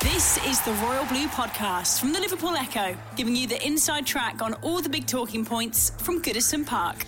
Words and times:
This 0.00 0.38
is 0.46 0.60
the 0.62 0.72
Royal 0.82 1.04
Blue 1.06 1.26
Podcast 1.28 2.00
from 2.00 2.12
the 2.12 2.20
Liverpool 2.20 2.54
Echo, 2.56 2.96
giving 3.16 3.36
you 3.36 3.46
the 3.46 3.64
inside 3.66 4.06
track 4.06 4.42
on 4.42 4.54
all 4.62 4.80
the 4.80 4.88
big 4.88 5.06
talking 5.06 5.44
points 5.44 5.90
from 5.98 6.22
Goodison 6.22 6.66
Park. 6.66 7.06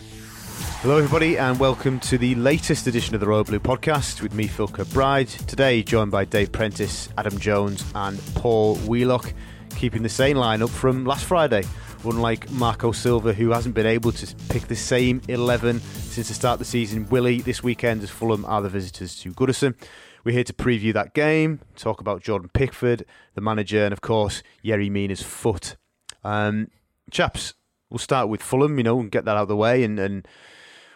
Hello, 0.80 0.96
everybody, 0.96 1.38
and 1.38 1.60
welcome 1.60 2.00
to 2.00 2.18
the 2.18 2.34
latest 2.34 2.86
edition 2.86 3.14
of 3.14 3.20
the 3.20 3.26
Royal 3.26 3.44
Blue 3.44 3.60
Podcast 3.60 4.20
with 4.20 4.34
me, 4.34 4.46
Phil 4.48 4.66
Kirkbride. 4.66 5.46
Today, 5.46 5.82
joined 5.82 6.10
by 6.10 6.24
Dave 6.24 6.52
Prentice, 6.52 7.08
Adam 7.16 7.38
Jones, 7.38 7.84
and 7.94 8.18
Paul 8.34 8.76
Wheelock, 8.78 9.32
keeping 9.76 10.02
the 10.02 10.08
same 10.08 10.36
lineup 10.36 10.70
from 10.70 11.04
last 11.04 11.24
Friday. 11.24 11.62
Unlike 12.04 12.50
Marco 12.50 12.90
Silva, 12.90 13.32
who 13.32 13.50
hasn't 13.50 13.76
been 13.76 13.86
able 13.86 14.10
to 14.10 14.34
pick 14.48 14.66
the 14.66 14.74
same 14.74 15.22
11 15.28 15.80
since 15.80 16.26
the 16.26 16.34
start 16.34 16.54
of 16.54 16.58
the 16.58 16.64
season, 16.64 17.08
Willie 17.10 17.42
this 17.42 17.62
weekend 17.62 18.02
as 18.02 18.10
Fulham 18.10 18.44
are 18.44 18.60
the 18.60 18.68
visitors 18.68 19.16
to 19.20 19.32
Goodison. 19.32 19.76
We're 20.24 20.32
here 20.32 20.44
to 20.44 20.52
preview 20.52 20.92
that 20.92 21.14
game, 21.14 21.60
talk 21.74 22.00
about 22.00 22.22
Jordan 22.22 22.50
Pickford, 22.54 23.04
the 23.34 23.40
manager, 23.40 23.84
and 23.84 23.92
of 23.92 24.00
course, 24.00 24.42
Yerry 24.64 24.88
Mina's 24.88 25.22
foot. 25.22 25.76
Um, 26.22 26.68
chaps, 27.10 27.54
we'll 27.90 27.98
start 27.98 28.28
with 28.28 28.40
Fulham, 28.40 28.78
you 28.78 28.84
know, 28.84 29.00
and 29.00 29.10
get 29.10 29.24
that 29.24 29.36
out 29.36 29.42
of 29.42 29.48
the 29.48 29.56
way. 29.56 29.82
And, 29.82 29.98
and 29.98 30.28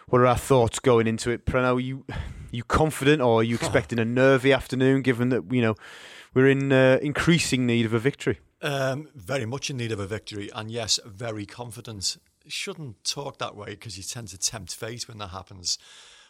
what 0.07 0.19
are 0.21 0.27
our 0.27 0.37
thoughts 0.37 0.79
going 0.79 1.07
into 1.07 1.29
it? 1.29 1.45
Preno, 1.45 1.75
are 1.75 1.79
you, 1.79 2.05
you 2.51 2.63
confident 2.63 3.21
or 3.21 3.41
are 3.41 3.43
you 3.43 3.55
expecting 3.61 3.99
a 3.99 4.05
nervy 4.05 4.53
afternoon 4.53 5.01
given 5.01 5.27
that, 5.29 5.51
you 5.51 5.61
know, 5.61 5.75
we're 6.33 6.47
in 6.47 6.71
uh, 6.71 6.99
increasing 7.01 7.65
need 7.65 7.85
of 7.85 7.93
a 7.93 7.99
victory? 7.99 8.39
Um, 8.61 9.09
very 9.13 9.45
much 9.45 9.69
in 9.69 9.77
need 9.77 9.91
of 9.91 9.99
a 9.99 10.07
victory, 10.07 10.49
and 10.55 10.71
yes, 10.71 10.99
very 11.05 11.45
confident. 11.45 12.17
Shouldn't 12.47 13.03
talk 13.03 13.37
that 13.37 13.55
way 13.55 13.71
because 13.71 13.97
you 13.97 14.03
tend 14.03 14.29
to 14.29 14.37
tempt 14.37 14.73
fate 14.73 15.07
when 15.07 15.19
that 15.19 15.27
happens. 15.27 15.77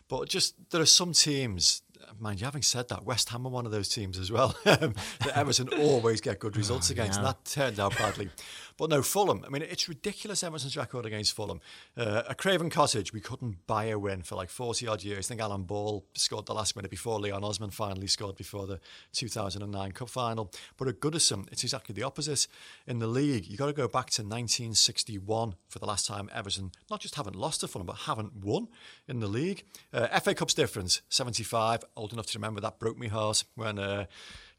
But 0.10 0.30
just 0.30 0.56
there 0.72 0.82
are 0.82 0.86
some 0.86 1.14
teams 1.14 1.82
mind 2.20 2.40
you, 2.40 2.46
having 2.46 2.62
said 2.62 2.90
that, 2.90 3.04
West 3.04 3.30
Ham 3.30 3.46
are 3.46 3.50
one 3.50 3.66
of 3.66 3.72
those 3.72 3.90
teams 3.90 4.18
as 4.18 4.32
well. 4.32 4.56
that 4.64 4.94
Everton 5.36 5.70
always 5.80 6.22
get 6.22 6.40
good 6.40 6.58
results 6.58 6.90
oh, 6.90 6.94
against, 6.94 7.20
and 7.20 7.28
that 7.28 7.44
turned 7.46 7.80
out 7.80 7.98
badly. 7.98 8.30
But 8.78 8.92
no, 8.92 9.02
Fulham. 9.02 9.44
I 9.44 9.50
mean, 9.50 9.64
it's 9.64 9.90
ridiculous 9.90 10.44
Everton's 10.44 10.78
record 10.78 11.06
against 11.06 11.34
Fulham. 11.34 11.60
Uh, 11.98 12.24
at 12.30 12.38
Craven 12.38 12.70
Cottage, 12.70 13.12
we 13.12 13.20
couldn't 13.20 13.66
buy 13.66 13.86
a 13.86 13.98
win 13.98 14.22
for 14.22 14.36
like 14.36 14.50
40 14.50 14.88
odd 14.88 15.04
years. 15.04 15.26
I 15.26 15.30
think 15.30 15.42
Alan 15.42 15.64
Ball 15.64 16.06
scored 16.14 16.46
the 16.46 16.54
last 16.54 16.76
minute 16.76 16.92
before 16.92 17.20
Leon 17.20 17.44
Osman 17.44 17.72
finally 17.72 18.06
scored 18.06 18.36
before 18.36 18.68
the 18.68 18.80
2009 19.14 19.92
Cup 19.94 20.10
final. 20.10 20.52
But 20.78 20.88
at 20.88 21.00
Goodison, 21.00 21.52
it's 21.52 21.64
exactly 21.64 21.94
the 21.94 22.04
opposite. 22.04 22.48
In 22.86 23.00
the 23.00 23.08
league, 23.08 23.48
you've 23.48 23.60
got 23.60 23.66
to 23.66 23.74
go 23.74 23.88
back 23.88 24.12
to 24.12 24.22
1961 24.22 25.56
for 25.68 25.80
the 25.80 25.86
last 25.88 26.06
time 26.06 26.30
Everton 26.32 26.72
not 26.90 27.02
just 27.02 27.16
haven't 27.16 27.36
lost 27.36 27.62
to 27.62 27.68
Fulham, 27.68 27.88
but 27.88 27.98
haven't 27.98 28.36
won 28.36 28.68
in 29.08 29.20
the 29.20 29.28
league. 29.28 29.64
Uh, 29.92 30.08
FA 30.20 30.36
Cup's 30.36 30.54
difference 30.54 31.02
75, 31.10 31.84
old 31.96 32.14
enough 32.14 32.28
to 32.28 32.38
remember 32.38 32.62
that 32.62 32.78
broke 32.78 33.00
me 33.00 33.08
heart 33.08 33.44
when. 33.56 33.80
Uh, 33.80 34.06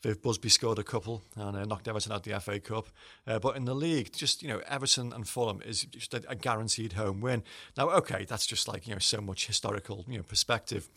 Viv 0.02 0.22
Busby 0.22 0.48
scored 0.48 0.78
a 0.78 0.84
couple 0.84 1.24
and 1.36 1.56
uh, 1.56 1.64
knocked 1.64 1.88
Everton 1.88 2.12
out 2.12 2.22
the 2.22 2.38
FA 2.40 2.60
Cup. 2.60 2.88
Uh, 3.26 3.38
but 3.38 3.56
in 3.56 3.64
the 3.64 3.74
league, 3.74 4.12
just 4.12 4.42
you 4.42 4.48
know, 4.48 4.60
Everton 4.68 5.12
and 5.12 5.26
Fulham 5.26 5.60
is 5.64 5.82
just 5.84 6.14
a, 6.14 6.22
a, 6.28 6.34
guaranteed 6.34 6.92
home 6.92 7.20
win. 7.20 7.42
Now, 7.76 7.90
okay, 7.90 8.24
that's 8.24 8.46
just 8.46 8.68
like 8.68 8.86
you 8.86 8.94
know 8.94 9.00
so 9.00 9.20
much 9.20 9.46
historical 9.46 10.04
you 10.08 10.18
know 10.18 10.22
perspective. 10.22 10.88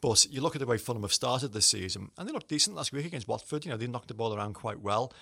But 0.00 0.26
you 0.30 0.40
look 0.40 0.54
at 0.54 0.60
the 0.60 0.66
way 0.66 0.78
Fulham 0.78 1.02
have 1.02 1.12
started 1.12 1.52
this 1.52 1.66
season, 1.66 2.10
and 2.16 2.28
they 2.28 2.32
looked 2.32 2.48
decent 2.48 2.76
last 2.76 2.92
week 2.92 3.06
against 3.06 3.26
Watford. 3.26 3.64
You 3.64 3.70
know, 3.70 3.76
they 3.76 3.86
knocked 3.86 4.08
the 4.08 4.14
ball 4.14 4.34
around 4.34 4.54
quite 4.54 4.80
well 4.80 5.12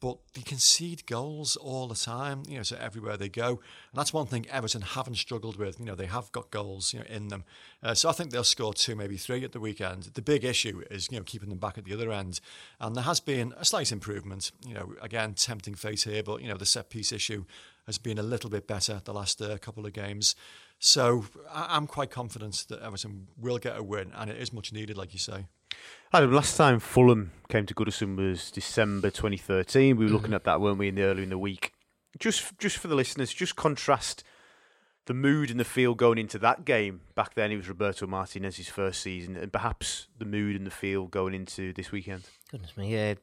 but 0.00 0.18
they 0.34 0.42
concede 0.42 1.06
goals 1.06 1.56
all 1.56 1.88
the 1.88 1.94
time, 1.94 2.42
you 2.46 2.58
know, 2.58 2.62
so 2.62 2.76
everywhere 2.78 3.16
they 3.16 3.28
go. 3.28 3.48
And 3.48 3.94
that's 3.94 4.12
one 4.12 4.26
thing 4.26 4.46
Everton 4.50 4.82
haven't 4.82 5.16
struggled 5.16 5.56
with. 5.56 5.80
You 5.80 5.86
know, 5.86 5.94
they 5.94 6.06
have 6.06 6.30
got 6.32 6.50
goals, 6.50 6.92
you 6.92 7.00
know, 7.00 7.06
in 7.06 7.28
them. 7.28 7.44
Uh, 7.82 7.94
so 7.94 8.08
I 8.08 8.12
think 8.12 8.30
they'll 8.30 8.44
score 8.44 8.74
two, 8.74 8.94
maybe 8.94 9.16
three 9.16 9.42
at 9.44 9.52
the 9.52 9.60
weekend. 9.60 10.04
The 10.14 10.22
big 10.22 10.44
issue 10.44 10.82
is, 10.90 11.08
you 11.10 11.18
know, 11.18 11.24
keeping 11.24 11.48
them 11.48 11.58
back 11.58 11.78
at 11.78 11.84
the 11.84 11.94
other 11.94 12.12
end. 12.12 12.40
And 12.78 12.94
there 12.94 13.04
has 13.04 13.20
been 13.20 13.54
a 13.56 13.64
slight 13.64 13.90
improvement. 13.90 14.52
You 14.66 14.74
know, 14.74 14.94
again, 15.00 15.34
tempting 15.34 15.76
fate 15.76 16.02
here, 16.02 16.22
but, 16.22 16.42
you 16.42 16.48
know, 16.48 16.56
the 16.56 16.66
set 16.66 16.90
piece 16.90 17.10
issue 17.10 17.44
has 17.86 17.98
been 17.98 18.18
a 18.18 18.22
little 18.22 18.50
bit 18.50 18.66
better 18.66 19.00
the 19.04 19.14
last 19.14 19.40
uh, 19.40 19.56
couple 19.58 19.86
of 19.86 19.92
games. 19.92 20.34
So 20.78 21.24
I'm 21.52 21.86
quite 21.86 22.10
confident 22.10 22.66
that 22.68 22.82
Everton 22.82 23.28
will 23.36 23.58
get 23.58 23.76
a 23.76 23.82
win, 23.82 24.12
and 24.14 24.30
it 24.30 24.36
is 24.36 24.52
much 24.52 24.72
needed, 24.72 24.96
like 24.96 25.12
you 25.12 25.18
say. 25.18 25.46
Adam, 26.12 26.32
last 26.32 26.56
time 26.56 26.78
Fulham 26.78 27.32
came 27.48 27.66
to 27.66 27.74
Goodison 27.74 28.16
was 28.16 28.50
December 28.50 29.10
2013. 29.10 29.96
We 29.96 30.04
were 30.04 30.10
looking 30.10 30.26
mm-hmm. 30.26 30.34
at 30.34 30.44
that, 30.44 30.60
weren't 30.60 30.78
we, 30.78 30.88
in 30.88 30.94
the 30.94 31.02
early 31.02 31.22
in 31.22 31.30
the 31.30 31.38
week? 31.38 31.72
Just, 32.18 32.58
just 32.58 32.78
for 32.78 32.88
the 32.88 32.94
listeners, 32.94 33.32
just 33.32 33.56
contrast 33.56 34.22
the 35.06 35.14
mood 35.14 35.50
and 35.50 35.58
the 35.58 35.64
feel 35.64 35.94
going 35.94 36.18
into 36.18 36.38
that 36.38 36.64
game. 36.64 37.00
Back 37.14 37.34
then, 37.34 37.50
it 37.50 37.56
was 37.56 37.68
Roberto 37.68 38.06
Martinez's 38.06 38.68
first 38.68 39.00
season, 39.00 39.36
and 39.36 39.52
perhaps 39.52 40.08
the 40.18 40.24
mood 40.24 40.56
and 40.56 40.66
the 40.66 40.70
feel 40.70 41.06
going 41.06 41.34
into 41.34 41.72
this 41.72 41.90
weekend. 41.92 42.24
Goodness 42.50 42.76
me, 42.76 42.92
yeah, 42.92 43.14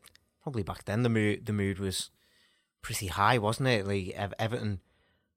probably 0.41 0.63
back 0.63 0.83
then 0.85 1.03
the 1.03 1.09
mood 1.09 1.45
the 1.45 1.53
mood 1.53 1.79
was 1.79 2.11
pretty 2.81 3.07
high, 3.07 3.37
wasn't 3.37 3.69
it? 3.69 3.87
Like 3.87 4.09
Everton, 4.37 4.81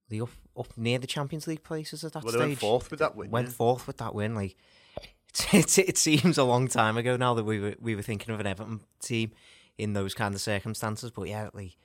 the 0.08 0.20
up 0.20 0.30
up 0.58 0.76
near 0.76 0.98
the 0.98 1.06
Champions 1.06 1.46
League 1.46 1.62
places 1.62 2.04
at 2.04 2.12
that 2.12 2.24
well, 2.24 2.32
stage. 2.32 2.40
Went 2.40 2.58
fourth 2.58 2.90
with 2.90 3.00
that 3.00 3.16
win. 3.16 3.30
Went 3.30 3.48
yeah. 3.48 3.54
fourth 3.54 3.86
with 3.86 3.98
that 3.98 4.14
win, 4.14 4.34
like 4.34 4.56
it, 5.52 5.78
it 5.78 5.98
seems 5.98 6.38
a 6.38 6.44
long 6.44 6.68
time 6.68 6.96
ago 6.96 7.16
now 7.16 7.34
that 7.34 7.44
we 7.44 7.60
were 7.60 7.74
we 7.80 7.94
were 7.94 8.02
thinking 8.02 8.32
of 8.32 8.40
an 8.40 8.46
Everton 8.46 8.80
team 9.00 9.32
in 9.78 9.92
those 9.92 10.14
kind 10.14 10.34
of 10.34 10.40
circumstances. 10.40 11.10
But 11.10 11.28
yeah, 11.28 11.50
like 11.52 11.76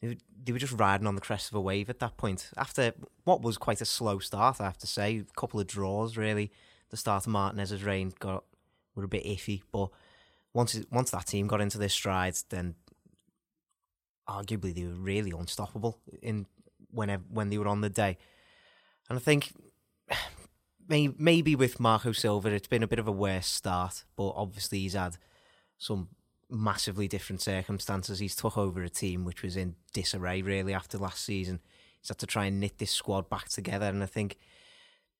they, 0.00 0.18
they 0.44 0.52
were 0.52 0.58
just 0.58 0.78
riding 0.78 1.06
on 1.06 1.14
the 1.14 1.20
crest 1.20 1.50
of 1.50 1.54
a 1.54 1.60
wave 1.60 1.88
at 1.90 1.98
that 2.00 2.16
point. 2.16 2.50
After 2.56 2.92
what 3.24 3.42
was 3.42 3.58
quite 3.58 3.80
a 3.80 3.86
slow 3.86 4.18
start, 4.18 4.60
I 4.60 4.64
have 4.64 4.78
to 4.78 4.86
say, 4.86 5.18
a 5.18 5.40
couple 5.40 5.60
of 5.60 5.66
draws 5.66 6.16
really. 6.16 6.50
The 6.90 6.96
start 6.96 7.26
of 7.26 7.32
Martinez's 7.32 7.84
reign 7.84 8.12
got 8.18 8.44
were 8.94 9.04
a 9.04 9.08
bit 9.08 9.24
iffy, 9.24 9.62
but 9.72 9.90
once 10.52 10.74
it, 10.74 10.86
once 10.90 11.10
that 11.10 11.26
team 11.26 11.46
got 11.46 11.60
into 11.60 11.78
their 11.78 11.88
strides, 11.88 12.44
then 12.48 12.74
arguably 14.28 14.74
they 14.74 14.84
were 14.84 14.94
really 14.94 15.30
unstoppable 15.30 15.98
in 16.22 16.46
whenever 16.90 17.22
when 17.30 17.50
they 17.50 17.58
were 17.58 17.68
on 17.68 17.80
the 17.80 17.90
day. 17.90 18.18
And 19.08 19.18
I 19.18 19.20
think 19.20 19.52
maybe 20.88 21.54
with 21.54 21.80
Marco 21.80 22.12
Silva, 22.12 22.48
it's 22.48 22.68
been 22.68 22.82
a 22.82 22.88
bit 22.88 22.98
of 22.98 23.08
a 23.08 23.12
worse 23.12 23.46
start, 23.46 24.04
but 24.16 24.30
obviously 24.30 24.80
he's 24.80 24.94
had 24.94 25.16
some 25.76 26.08
massively 26.50 27.08
different 27.08 27.42
circumstances. 27.42 28.18
He's 28.18 28.36
took 28.36 28.56
over 28.56 28.82
a 28.82 28.88
team 28.88 29.24
which 29.24 29.42
was 29.42 29.56
in 29.56 29.76
disarray 29.92 30.42
really 30.42 30.74
after 30.74 30.98
last 30.98 31.24
season. 31.24 31.60
He's 32.00 32.08
had 32.08 32.18
to 32.18 32.26
try 32.26 32.46
and 32.46 32.60
knit 32.60 32.78
this 32.78 32.90
squad 32.90 33.28
back 33.28 33.48
together, 33.48 33.86
and 33.86 34.02
I 34.02 34.06
think 34.06 34.38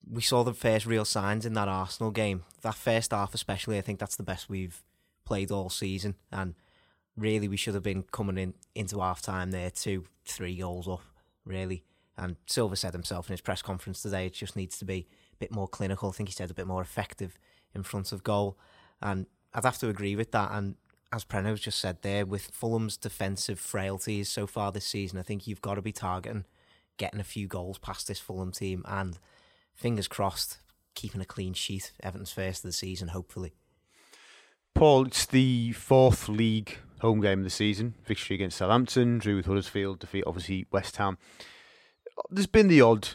we 0.09 0.23
saw 0.23 0.43
the 0.45 0.55
first 0.55 0.87
real 0.87 1.05
signs 1.05 1.45
in 1.45 1.55
that 1.55 1.69
Arsenal 1.69 2.11
game. 2.11 2.45
That 2.63 2.77
first 2.77 3.11
half, 3.11 3.35
especially, 3.35 3.79
I 3.79 3.81
think 3.81 3.99
that's 3.99 4.17
the 4.17 4.23
best 4.23 4.49
we've 4.49 4.83
played 5.25 5.51
all 5.51 5.71
season, 5.71 6.15
and 6.33 6.55
really 7.17 7.49
we 7.49 7.57
should 7.57 7.75
have 7.75 7.83
been 7.83 8.05
coming 8.05 8.39
in 8.39 8.55
into 8.75 9.01
half 9.01 9.21
time 9.21 9.51
there 9.51 9.71
two, 9.71 10.05
three 10.25 10.57
goals 10.57 10.89
up, 10.89 11.03
really. 11.49 11.85
And 12.17 12.37
Silva 12.47 12.77
said 12.77 12.93
himself 12.93 13.29
in 13.29 13.33
his 13.33 13.41
press 13.41 13.63
conference 13.63 14.03
today, 14.03 14.27
it 14.27 14.35
just 14.35 14.57
needs 14.57 14.79
to 14.79 14.85
be 14.85 15.07
a 15.33 15.37
bit 15.37 15.53
more 15.53 15.69
clinical. 15.69 16.09
I 16.09 16.13
think 16.13 16.29
he 16.29 16.35
said 16.35 16.51
a 16.51 16.55
bit 16.55 16.67
more 16.67 16.83
effective 16.83 17.39
in 17.75 17.83
front 17.83 18.13
of 18.13 18.25
goal. 18.25 18.59
And 19.01 19.27
I'd 19.55 19.65
have 19.65 19.79
to 19.79 19.89
agree 19.89 20.17
with 20.17 20.33
that. 20.33 20.51
And 20.53 20.75
as 21.13 21.25
Preno's 21.25 21.61
just 21.61 21.79
said 21.79 22.03
there, 22.03 22.27
with 22.27 22.51
Fulham's 22.53 22.97
defensive 22.97 23.61
frailties 23.61 24.29
so 24.29 24.47
far 24.47 24.73
this 24.73 24.85
season, 24.85 25.19
I 25.19 25.23
think 25.23 25.47
you've 25.47 25.63
got 25.63 25.75
to 25.75 25.83
be 25.83 25.93
targeting 25.93 26.45
getting 26.97 27.21
a 27.21 27.25
few 27.25 27.47
goals 27.47 27.79
past 27.79 28.09
this 28.09 28.19
Fulham 28.19 28.51
team 28.51 28.85
and 28.87 29.19
fingers 29.73 30.09
crossed, 30.09 30.59
keeping 30.95 31.21
a 31.21 31.25
clean 31.25 31.55
sheet. 31.55 31.93
Everton's 32.03 32.33
first 32.33 32.65
of 32.65 32.69
the 32.69 32.73
season, 32.73 33.09
hopefully. 33.09 33.55
Paul, 34.79 35.07
it's 35.07 35.27
the 35.27 35.73
fourth 35.73 36.29
league 36.29 36.79
home 37.01 37.21
game 37.21 37.41
of 37.41 37.45
the 37.45 37.51
season. 37.51 37.95
Victory 38.07 38.37
against 38.37 38.59
Southampton, 38.59 39.19
drew 39.19 39.35
with 39.35 39.47
Huddersfield, 39.47 39.99
defeat 39.99 40.23
obviously 40.25 40.69
West 40.71 40.99
Ham. 40.99 41.19
There's 42.31 42.47
been 42.47 42.69
the 42.69 42.81
odd 42.81 43.09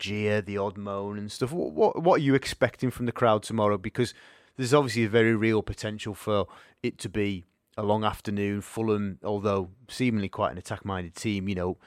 jeer, 0.00 0.40
the 0.40 0.58
odd 0.58 0.76
moan 0.76 1.16
and 1.16 1.30
stuff. 1.30 1.52
What, 1.52 2.02
what, 2.02 2.16
are 2.16 2.24
you 2.24 2.34
expecting 2.34 2.90
from 2.90 3.06
the 3.06 3.12
crowd 3.12 3.44
tomorrow? 3.44 3.78
Because 3.78 4.14
there's 4.56 4.74
obviously 4.74 5.04
a 5.04 5.08
very 5.08 5.36
real 5.36 5.62
potential 5.62 6.12
for 6.12 6.46
it 6.82 6.98
to 6.98 7.08
be 7.08 7.44
a 7.76 7.84
long 7.84 8.02
afternoon. 8.02 8.60
Fulham, 8.60 9.20
although 9.22 9.70
seemingly 9.88 10.28
quite 10.28 10.50
an 10.50 10.58
attack-minded 10.58 11.14
team, 11.14 11.48
you 11.48 11.54
know, 11.54 11.78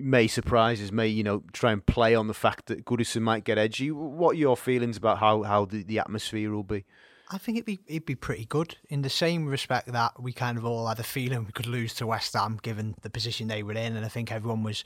may 0.00 0.26
surprise 0.26 0.82
us, 0.82 0.90
may 0.90 1.06
you 1.06 1.22
know 1.22 1.44
try 1.52 1.70
and 1.70 1.86
play 1.86 2.16
on 2.16 2.26
the 2.26 2.34
fact 2.34 2.66
that 2.66 2.84
Goodison 2.84 3.22
might 3.22 3.44
get 3.44 3.58
edgy. 3.58 3.92
What 3.92 4.32
are 4.32 4.38
your 4.40 4.56
feelings 4.56 4.96
about 4.96 5.18
how 5.18 5.44
how 5.44 5.66
the, 5.66 5.84
the 5.84 6.00
atmosphere 6.00 6.50
will 6.50 6.64
be? 6.64 6.84
I 7.32 7.38
think 7.38 7.56
it'd 7.56 7.66
be 7.66 7.80
it'd 7.86 8.04
be 8.04 8.14
pretty 8.14 8.44
good 8.44 8.76
in 8.88 9.02
the 9.02 9.10
same 9.10 9.46
respect 9.46 9.90
that 9.90 10.20
we 10.22 10.32
kind 10.32 10.58
of 10.58 10.64
all 10.66 10.86
had 10.86 10.98
a 10.98 11.02
feeling 11.02 11.44
we 11.44 11.52
could 11.52 11.66
lose 11.66 11.94
to 11.94 12.06
West 12.06 12.34
Ham 12.34 12.58
given 12.62 12.94
the 13.02 13.10
position 13.10 13.48
they 13.48 13.62
were 13.62 13.72
in, 13.72 13.96
and 13.96 14.04
I 14.04 14.08
think 14.08 14.30
everyone 14.30 14.62
was 14.62 14.84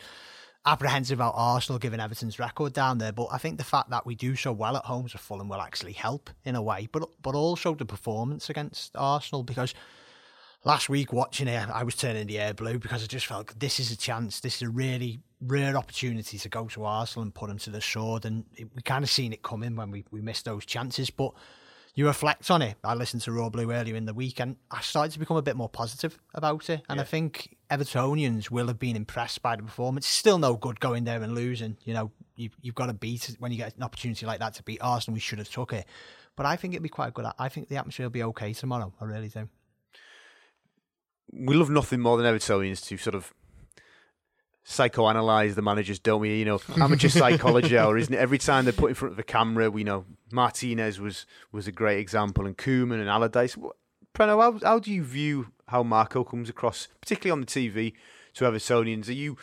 apprehensive 0.64 1.18
about 1.18 1.34
Arsenal 1.36 1.78
given 1.78 2.00
Everton's 2.00 2.38
record 2.38 2.72
down 2.72 2.98
there. 2.98 3.12
But 3.12 3.28
I 3.32 3.38
think 3.38 3.58
the 3.58 3.64
fact 3.64 3.90
that 3.90 4.06
we 4.06 4.14
do 4.14 4.36
so 4.36 4.52
well 4.52 4.76
at 4.76 4.84
home 4.84 5.08
to 5.08 5.18
Fulham 5.18 5.48
will 5.48 5.60
actually 5.60 5.92
help 5.92 6.30
in 6.44 6.54
a 6.54 6.62
way, 6.62 6.88
but 6.92 7.08
but 7.20 7.34
also 7.34 7.74
the 7.74 7.84
performance 7.84 8.48
against 8.48 8.92
Arsenal 8.96 9.42
because 9.42 9.74
last 10.64 10.88
week 10.88 11.12
watching 11.12 11.48
it, 11.48 11.68
I 11.68 11.82
was 11.82 11.96
turning 11.96 12.26
the 12.26 12.38
air 12.38 12.54
blue 12.54 12.78
because 12.78 13.02
I 13.02 13.06
just 13.06 13.26
felt 13.26 13.58
this 13.58 13.80
is 13.80 13.90
a 13.90 13.96
chance. 13.96 14.40
This 14.40 14.56
is 14.56 14.62
a 14.62 14.70
really 14.70 15.20
rare 15.40 15.76
opportunity 15.76 16.38
to 16.38 16.48
go 16.48 16.66
to 16.68 16.84
Arsenal 16.84 17.22
and 17.22 17.34
put 17.34 17.48
them 17.48 17.58
to 17.58 17.70
the 17.70 17.80
sword. 17.80 18.24
And 18.24 18.44
it, 18.54 18.68
we 18.74 18.82
kind 18.82 19.04
of 19.04 19.10
seen 19.10 19.32
it 19.32 19.42
coming 19.42 19.76
when 19.76 19.90
we, 19.90 20.04
we 20.10 20.20
missed 20.20 20.44
those 20.44 20.64
chances. 20.64 21.10
But 21.10 21.32
you 21.96 22.06
reflect 22.06 22.50
on 22.50 22.62
it. 22.62 22.76
I 22.84 22.94
listened 22.94 23.22
to 23.22 23.32
Royal 23.32 23.50
Blue 23.50 23.72
earlier 23.72 23.96
in 23.96 24.04
the 24.04 24.14
week 24.14 24.38
and 24.38 24.56
I 24.70 24.80
started 24.82 25.12
to 25.12 25.18
become 25.18 25.36
a 25.36 25.42
bit 25.42 25.56
more 25.56 25.68
positive 25.68 26.18
about 26.34 26.70
it. 26.70 26.82
And 26.88 26.98
yeah. 26.98 27.02
I 27.02 27.04
think 27.04 27.56
Evertonians 27.70 28.50
will 28.50 28.68
have 28.68 28.78
been 28.78 28.94
impressed 28.94 29.42
by 29.42 29.56
the 29.56 29.64
performance. 29.64 30.06
Still 30.06 30.38
no 30.38 30.54
good 30.54 30.78
going 30.78 31.04
there 31.04 31.22
and 31.22 31.34
losing. 31.34 31.76
You 31.84 31.94
know, 31.94 32.12
you've, 32.36 32.56
you've 32.60 32.74
got 32.74 32.86
to 32.86 32.94
beat 32.94 33.34
when 33.40 33.50
you 33.50 33.58
get 33.58 33.74
an 33.76 33.82
opportunity 33.82 34.26
like 34.26 34.38
that 34.38 34.54
to 34.54 34.62
beat 34.62 34.78
Arsenal. 34.80 35.14
We 35.14 35.20
should 35.20 35.38
have 35.38 35.50
took 35.50 35.72
it. 35.72 35.86
But 36.36 36.46
I 36.46 36.54
think 36.54 36.74
it'd 36.74 36.82
be 36.82 36.90
quite 36.90 37.14
good. 37.14 37.24
I 37.38 37.48
think 37.48 37.68
the 37.68 37.78
atmosphere 37.78 38.06
will 38.06 38.10
be 38.10 38.22
okay 38.24 38.52
tomorrow. 38.52 38.92
I 39.00 39.04
really 39.06 39.28
do 39.28 39.48
we 41.32 41.54
love 41.54 41.70
nothing 41.70 42.00
more 42.00 42.16
than 42.16 42.26
Evertonians 42.26 42.84
to 42.86 42.96
sort 42.96 43.14
of 43.14 43.32
psychoanalyze 44.66 45.54
the 45.54 45.62
managers, 45.62 45.98
don't 45.98 46.20
we? 46.20 46.38
You 46.38 46.44
know, 46.44 46.60
amateur 46.76 47.08
psychology 47.08 47.78
hour, 47.78 47.96
isn't 47.96 48.12
it? 48.12 48.18
Every 48.18 48.38
time 48.38 48.64
they're 48.64 48.72
put 48.72 48.88
in 48.88 48.94
front 48.94 49.12
of 49.12 49.16
the 49.16 49.22
camera, 49.22 49.70
we 49.70 49.84
know 49.84 50.04
Martinez 50.32 51.00
was 51.00 51.26
was 51.52 51.66
a 51.66 51.72
great 51.72 51.98
example, 51.98 52.46
and 52.46 52.56
Koeman 52.56 53.00
and 53.00 53.08
Allardyce. 53.08 53.56
Preno, 54.14 54.40
how, 54.40 54.58
how 54.62 54.78
do 54.78 54.90
you 54.90 55.04
view 55.04 55.48
how 55.68 55.82
Marco 55.82 56.24
comes 56.24 56.48
across, 56.48 56.88
particularly 57.00 57.32
on 57.32 57.40
the 57.40 57.46
TV, 57.46 57.92
to 58.34 58.44
Evertonians? 58.44 59.08
Are 59.08 59.12
you 59.12 59.36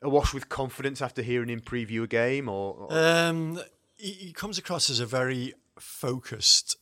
awash 0.00 0.32
with 0.32 0.48
confidence 0.48 1.02
after 1.02 1.22
hearing 1.22 1.50
him 1.50 1.60
preview 1.60 2.04
a 2.04 2.06
game, 2.06 2.48
or, 2.48 2.74
or? 2.74 2.88
Um, 2.90 3.60
he, 3.96 4.12
he 4.12 4.32
comes 4.32 4.58
across 4.58 4.88
as 4.88 4.98
a 4.98 5.06
very 5.06 5.54
focused 5.78 6.76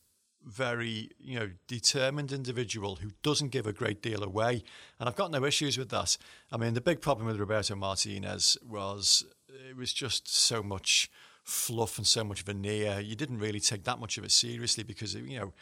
very, 0.47 1.09
you 1.19 1.37
know, 1.39 1.49
determined 1.67 2.31
individual 2.31 2.97
who 2.97 3.11
doesn't 3.21 3.49
give 3.49 3.67
a 3.67 3.73
great 3.73 4.01
deal 4.01 4.23
away. 4.23 4.63
And 4.99 5.07
I've 5.07 5.15
got 5.15 5.31
no 5.31 5.45
issues 5.45 5.77
with 5.77 5.89
that. 5.89 6.17
I 6.51 6.57
mean, 6.57 6.73
the 6.73 6.81
big 6.81 7.01
problem 7.01 7.27
with 7.27 7.39
Roberto 7.39 7.75
Martinez 7.75 8.57
was 8.67 9.25
it 9.69 9.75
was 9.75 9.93
just 9.93 10.27
so 10.27 10.63
much 10.63 11.09
fluff 11.43 11.97
and 11.97 12.07
so 12.07 12.23
much 12.23 12.41
veneer. 12.43 12.99
You 12.99 13.15
didn't 13.15 13.39
really 13.39 13.59
take 13.59 13.83
that 13.83 13.99
much 13.99 14.17
of 14.17 14.23
it 14.23 14.31
seriously 14.31 14.83
because, 14.83 15.15
you 15.15 15.39
know, 15.39 15.53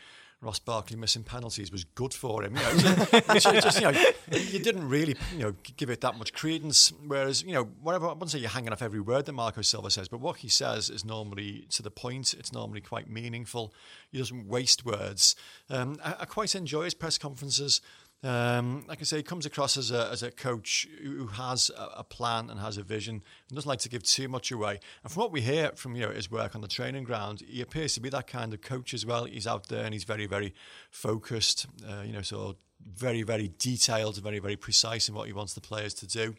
Ross 0.42 0.60
Barkley 0.60 0.98
missing 0.98 1.24
penalties 1.24 1.72
was 1.72 1.84
good 1.84 2.14
for 2.14 2.44
him. 2.44 2.56
You 2.56 2.62
know, 2.62 3.06
just, 3.34 3.82
you 3.82 3.92
know, 3.92 4.00
you 4.32 4.60
didn't 4.60 4.88
really, 4.88 5.16
you 5.34 5.40
know, 5.40 5.56
give 5.78 5.90
it 5.90 6.02
that 6.02 6.18
much 6.18 6.34
credence. 6.34 6.94
Whereas, 7.08 7.42
you 7.44 7.54
know, 7.54 7.64
whatever 7.82 8.06
I 8.08 8.10
wouldn't 8.14 8.32
say 8.32 8.40
you're 8.40 8.50
hanging 8.50 8.72
off 8.72 8.82
every 8.82 9.00
word 9.00 9.26
that 9.26 9.34
Marco 9.34 9.62
Silva 9.62 9.90
says, 9.90 10.08
but 10.08 10.20
what 10.20 10.38
he 10.38 10.48
says 10.48 10.90
is 10.90 11.04
normally 11.04 11.66
to 11.72 11.82
the 11.82 11.90
point. 11.90 12.34
It's 12.34 12.54
normally 12.54 12.82
quite 12.82 13.10
meaningful. 13.10 13.74
He 14.12 14.18
doesn't 14.18 14.48
waste 14.48 14.86
words. 14.86 15.36
Um, 15.70 15.98
I, 16.04 16.16
I 16.20 16.26
quite 16.26 16.54
enjoy 16.54 16.84
his 16.84 16.94
press 16.94 17.18
conferences. 17.18 17.82
Um, 18.26 18.84
like 18.88 19.02
I 19.02 19.04
say, 19.04 19.18
he 19.18 19.24
comes 19.24 19.46
across 19.46 19.78
as 19.78 19.92
a, 19.92 20.10
as 20.12 20.24
a 20.24 20.32
coach 20.32 20.88
who 21.04 21.28
has 21.28 21.70
a, 21.78 22.04
plan 22.04 22.50
and 22.50 22.60
has 22.60 22.76
a 22.76 22.82
vision 22.82 23.22
and 23.50 23.56
doesn't 23.56 23.70
like 23.70 23.80
to 23.80 23.90
give 23.90 24.02
too 24.02 24.28
much 24.28 24.52
away. 24.52 24.80
And 25.04 25.12
from 25.12 25.22
what 25.22 25.32
we 25.32 25.42
hear 25.42 25.72
from 25.76 25.96
you 25.96 26.02
know 26.02 26.12
his 26.12 26.32
work 26.32 26.56
on 26.56 26.62
the 26.62 26.68
training 26.68 27.04
ground, 27.04 27.44
he 27.48 27.62
appears 27.62 27.94
to 27.94 28.00
be 28.00 28.10
that 28.10 28.26
kind 28.26 28.52
of 28.52 28.62
coach 28.62 28.96
as 28.96 29.06
well. 29.06 29.26
He's 29.26 29.46
out 29.46 29.68
there 29.68 29.86
and 29.86 29.94
he's 29.94 30.06
very, 30.06 30.26
very 30.26 30.56
focused. 30.90 31.68
Uh, 31.88 32.02
you 32.04 32.14
know, 32.14 32.24
so 32.24 32.56
very, 32.84 33.22
very 33.22 33.52
detailed, 33.60 34.18
very, 34.24 34.40
very 34.40 34.56
precise 34.56 35.08
in 35.08 35.14
what 35.14 35.28
he 35.28 35.34
wants 35.34 35.54
the 35.54 35.62
players 35.62 35.94
to 35.96 36.08
do. 36.08 36.36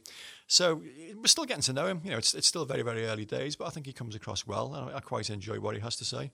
So 0.49 0.82
we're 1.15 1.27
still 1.27 1.44
getting 1.44 1.62
to 1.62 1.73
know 1.73 1.87
him. 1.87 2.00
You 2.03 2.11
know, 2.11 2.19
it's 2.19 2.35
it's 2.35 2.49
still 2.49 2.65
very, 2.65 2.82
very 2.82 3.06
early 3.06 3.27
days, 3.27 3.55
but 3.55 3.67
I 3.67 3.71
think 3.71 3.87
he 3.87 3.93
comes 3.93 4.17
across 4.17 4.44
well, 4.44 4.75
I, 4.75 4.97
I 4.97 5.00
quite 5.00 5.31
enjoy 5.31 5.61
what 5.61 5.77
he 5.77 5.81
has 5.82 5.94
to 5.97 6.05
say. 6.05 6.32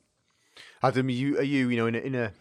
Adam, 0.83 1.11
you 1.11 1.39
are 1.39 1.43
you 1.43 1.69
you 1.69 1.77
know 1.77 1.87
in 1.89 1.95
a, 1.95 1.99
in 1.99 2.15
a 2.15 2.33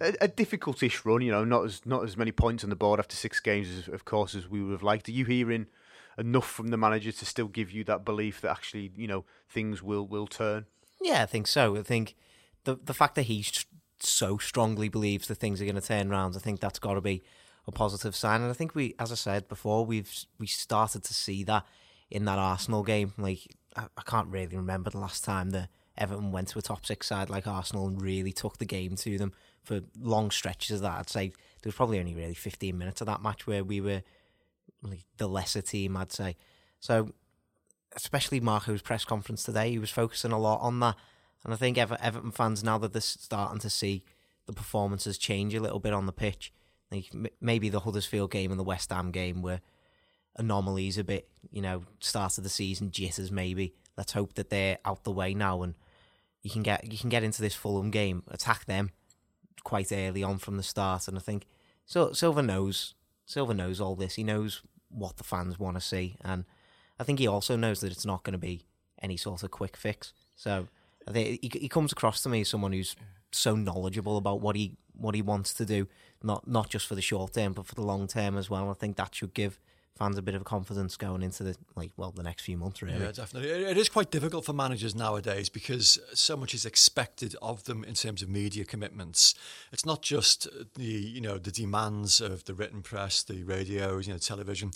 a, 0.00 0.14
a 0.22 0.28
difficult-ish 0.28 1.04
run. 1.04 1.22
You 1.22 1.32
know, 1.32 1.44
not 1.44 1.64
as 1.64 1.82
not 1.84 2.04
as 2.04 2.16
many 2.16 2.32
points 2.32 2.64
on 2.64 2.70
the 2.70 2.76
board 2.76 3.00
after 3.00 3.16
six 3.16 3.40
games, 3.40 3.68
as, 3.70 3.88
of 3.88 4.04
course, 4.04 4.34
as 4.34 4.48
we 4.48 4.62
would 4.62 4.72
have 4.72 4.82
liked. 4.82 5.08
Are 5.08 5.12
you 5.12 5.24
hearing 5.24 5.66
enough 6.18 6.48
from 6.48 6.68
the 6.68 6.76
manager 6.76 7.12
to 7.12 7.26
still 7.26 7.48
give 7.48 7.70
you 7.70 7.84
that 7.84 8.04
belief 8.04 8.40
that 8.40 8.50
actually, 8.50 8.92
you 8.96 9.06
know, 9.06 9.24
things 9.48 9.82
will 9.82 10.06
will 10.06 10.26
turn? 10.26 10.66
Yeah, 11.00 11.22
I 11.22 11.26
think 11.26 11.46
so. 11.46 11.76
I 11.76 11.82
think 11.82 12.14
the 12.64 12.78
the 12.82 12.94
fact 12.94 13.14
that 13.16 13.22
he 13.22 13.44
so 14.00 14.38
strongly 14.38 14.88
believes 14.88 15.28
that 15.28 15.36
things 15.36 15.60
are 15.60 15.64
going 15.64 15.74
to 15.76 15.80
turn 15.80 16.10
around, 16.10 16.36
I 16.36 16.40
think 16.40 16.60
that's 16.60 16.78
got 16.78 16.94
to 16.94 17.00
be 17.00 17.22
a 17.66 17.72
positive 17.72 18.14
sign. 18.14 18.42
And 18.42 18.50
I 18.50 18.54
think 18.54 18.74
we, 18.74 18.94
as 18.98 19.10
I 19.10 19.14
said 19.14 19.48
before, 19.48 19.86
we've 19.86 20.12
we 20.38 20.46
started 20.46 21.04
to 21.04 21.14
see 21.14 21.44
that 21.44 21.64
in 22.10 22.24
that 22.26 22.38
Arsenal 22.38 22.82
game. 22.82 23.12
Like 23.16 23.40
I, 23.76 23.86
I 23.96 24.02
can't 24.02 24.28
really 24.28 24.56
remember 24.56 24.90
the 24.90 24.98
last 24.98 25.24
time 25.24 25.50
that 25.50 25.68
Everton 25.96 26.32
went 26.32 26.48
to 26.48 26.58
a 26.58 26.62
top 26.62 26.84
six 26.84 27.06
side 27.06 27.30
like 27.30 27.46
Arsenal 27.46 27.86
and 27.86 28.00
really 28.00 28.32
took 28.32 28.58
the 28.58 28.64
game 28.64 28.96
to 28.96 29.18
them 29.18 29.32
for 29.64 29.80
long 30.00 30.30
stretches 30.30 30.76
of 30.76 30.82
that. 30.82 30.98
I'd 30.98 31.10
say 31.10 31.28
there 31.28 31.68
was 31.68 31.74
probably 31.74 31.98
only 31.98 32.14
really 32.14 32.34
15 32.34 32.76
minutes 32.76 33.00
of 33.00 33.06
that 33.06 33.22
match 33.22 33.46
where 33.46 33.64
we 33.64 33.80
were 33.80 34.02
like 34.82 35.04
the 35.16 35.26
lesser 35.26 35.62
team, 35.62 35.96
I'd 35.96 36.12
say. 36.12 36.36
So, 36.80 37.12
especially 37.96 38.40
Marco's 38.40 38.82
press 38.82 39.04
conference 39.04 39.44
today, 39.44 39.70
he 39.70 39.78
was 39.78 39.90
focusing 39.90 40.32
a 40.32 40.38
lot 40.38 40.60
on 40.60 40.80
that. 40.80 40.96
And 41.44 41.52
I 41.52 41.56
think 41.56 41.78
Ever- 41.78 41.98
Everton 42.00 42.30
fans, 42.30 42.62
now 42.62 42.78
that 42.78 42.92
they're 42.92 43.00
starting 43.00 43.60
to 43.60 43.70
see 43.70 44.02
the 44.46 44.52
performances 44.52 45.18
change 45.18 45.54
a 45.54 45.60
little 45.60 45.80
bit 45.80 45.92
on 45.92 46.06
the 46.06 46.12
pitch, 46.12 46.52
like 46.90 47.10
maybe 47.40 47.68
the 47.68 47.80
Huddersfield 47.80 48.30
game 48.30 48.50
and 48.50 48.60
the 48.60 48.64
West 48.64 48.90
Ham 48.90 49.10
game 49.10 49.42
were 49.42 49.60
anomalies 50.36 50.98
a 50.98 51.04
bit, 51.04 51.28
you 51.50 51.62
know, 51.62 51.84
start 52.00 52.36
of 52.38 52.44
the 52.44 52.50
season 52.50 52.90
jitters 52.90 53.30
maybe. 53.30 53.74
Let's 53.96 54.12
hope 54.12 54.34
that 54.34 54.50
they're 54.50 54.78
out 54.84 55.04
the 55.04 55.12
way 55.12 55.34
now 55.34 55.62
and 55.62 55.74
you 56.42 56.50
can 56.50 56.62
get 56.62 56.90
you 56.90 56.98
can 56.98 57.08
get 57.08 57.22
into 57.22 57.40
this 57.40 57.54
Fulham 57.54 57.90
game, 57.90 58.22
attack 58.28 58.66
them, 58.66 58.90
quite 59.64 59.90
early 59.92 60.22
on 60.22 60.38
from 60.38 60.56
the 60.56 60.62
start, 60.62 61.08
and 61.08 61.16
I 61.16 61.20
think 61.20 61.46
so. 61.84 62.12
Silva 62.12 62.42
knows 62.42 62.94
Silva 63.26 63.54
knows 63.54 63.80
all 63.80 63.96
this. 63.96 64.14
He 64.14 64.24
knows 64.24 64.62
what 64.88 65.16
the 65.16 65.24
fans 65.24 65.58
want 65.58 65.76
to 65.76 65.80
see, 65.80 66.16
and 66.22 66.44
I 67.00 67.04
think 67.04 67.18
he 67.18 67.26
also 67.26 67.56
knows 67.56 67.80
that 67.80 67.92
it's 67.92 68.06
not 68.06 68.22
going 68.22 68.32
to 68.32 68.38
be 68.38 68.66
any 69.02 69.16
sort 69.16 69.42
of 69.42 69.50
quick 69.50 69.76
fix. 69.76 70.12
So 70.36 70.68
I 71.08 71.12
think 71.12 71.40
he, 71.42 71.50
he 71.60 71.68
comes 71.68 71.92
across 71.92 72.22
to 72.22 72.28
me 72.28 72.42
as 72.42 72.48
someone 72.48 72.72
who's 72.72 72.94
so 73.32 73.56
knowledgeable 73.56 74.16
about 74.16 74.40
what 74.40 74.56
he 74.56 74.76
what 74.96 75.14
he 75.14 75.22
wants 75.22 75.52
to 75.54 75.64
do, 75.64 75.88
not 76.22 76.46
not 76.46 76.68
just 76.68 76.86
for 76.86 76.94
the 76.94 77.02
short 77.02 77.34
term, 77.34 77.52
but 77.52 77.66
for 77.66 77.74
the 77.74 77.82
long 77.82 78.06
term 78.06 78.36
as 78.36 78.48
well. 78.48 78.70
I 78.70 78.74
think 78.74 78.96
that 78.96 79.14
should 79.14 79.34
give 79.34 79.58
fans 79.96 80.18
a 80.18 80.22
bit 80.22 80.34
of 80.34 80.44
confidence 80.44 80.96
going 80.96 81.22
into 81.22 81.42
the 81.42 81.56
like 81.76 81.92
well 81.96 82.10
the 82.10 82.22
next 82.22 82.42
few 82.42 82.56
months 82.56 82.82
really. 82.82 82.98
Yeah, 82.98 83.12
definitely. 83.12 83.50
It 83.50 83.76
is 83.76 83.88
quite 83.88 84.10
difficult 84.10 84.44
for 84.44 84.52
managers 84.52 84.94
nowadays 84.94 85.48
because 85.48 85.98
so 86.12 86.36
much 86.36 86.54
is 86.54 86.66
expected 86.66 87.36
of 87.40 87.64
them 87.64 87.84
in 87.84 87.94
terms 87.94 88.22
of 88.22 88.28
media 88.28 88.64
commitments. 88.64 89.34
It's 89.72 89.86
not 89.86 90.02
just 90.02 90.48
the 90.74 90.84
you 90.84 91.20
know 91.20 91.38
the 91.38 91.52
demands 91.52 92.20
of 92.20 92.44
the 92.44 92.54
written 92.54 92.82
press, 92.82 93.22
the 93.22 93.44
radio, 93.44 93.98
you 93.98 94.12
know, 94.12 94.18
television 94.18 94.72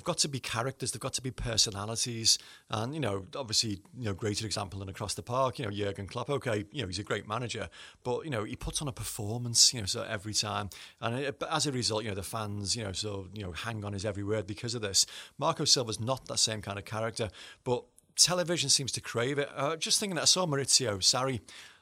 they've 0.00 0.04
got 0.04 0.16
to 0.16 0.28
be 0.28 0.40
characters, 0.40 0.92
they've 0.92 1.00
got 1.00 1.12
to 1.12 1.20
be 1.20 1.30
personalities, 1.30 2.38
and 2.70 2.94
you 2.94 3.00
know, 3.00 3.26
obviously, 3.36 3.82
you 3.98 4.06
know, 4.06 4.14
greater 4.14 4.46
example 4.46 4.78
than 4.78 4.88
across 4.88 5.12
the 5.12 5.22
park, 5.22 5.58
you 5.58 5.66
know, 5.66 5.70
Jurgen 5.70 6.06
Klopp. 6.06 6.30
Okay, 6.30 6.64
you 6.72 6.80
know, 6.80 6.86
he's 6.86 6.98
a 6.98 7.02
great 7.02 7.28
manager, 7.28 7.68
but 8.02 8.24
you 8.24 8.30
know, 8.30 8.44
he 8.44 8.56
puts 8.56 8.80
on 8.80 8.88
a 8.88 8.92
performance, 8.92 9.74
you 9.74 9.80
know, 9.80 9.86
so 9.86 10.02
every 10.08 10.32
time, 10.32 10.70
and 11.02 11.16
it, 11.16 11.42
as 11.50 11.66
a 11.66 11.72
result, 11.72 12.02
you 12.02 12.08
know, 12.08 12.14
the 12.14 12.22
fans, 12.22 12.74
you 12.74 12.82
know, 12.82 12.92
so 12.92 13.26
you 13.34 13.42
know, 13.42 13.52
hang 13.52 13.84
on 13.84 13.92
his 13.92 14.06
every 14.06 14.24
word 14.24 14.46
because 14.46 14.74
of 14.74 14.80
this. 14.80 15.04
Marco 15.36 15.66
Silva's 15.66 16.00
not 16.00 16.24
that 16.28 16.38
same 16.38 16.62
kind 16.62 16.78
of 16.78 16.86
character, 16.86 17.28
but 17.62 17.84
television 18.16 18.70
seems 18.70 18.92
to 18.92 19.02
crave 19.02 19.38
it. 19.38 19.50
Uh, 19.54 19.76
just 19.76 20.00
thinking 20.00 20.16
that 20.16 20.22
I 20.22 20.24
saw 20.24 20.46
Maurizio 20.46 20.96
Sarri 21.00 21.40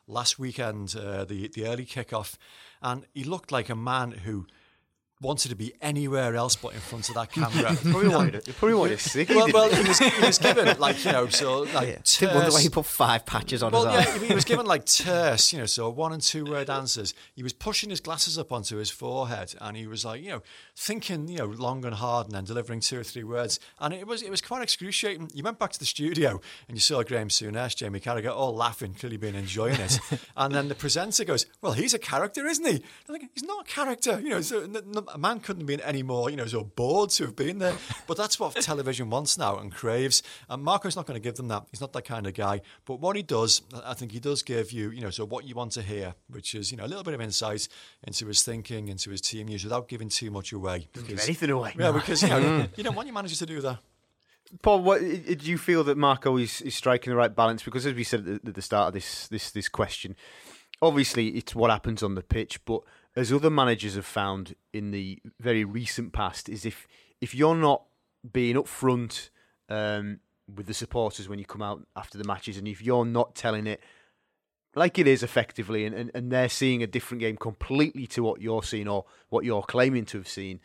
last 0.08 0.40
weekend, 0.40 0.96
uh, 0.96 1.24
the 1.24 1.46
the 1.54 1.66
early 1.66 1.86
kickoff, 1.86 2.36
and 2.82 3.04
he 3.14 3.22
looked 3.22 3.52
like 3.52 3.68
a 3.68 3.76
man 3.76 4.10
who 4.10 4.48
wanted 5.20 5.48
to 5.48 5.56
be 5.56 5.72
anywhere 5.80 6.36
else 6.36 6.56
but 6.56 6.74
in 6.74 6.80
front 6.80 7.08
of 7.08 7.14
that 7.16 7.32
camera. 7.32 7.76
probably 7.82 8.08
wanted 8.08 8.44
to, 8.44 8.52
probably 8.54 8.74
wanted 8.74 8.98
to 8.98 9.08
sick. 9.08 9.28
Well, 9.28 9.48
well, 9.52 9.68
he 9.68 9.88
was, 9.88 9.98
he 9.98 10.26
was 10.26 10.38
given 10.38 10.78
like 10.78 11.04
you 11.04 11.12
know, 11.12 11.28
so 11.28 11.60
like. 11.74 11.88
Yeah. 11.88 11.96
Terse, 12.04 12.34
wonder 12.34 12.52
why 12.52 12.60
he 12.60 12.68
put 12.68 12.86
five 12.86 13.26
patches 13.26 13.62
on 13.62 13.72
well, 13.72 13.84
yeah, 13.84 14.18
he 14.18 14.34
was 14.34 14.44
given 14.44 14.66
like 14.66 14.84
terse, 14.86 15.52
you 15.52 15.58
know, 15.58 15.66
so 15.66 15.88
one 15.90 16.12
and 16.12 16.22
two 16.22 16.44
word 16.44 16.70
answers. 16.70 17.14
He 17.34 17.42
was 17.42 17.52
pushing 17.52 17.90
his 17.90 18.00
glasses 18.00 18.38
up 18.38 18.52
onto 18.52 18.76
his 18.76 18.90
forehead, 18.90 19.54
and 19.60 19.76
he 19.76 19.86
was 19.86 20.04
like, 20.04 20.22
you 20.22 20.30
know, 20.30 20.42
thinking, 20.76 21.28
you 21.28 21.38
know, 21.38 21.46
long 21.46 21.84
and 21.84 21.94
hard, 21.94 22.26
and 22.26 22.34
then 22.34 22.44
delivering 22.44 22.80
two 22.80 23.00
or 23.00 23.04
three 23.04 23.24
words, 23.24 23.58
and 23.80 23.92
it 23.94 24.06
was 24.06 24.22
it 24.22 24.30
was 24.30 24.40
quite 24.40 24.62
excruciating. 24.62 25.30
You 25.34 25.42
went 25.42 25.58
back 25.58 25.72
to 25.72 25.78
the 25.78 25.86
studio 25.86 26.40
and 26.68 26.76
you 26.76 26.80
saw 26.80 27.02
Graham 27.02 27.28
Souness, 27.28 27.74
Jamie 27.76 28.00
Carragher, 28.00 28.34
all 28.34 28.54
laughing, 28.54 28.94
clearly 28.94 29.16
being 29.16 29.34
enjoying 29.34 29.80
it, 29.80 29.98
and 30.36 30.54
then 30.54 30.68
the 30.68 30.74
presenter 30.74 31.24
goes, 31.24 31.46
"Well, 31.60 31.72
he's 31.72 31.94
a 31.94 31.98
character, 31.98 32.46
isn't 32.46 32.66
he?" 32.66 32.82
I 33.08 33.12
think 33.12 33.30
he's 33.34 33.44
not 33.44 33.68
a 33.68 33.70
character, 33.70 34.20
you 34.20 34.30
know. 34.30 34.40
So 34.40 34.66
a 35.14 35.18
man 35.18 35.40
couldn't 35.40 35.62
have 35.62 35.66
been 35.66 35.80
any 35.80 36.02
more, 36.02 36.30
you 36.30 36.36
know, 36.36 36.46
so 36.46 36.64
bored 36.64 37.10
to 37.10 37.24
have 37.26 37.36
been 37.36 37.58
there. 37.58 37.74
But 38.06 38.16
that's 38.16 38.38
what 38.38 38.54
television 38.60 39.10
wants 39.10 39.38
now 39.38 39.58
and 39.58 39.72
craves. 39.72 40.22
And 40.48 40.62
Marco's 40.62 40.96
not 40.96 41.06
going 41.06 41.20
to 41.20 41.22
give 41.22 41.36
them 41.36 41.48
that. 41.48 41.64
He's 41.70 41.80
not 41.80 41.92
that 41.92 42.04
kind 42.04 42.26
of 42.26 42.34
guy. 42.34 42.60
But 42.84 43.00
what 43.00 43.16
he 43.16 43.22
does, 43.22 43.62
I 43.84 43.94
think 43.94 44.12
he 44.12 44.20
does 44.20 44.42
give 44.42 44.72
you, 44.72 44.90
you 44.90 45.00
know, 45.00 45.10
so 45.10 45.24
what 45.24 45.44
you 45.44 45.54
want 45.54 45.72
to 45.72 45.82
hear, 45.82 46.14
which 46.28 46.54
is, 46.54 46.70
you 46.70 46.76
know, 46.76 46.84
a 46.84 46.88
little 46.88 47.04
bit 47.04 47.14
of 47.14 47.20
insight 47.20 47.68
into 48.06 48.26
his 48.26 48.42
thinking, 48.42 48.88
into 48.88 49.10
his 49.10 49.20
team 49.20 49.48
use 49.48 49.64
without 49.64 49.88
giving 49.88 50.08
too 50.08 50.30
much 50.30 50.52
away. 50.52 50.88
Because, 50.92 51.08
give 51.08 51.20
anything 51.20 51.50
away. 51.50 51.74
Yeah, 51.78 51.92
because, 51.92 52.22
you 52.22 52.28
know, 52.28 52.40
mm. 52.40 52.68
you 52.76 52.84
don't 52.84 52.94
want 52.94 53.06
your 53.06 53.14
managers 53.14 53.38
to 53.38 53.46
do 53.46 53.60
that. 53.60 53.78
Paul, 54.62 54.82
what, 54.82 55.00
do 55.00 55.36
you 55.42 55.58
feel 55.58 55.84
that 55.84 55.98
Marco 55.98 56.36
is, 56.38 56.62
is 56.62 56.74
striking 56.74 57.10
the 57.10 57.16
right 57.16 57.34
balance? 57.34 57.62
Because 57.62 57.84
as 57.84 57.94
we 57.94 58.04
said 58.04 58.40
at 58.44 58.54
the 58.54 58.62
start 58.62 58.88
of 58.88 58.94
this 58.94 59.28
this 59.28 59.50
this 59.50 59.68
question, 59.68 60.16
obviously 60.80 61.28
it's 61.28 61.54
what 61.54 61.70
happens 61.70 62.02
on 62.02 62.14
the 62.14 62.22
pitch, 62.22 62.64
but 62.64 62.80
as 63.18 63.32
other 63.32 63.50
managers 63.50 63.96
have 63.96 64.06
found 64.06 64.54
in 64.72 64.92
the 64.92 65.18
very 65.40 65.64
recent 65.64 66.12
past, 66.12 66.48
is 66.48 66.64
if 66.64 66.86
if 67.20 67.34
you're 67.34 67.56
not 67.56 67.82
being 68.32 68.54
upfront 68.54 69.30
um, 69.68 70.20
with 70.54 70.66
the 70.66 70.74
supporters 70.74 71.28
when 71.28 71.38
you 71.38 71.44
come 71.44 71.62
out 71.62 71.84
after 71.96 72.16
the 72.16 72.24
matches, 72.24 72.56
and 72.56 72.68
if 72.68 72.80
you're 72.80 73.04
not 73.04 73.34
telling 73.34 73.66
it 73.66 73.82
like 74.76 74.98
it 74.98 75.08
is 75.08 75.24
effectively, 75.24 75.84
and, 75.84 75.94
and, 75.94 76.10
and 76.14 76.30
they're 76.30 76.48
seeing 76.48 76.82
a 76.82 76.86
different 76.86 77.20
game 77.20 77.36
completely 77.36 78.06
to 78.06 78.22
what 78.22 78.40
you're 78.40 78.62
seeing 78.62 78.86
or 78.86 79.04
what 79.30 79.44
you're 79.44 79.62
claiming 79.62 80.04
to 80.04 80.18
have 80.18 80.28
seen, 80.28 80.60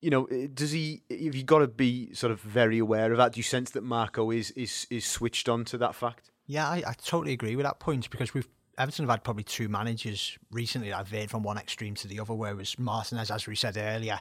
you 0.00 0.10
know, 0.10 0.24
eh, 0.24 0.48
does 0.52 0.72
he? 0.72 1.02
Have 1.08 1.36
you 1.36 1.44
got 1.44 1.60
to 1.60 1.68
be 1.68 2.12
sort 2.12 2.32
of 2.32 2.40
very 2.40 2.78
aware 2.78 3.12
of 3.12 3.18
that? 3.18 3.34
Do 3.34 3.38
you 3.38 3.44
sense 3.44 3.70
that 3.70 3.84
Marco 3.84 4.32
is 4.32 4.50
is 4.52 4.86
is 4.90 5.06
switched 5.06 5.48
on 5.48 5.64
to 5.66 5.78
that 5.78 5.94
fact? 5.94 6.32
Yeah, 6.46 6.68
I, 6.68 6.82
I 6.86 6.94
totally 6.94 7.32
agree 7.32 7.54
with 7.54 7.64
that 7.64 7.78
point 7.78 8.10
because 8.10 8.34
we've 8.34 8.48
Everton 8.78 9.04
have 9.04 9.10
had 9.10 9.24
probably 9.24 9.42
two 9.42 9.68
managers 9.68 10.38
recently 10.52 10.90
that 10.90 10.96
have 10.96 11.08
veered 11.08 11.30
from 11.30 11.42
one 11.42 11.58
extreme 11.58 11.94
to 11.96 12.08
the 12.08 12.20
other. 12.20 12.32
Whereas 12.32 12.78
Martinez, 12.78 13.30
as 13.30 13.46
we 13.46 13.56
said 13.56 13.76
earlier, 13.76 14.20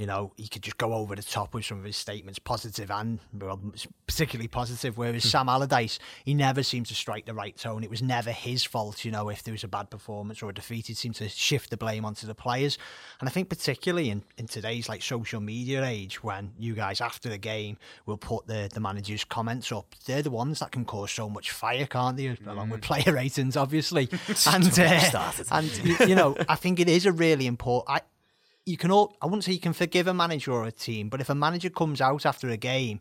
you 0.00 0.06
know, 0.06 0.32
he 0.38 0.48
could 0.48 0.62
just 0.62 0.78
go 0.78 0.94
over 0.94 1.14
the 1.14 1.22
top 1.22 1.52
with 1.52 1.66
some 1.66 1.78
of 1.78 1.84
his 1.84 1.94
statements, 1.94 2.38
positive 2.38 2.90
and 2.90 3.18
well, 3.38 3.60
particularly 4.06 4.48
positive. 4.48 4.96
Whereas 4.96 5.24
hmm. 5.24 5.28
Sam 5.28 5.48
Allardyce, 5.50 5.98
he 6.24 6.32
never 6.32 6.62
seemed 6.62 6.86
to 6.86 6.94
strike 6.94 7.26
the 7.26 7.34
right 7.34 7.54
tone. 7.54 7.84
It 7.84 7.90
was 7.90 8.00
never 8.00 8.30
his 8.30 8.64
fault, 8.64 9.04
you 9.04 9.10
know, 9.10 9.28
if 9.28 9.42
there 9.42 9.52
was 9.52 9.62
a 9.62 9.68
bad 9.68 9.90
performance 9.90 10.42
or 10.42 10.48
a 10.48 10.54
defeat, 10.54 10.86
he 10.86 10.94
seemed 10.94 11.16
to 11.16 11.28
shift 11.28 11.68
the 11.68 11.76
blame 11.76 12.06
onto 12.06 12.26
the 12.26 12.34
players. 12.34 12.78
And 13.20 13.28
I 13.28 13.32
think 13.32 13.50
particularly 13.50 14.08
in, 14.08 14.22
in 14.38 14.46
today's 14.46 14.88
like 14.88 15.02
social 15.02 15.38
media 15.38 15.84
age, 15.84 16.24
when 16.24 16.54
you 16.58 16.74
guys 16.74 17.02
after 17.02 17.28
the 17.28 17.36
game 17.36 17.76
will 18.06 18.16
put 18.16 18.46
the, 18.46 18.70
the 18.72 18.80
manager's 18.80 19.24
comments 19.24 19.70
up, 19.70 19.94
they're 20.06 20.22
the 20.22 20.30
ones 20.30 20.60
that 20.60 20.72
can 20.72 20.86
cause 20.86 21.10
so 21.10 21.28
much 21.28 21.50
fire, 21.50 21.84
can't 21.84 22.16
they? 22.16 22.24
Mm. 22.24 22.46
Along 22.46 22.70
with 22.70 22.80
hmm. 22.80 22.94
player 22.94 23.14
ratings, 23.16 23.54
obviously. 23.54 24.08
and 24.46 24.78
uh, 24.78 25.32
and 25.50 26.00
you 26.08 26.14
know, 26.14 26.38
I 26.48 26.56
think 26.56 26.80
it 26.80 26.88
is 26.88 27.04
a 27.04 27.12
really 27.12 27.46
important. 27.46 27.98
I, 27.98 28.00
you 28.66 28.76
can 28.76 28.90
all 28.90 29.16
I 29.20 29.26
wouldn't 29.26 29.44
say 29.44 29.52
you 29.52 29.60
can 29.60 29.72
forgive 29.72 30.06
a 30.06 30.14
manager 30.14 30.52
or 30.52 30.64
a 30.64 30.72
team, 30.72 31.08
but 31.08 31.20
if 31.20 31.30
a 31.30 31.34
manager 31.34 31.70
comes 31.70 32.00
out 32.00 32.26
after 32.26 32.48
a 32.48 32.56
game 32.56 33.00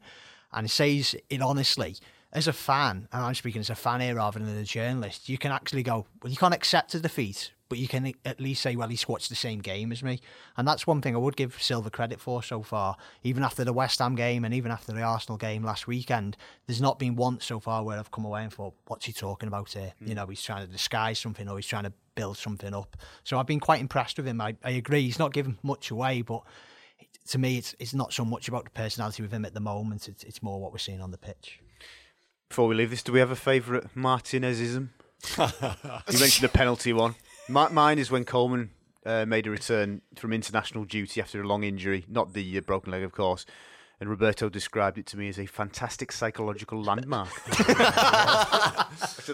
and 0.51 0.69
says 0.69 1.15
it 1.29 1.41
honestly, 1.41 1.95
as 2.31 2.47
a 2.47 2.53
fan, 2.53 3.07
and 3.11 3.23
I'm 3.23 3.35
speaking 3.35 3.61
as 3.61 3.69
a 3.69 3.75
fan 3.75 4.01
here 4.01 4.15
rather 4.15 4.39
than 4.39 4.57
a 4.57 4.63
journalist, 4.63 5.29
you 5.29 5.37
can 5.37 5.51
actually 5.51 5.83
go, 5.83 6.05
well, 6.21 6.31
you 6.31 6.37
can't 6.37 6.53
accept 6.53 6.93
a 6.93 6.99
defeat, 6.99 7.51
but 7.69 7.77
you 7.77 7.87
can 7.87 8.13
at 8.25 8.41
least 8.41 8.61
say, 8.61 8.75
well, 8.75 8.89
he's 8.89 9.07
watched 9.07 9.29
the 9.29 9.35
same 9.35 9.59
game 9.59 9.91
as 9.91 10.03
me. 10.03 10.19
And 10.57 10.67
that's 10.67 10.87
one 10.87 11.01
thing 11.01 11.15
I 11.15 11.19
would 11.19 11.35
give 11.35 11.61
Silva 11.61 11.91
credit 11.91 12.19
for 12.19 12.41
so 12.41 12.63
far. 12.63 12.97
Even 13.23 13.43
after 13.43 13.63
the 13.63 13.71
West 13.71 13.99
Ham 13.99 14.15
game 14.15 14.43
and 14.43 14.53
even 14.53 14.71
after 14.71 14.91
the 14.91 15.01
Arsenal 15.01 15.37
game 15.37 15.63
last 15.63 15.87
weekend, 15.87 16.35
there's 16.65 16.81
not 16.81 16.97
been 16.97 17.15
once 17.15 17.45
so 17.45 17.59
far 17.59 17.83
where 17.83 17.99
I've 17.99 18.11
come 18.11 18.25
away 18.25 18.43
and 18.43 18.51
thought, 18.51 18.73
what's 18.87 19.05
he 19.05 19.13
talking 19.13 19.47
about 19.47 19.71
here? 19.71 19.93
Mm. 20.03 20.07
You 20.09 20.15
know, 20.15 20.25
he's 20.25 20.41
trying 20.41 20.65
to 20.65 20.71
disguise 20.71 21.19
something 21.19 21.47
or 21.47 21.57
he's 21.57 21.67
trying 21.67 21.83
to 21.83 21.93
build 22.15 22.37
something 22.37 22.73
up. 22.73 22.97
So 23.23 23.37
I've 23.37 23.47
been 23.47 23.59
quite 23.59 23.79
impressed 23.79 24.17
with 24.17 24.27
him. 24.27 24.41
I, 24.41 24.55
I 24.63 24.71
agree, 24.71 25.03
he's 25.03 25.19
not 25.19 25.31
giving 25.31 25.59
much 25.63 25.91
away, 25.91 26.23
but 26.23 26.41
to 27.29 27.37
me, 27.37 27.57
it's 27.57 27.75
it's 27.79 27.93
not 27.93 28.11
so 28.11 28.25
much 28.25 28.47
about 28.47 28.65
the 28.65 28.71
personality 28.71 29.21
with 29.21 29.31
him 29.31 29.45
at 29.45 29.53
the 29.53 29.59
moment. 29.59 30.07
It's, 30.07 30.23
it's 30.23 30.41
more 30.41 30.59
what 30.59 30.71
we're 30.71 30.79
seeing 30.79 31.01
on 31.01 31.11
the 31.11 31.17
pitch. 31.17 31.59
Before 32.49 32.67
we 32.67 32.73
leave 32.73 32.89
this, 32.89 33.03
do 33.03 33.11
we 33.11 33.19
have 33.19 33.29
a 33.29 33.35
favourite 33.35 33.95
Martinezism? 33.95 34.89
you 35.37 36.19
mentioned 36.19 36.43
the 36.43 36.49
penalty 36.51 36.93
one. 36.93 37.15
My, 37.49 37.67
mine 37.69 37.97
is 37.97 38.11
when 38.11 38.25
Coleman 38.25 38.69
uh, 39.05 39.25
made 39.25 39.47
a 39.47 39.49
return 39.49 40.01
from 40.15 40.33
international 40.33 40.85
duty 40.85 41.19
after 41.19 41.41
a 41.41 41.47
long 41.47 41.63
injury, 41.63 42.05
not 42.07 42.33
the 42.33 42.57
uh, 42.57 42.61
broken 42.61 42.91
leg, 42.91 43.01
of 43.03 43.11
course. 43.11 43.45
And 44.01 44.09
Roberto 44.09 44.47
described 44.47 44.97
it 44.97 45.05
to 45.07 45.17
me 45.17 45.27
as 45.27 45.37
a 45.37 45.45
fantastic 45.45 46.13
psychological 46.13 46.81
landmark. 46.81 47.27
to 47.51 49.33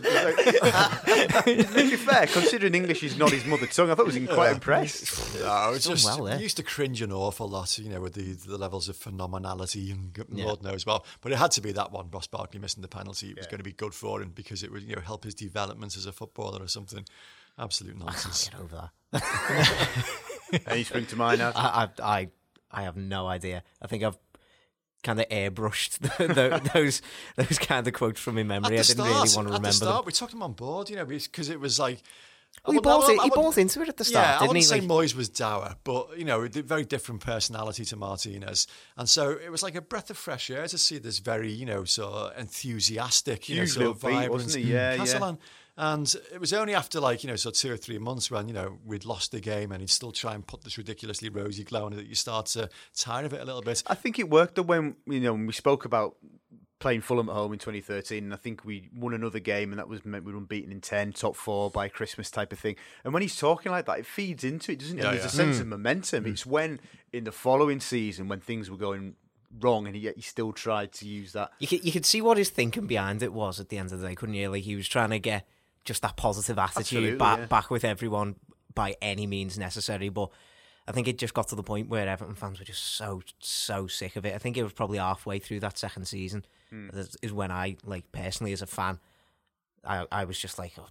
be 1.75 1.95
fair, 1.97 2.25
considering 2.25 2.73
English 2.73 3.03
is 3.03 3.15
not 3.15 3.29
his 3.29 3.45
mother 3.45 3.67
tongue, 3.67 3.91
I 3.91 3.95
thought 3.95 4.11
I 4.11 4.17
was 4.17 4.27
quite 4.33 4.53
impressed. 4.53 5.39
No, 5.39 5.73
it's 5.75 5.85
just 5.87 6.05
well, 6.05 6.23
there. 6.23 6.39
used 6.39 6.57
to 6.57 6.63
cringe 6.63 7.03
an 7.03 7.11
awful 7.11 7.47
lot, 7.47 7.77
you 7.77 7.89
know, 7.89 8.01
with 8.01 8.13
the, 8.13 8.33
the 8.49 8.57
levels 8.57 8.89
of 8.89 8.97
phenomenality 8.97 9.91
and 9.91 10.17
yeah. 10.33 10.45
Lord 10.45 10.63
knows 10.63 10.83
well. 10.83 11.05
But 11.21 11.31
it 11.31 11.37
had 11.37 11.51
to 11.51 11.61
be 11.61 11.71
that 11.73 11.91
one, 11.91 12.09
Ross 12.11 12.25
Barkley 12.25 12.59
missing 12.59 12.81
the 12.81 12.87
penalty. 12.87 13.29
It 13.29 13.37
was 13.37 13.45
yeah. 13.45 13.51
going 13.51 13.59
to 13.59 13.63
be 13.63 13.73
good 13.73 13.93
for 13.93 14.19
him 14.19 14.31
because 14.33 14.63
it 14.63 14.71
would, 14.71 14.81
you 14.81 14.95
know, 14.95 15.01
help 15.03 15.25
his 15.25 15.35
development 15.35 15.95
as 15.95 16.07
a 16.07 16.11
footballer 16.11 16.63
or 16.63 16.67
something. 16.67 17.05
Absolute 17.57 17.95
ah, 18.01 18.05
nonsense. 18.05 18.49
get 18.49 18.59
over 18.59 18.89
that. 19.11 20.61
Any 20.67 20.83
spring 20.83 21.05
to 21.07 21.15
mind 21.15 21.39
now? 21.39 21.51
I, 21.55 21.89
I, 22.03 22.29
I 22.71 22.81
have 22.83 22.97
no 22.97 23.27
idea. 23.27 23.63
I 23.81 23.87
think 23.87 24.03
I've 24.03 24.17
kind 25.03 25.19
of 25.19 25.29
airbrushed 25.29 25.99
the, 26.17 26.27
the, 26.27 26.71
those 26.73 27.01
those 27.35 27.59
kind 27.59 27.87
of 27.87 27.93
quotes 27.93 28.19
from 28.19 28.35
my 28.35 28.43
memory. 28.43 28.79
I 28.79 28.81
didn't 28.81 28.85
start, 28.85 29.07
really 29.07 29.19
want 29.19 29.31
to 29.33 29.39
remember 29.39 29.67
the 29.67 29.73
start, 29.73 29.95
them. 29.97 30.05
We 30.05 30.11
took 30.11 30.31
them 30.31 30.43
on 30.43 30.53
board, 30.53 30.89
you 30.89 30.97
know, 30.97 31.05
because 31.05 31.49
it 31.49 31.59
was 31.59 31.79
like. 31.79 32.01
Well, 32.65 32.73
he 32.73 32.79
bought, 32.79 33.09
it, 33.09 33.21
he 33.21 33.29
bought 33.31 33.57
into 33.57 33.81
it 33.81 33.89
at 33.89 33.97
the 33.97 34.05
start, 34.05 34.25
yeah, 34.25 34.31
didn't 34.31 34.43
I 34.43 34.47
wouldn't 34.47 34.63
he? 34.63 34.67
say 34.67 34.79
like... 34.79 34.89
Moyes 34.89 35.13
was 35.13 35.27
dour, 35.27 35.75
but, 35.83 36.17
you 36.17 36.23
know, 36.23 36.47
very 36.47 36.85
different 36.85 37.19
personality 37.19 37.83
to 37.83 37.97
Martinez. 37.97 38.65
And 38.95 39.09
so 39.09 39.31
it 39.31 39.51
was 39.51 39.61
like 39.61 39.75
a 39.75 39.81
breath 39.81 40.09
of 40.09 40.17
fresh 40.17 40.49
air 40.49 40.65
to 40.65 40.77
see 40.77 40.97
this 40.97 41.19
very, 41.19 41.51
you 41.51 41.65
know, 41.65 41.83
sort 41.83 42.13
of 42.13 42.39
enthusiastic, 42.39 43.49
you 43.49 43.57
know, 43.57 43.65
sort 43.65 43.87
of 43.87 43.99
vibrant. 43.99 44.31
Wasn't 44.31 44.63
he? 44.63 44.71
Yeah, 44.71 45.03
yeah. 45.03 45.33
And 45.77 46.13
it 46.33 46.39
was 46.39 46.53
only 46.53 46.73
after 46.73 46.99
like, 46.99 47.23
you 47.23 47.29
know, 47.29 47.35
so 47.35 47.51
two 47.51 47.71
or 47.71 47.77
three 47.77 47.97
months 47.97 48.31
when, 48.31 48.47
you 48.47 48.53
know, 48.53 48.77
we'd 48.85 49.03
lost 49.03 49.31
the 49.31 49.41
game 49.41 49.71
and 49.71 49.81
he'd 49.81 49.89
still 49.89 50.13
try 50.13 50.33
and 50.33 50.45
put 50.45 50.63
this 50.63 50.77
ridiculously 50.77 51.29
rosy 51.29 51.65
glow 51.65 51.85
on 51.85 51.93
it 51.93 51.97
that 51.97 52.07
you 52.07 52.15
start 52.15 52.45
to 52.47 52.69
tire 52.95 53.25
of 53.25 53.33
it 53.33 53.41
a 53.41 53.45
little 53.45 53.61
bit. 53.61 53.83
I 53.87 53.95
think 53.95 54.17
it 54.17 54.29
worked 54.29 54.55
though 54.55 54.61
when, 54.61 54.95
you 55.05 55.19
know, 55.19 55.33
when 55.33 55.47
we 55.47 55.53
spoke 55.53 55.83
about 55.83 56.15
playing 56.79 57.01
Fulham 57.01 57.29
at 57.29 57.33
home 57.33 57.51
in 57.53 57.59
2013, 57.59 58.23
and 58.23 58.33
I 58.33 58.37
think 58.37 58.63
we 58.63 58.89
won 58.95 59.13
another 59.13 59.39
game, 59.39 59.71
and 59.71 59.79
that 59.79 59.87
was 59.87 60.05
meant 60.05 60.23
we 60.25 60.31
were 60.31 60.37
unbeaten 60.37 60.71
in 60.71 60.81
10, 60.81 61.13
top 61.13 61.35
four 61.35 61.71
by 61.71 61.87
Christmas 61.87 62.29
type 62.29 62.51
of 62.51 62.59
thing. 62.59 62.75
And 63.03 63.13
when 63.13 63.21
he's 63.21 63.37
talking 63.37 63.71
like 63.71 63.85
that, 63.85 63.99
it 63.99 64.05
feeds 64.05 64.43
into 64.43 64.73
it, 64.73 64.79
doesn't 64.79 64.99
it? 64.99 65.03
Yeah, 65.03 65.11
there's 65.11 65.23
yeah. 65.23 65.27
a 65.27 65.29
sense 65.29 65.57
mm. 65.57 65.61
of 65.61 65.67
momentum. 65.67 66.25
Mm. 66.25 66.27
It's 66.27 66.45
when 66.45 66.79
in 67.11 67.23
the 67.23 67.31
following 67.31 67.79
season, 67.79 68.27
when 68.27 68.39
things 68.39 68.69
were 68.69 68.77
going 68.77 69.15
wrong, 69.59 69.87
and 69.87 69.95
yet 69.95 70.15
he 70.15 70.21
still 70.21 70.51
tried 70.51 70.91
to 70.93 71.07
use 71.07 71.33
that. 71.33 71.51
You 71.59 71.67
could, 71.67 71.83
you 71.83 71.91
could 71.91 72.05
see 72.05 72.21
what 72.21 72.37
his 72.37 72.49
thinking 72.49 72.87
behind 72.87 73.23
it 73.23 73.33
was 73.33 73.59
at 73.59 73.69
the 73.69 73.77
end 73.77 73.91
of 73.91 73.99
the 73.99 74.07
day, 74.07 74.15
couldn't 74.15 74.35
you? 74.35 74.49
Like 74.49 74.63
he 74.63 74.75
was 74.75 74.87
trying 74.87 75.11
to 75.11 75.19
get 75.19 75.47
just 75.85 76.01
that 76.01 76.17
positive 76.17 76.57
attitude 76.57 77.17
back 77.17 77.39
yeah. 77.39 77.45
back 77.45 77.69
with 77.69 77.85
everyone 77.85 78.35
by 78.73 78.95
any 79.01 79.27
means 79.27 79.57
necessary. 79.57 80.09
But 80.09 80.29
I 80.87 80.91
think 80.91 81.07
it 81.07 81.17
just 81.17 81.33
got 81.33 81.47
to 81.49 81.55
the 81.55 81.63
point 81.63 81.89
where 81.89 82.07
Everton 82.07 82.35
fans 82.35 82.59
were 82.59 82.65
just 82.65 82.83
so 82.83 83.21
so 83.39 83.87
sick 83.87 84.15
of 84.15 84.25
it. 84.25 84.35
I 84.35 84.37
think 84.37 84.57
it 84.57 84.63
was 84.63 84.73
probably 84.73 84.97
halfway 84.97 85.39
through 85.39 85.61
that 85.61 85.77
second 85.77 86.05
season 86.05 86.45
mm. 86.73 87.17
is 87.21 87.31
when 87.31 87.51
I 87.51 87.77
like 87.85 88.11
personally 88.11 88.51
as 88.51 88.61
a 88.61 88.67
fan, 88.67 88.99
I 89.83 90.05
I 90.11 90.25
was 90.25 90.39
just 90.39 90.59
like. 90.59 90.73
Oh, 90.77 90.87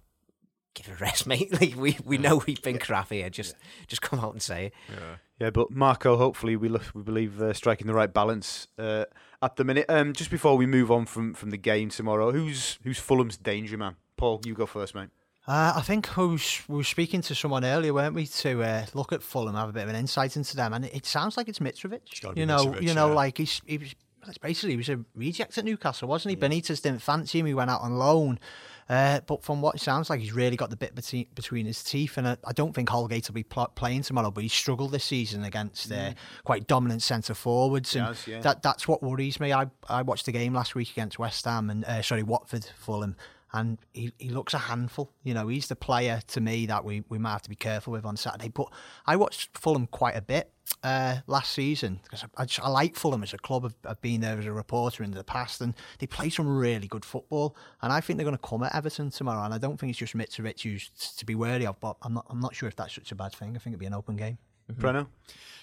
give 0.75 0.89
it 0.89 0.99
a 0.99 1.03
rest, 1.03 1.25
mate. 1.27 1.51
Like 1.59 1.75
we, 1.75 1.97
we 2.03 2.17
know 2.17 2.41
we've 2.45 2.61
been 2.61 2.77
crap 2.77 3.09
here. 3.09 3.29
Just 3.29 3.55
yeah. 3.57 3.85
just 3.87 4.01
come 4.01 4.19
out 4.19 4.33
and 4.33 4.41
say 4.41 4.67
it. 4.67 4.73
Yeah, 4.89 5.15
yeah. 5.39 5.49
But 5.49 5.71
Marco, 5.71 6.17
hopefully 6.17 6.55
we 6.55 6.69
look, 6.69 6.83
we 6.93 7.01
believe 7.01 7.41
uh, 7.41 7.53
striking 7.53 7.87
the 7.87 7.93
right 7.93 8.13
balance 8.13 8.67
uh, 8.77 9.05
at 9.41 9.55
the 9.55 9.63
minute. 9.63 9.85
Um, 9.89 10.13
just 10.13 10.29
before 10.29 10.55
we 10.57 10.65
move 10.67 10.91
on 10.91 11.05
from, 11.05 11.33
from 11.33 11.49
the 11.49 11.57
game 11.57 11.89
tomorrow, 11.89 12.31
who's 12.31 12.77
who's 12.83 12.99
Fulham's 12.99 13.37
danger 13.37 13.77
man? 13.77 13.95
Paul, 14.17 14.41
you 14.45 14.53
go 14.53 14.65
first, 14.65 14.95
mate. 14.95 15.09
Uh, 15.47 15.73
I 15.75 15.81
think 15.81 16.17
we, 16.17 16.25
was, 16.27 16.61
were 16.67 16.83
speaking 16.83 17.21
to 17.21 17.35
someone 17.35 17.63
earlier, 17.63 17.93
weren't 17.93 18.15
we, 18.15 18.25
to 18.25 18.63
uh, 18.63 18.85
look 18.95 19.13
at 19.13 19.21
Fulham, 19.21 19.53
have 19.55 19.69
a 19.69 19.73
bit 19.73 19.83
of 19.83 19.89
an 19.89 19.95
insight 19.95 20.35
into 20.35 20.55
them, 20.55 20.73
and 20.73 20.85
it 20.85 21.05
sounds 21.05 21.37
like 21.37 21.47
it's 21.47 21.59
Mitrovic. 21.59 22.35
You 22.35 22.47
know, 22.47 22.65
Mitrovic, 22.65 22.81
you 22.81 22.93
know, 22.95 23.09
yeah. 23.09 23.13
like 23.13 23.37
he's 23.37 23.61
he 23.65 23.77
was 23.77 23.93
basically 24.41 24.71
he 24.71 24.77
was 24.77 24.89
a 24.89 24.99
reject 25.13 25.57
at 25.59 25.65
Newcastle, 25.65 26.07
wasn't 26.07 26.31
he? 26.31 26.35
Benitez 26.35 26.81
didn't 26.81 27.01
fancy 27.01 27.39
him; 27.39 27.45
he 27.45 27.53
went 27.53 27.69
out 27.69 27.81
on 27.81 27.95
loan. 27.95 28.39
Uh, 28.87 29.19
but 29.25 29.43
from 29.43 29.61
what 29.61 29.75
it 29.75 29.81
sounds 29.81 30.11
like, 30.11 30.19
he's 30.19 30.33
really 30.33 30.55
got 30.55 30.69
the 30.69 30.75
bit 30.75 30.93
between, 30.93 31.25
between 31.33 31.65
his 31.65 31.83
teeth. 31.83 32.17
And 32.17 32.27
I, 32.27 32.37
I 32.43 32.53
don't 32.53 32.73
think 32.73 32.87
Holgate 32.89 33.27
will 33.27 33.33
be 33.33 33.43
pl- 33.43 33.71
playing 33.73 34.03
tomorrow, 34.03 34.29
but 34.29 34.43
he 34.43 34.47
struggled 34.47 34.91
this 34.91 35.03
season 35.03 35.43
against 35.43 35.91
uh, 35.91 35.95
mm. 35.95 36.15
quite 36.43 36.67
dominant 36.67 37.01
centre 37.01 37.33
forwards. 37.33 37.95
And 37.95 38.07
yes, 38.09 38.27
yeah. 38.27 38.41
that 38.41 38.61
that's 38.61 38.87
what 38.87 39.01
worries 39.01 39.39
me. 39.39 39.53
I, 39.53 39.65
I 39.89 40.03
watched 40.03 40.27
the 40.27 40.31
game 40.31 40.53
last 40.53 40.75
week 40.75 40.91
against 40.91 41.17
West 41.17 41.45
Ham 41.45 41.71
and, 41.71 41.83
uh, 41.85 42.03
sorry, 42.03 42.21
Watford, 42.21 42.67
Fulham 42.77 43.15
and 43.55 43.79
he, 43.93 44.11
he 44.19 44.29
looks 44.29 44.53
a 44.53 44.57
handful. 44.57 45.13
You 45.23 45.33
know, 45.33 45.47
he's 45.47 45.67
the 45.67 45.77
player 45.77 46.19
to 46.27 46.41
me 46.41 46.65
that 46.65 46.83
we, 46.83 47.03
we 47.07 47.17
might 47.17 47.31
have 47.31 47.41
to 47.43 47.49
be 47.49 47.55
careful 47.55 47.93
with 47.93 48.05
on 48.05 48.17
Saturday. 48.17 48.49
But 48.49 48.67
I 49.05 49.15
watched 49.15 49.57
Fulham 49.57 49.87
quite 49.87 50.17
a 50.17 50.21
bit 50.21 50.51
uh, 50.83 51.17
last 51.25 51.53
season 51.53 52.01
because 52.03 52.25
I, 52.37 52.43
I, 52.43 52.47
I, 52.61 52.69
like 52.69 52.97
Fulham 52.97 53.23
as 53.23 53.33
a 53.33 53.37
club. 53.37 53.63
I've, 53.63 53.75
I've, 53.89 54.01
been 54.01 54.19
there 54.19 54.37
as 54.37 54.45
a 54.45 54.51
reporter 54.51 55.03
in 55.03 55.11
the 55.11 55.23
past, 55.23 55.61
and 55.61 55.73
they 55.99 56.05
play 56.05 56.29
some 56.29 56.49
really 56.49 56.87
good 56.87 57.05
football. 57.05 57.55
And 57.81 57.93
I 57.93 58.01
think 58.01 58.17
they're 58.17 58.25
going 58.25 58.37
to 58.37 58.47
come 58.47 58.61
at 58.63 58.75
Everton 58.75 59.09
tomorrow. 59.09 59.45
And 59.45 59.53
I 59.53 59.57
don't 59.57 59.79
think 59.79 59.91
it's 59.91 59.99
just 59.99 60.17
Mitrovic 60.17 60.61
who's 60.63 60.89
to 61.17 61.25
be 61.25 61.33
wary 61.33 61.65
of, 61.65 61.79
but 61.79 61.95
I'm 62.01 62.13
not, 62.13 62.25
I'm 62.29 62.41
not 62.41 62.55
sure 62.55 62.67
if 62.67 62.75
that's 62.75 62.93
such 62.93 63.13
a 63.13 63.15
bad 63.15 63.33
thing. 63.33 63.55
I 63.55 63.59
think 63.59 63.73
it'd 63.73 63.79
be 63.79 63.85
an 63.85 63.93
open 63.93 64.17
game. 64.17 64.37
Preno? 64.73 65.07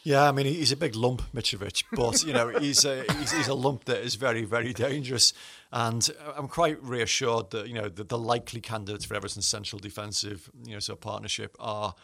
Yeah, 0.05 0.29
I 0.29 0.33
mean 0.33 0.47
he's 0.47 0.73
a 0.73 0.77
big 0.77 0.97
lump, 0.97 1.23
Mitrovic, 1.33 1.85
but 1.93 2.23
you 2.27 2.33
know 2.33 2.49
he's 2.49 2.85
a 2.85 3.05
he's, 3.19 3.33
he's, 3.33 3.49
a 3.49 3.55
lump 3.55 3.85
that 3.85 3.99
is 3.99 4.17
very 4.17 4.45
very 4.45 4.73
dangerous, 4.73 5.33
and 5.71 6.09
I'm 6.37 6.49
quite 6.49 6.83
reassured 6.83 7.51
that 7.51 7.69
you 7.69 7.75
know 7.75 7.89
the, 7.89 8.03
the 8.05 8.19
likely 8.19 8.61
candidates 8.61 9.05
for 9.05 9.15
Everton's 9.15 9.47
central 9.47 9.79
defensive 9.79 10.51
you 10.65 10.75
know 10.75 10.81
sort 10.81 10.99
of 10.99 11.03
partnership 11.03 11.57
are 11.61 11.95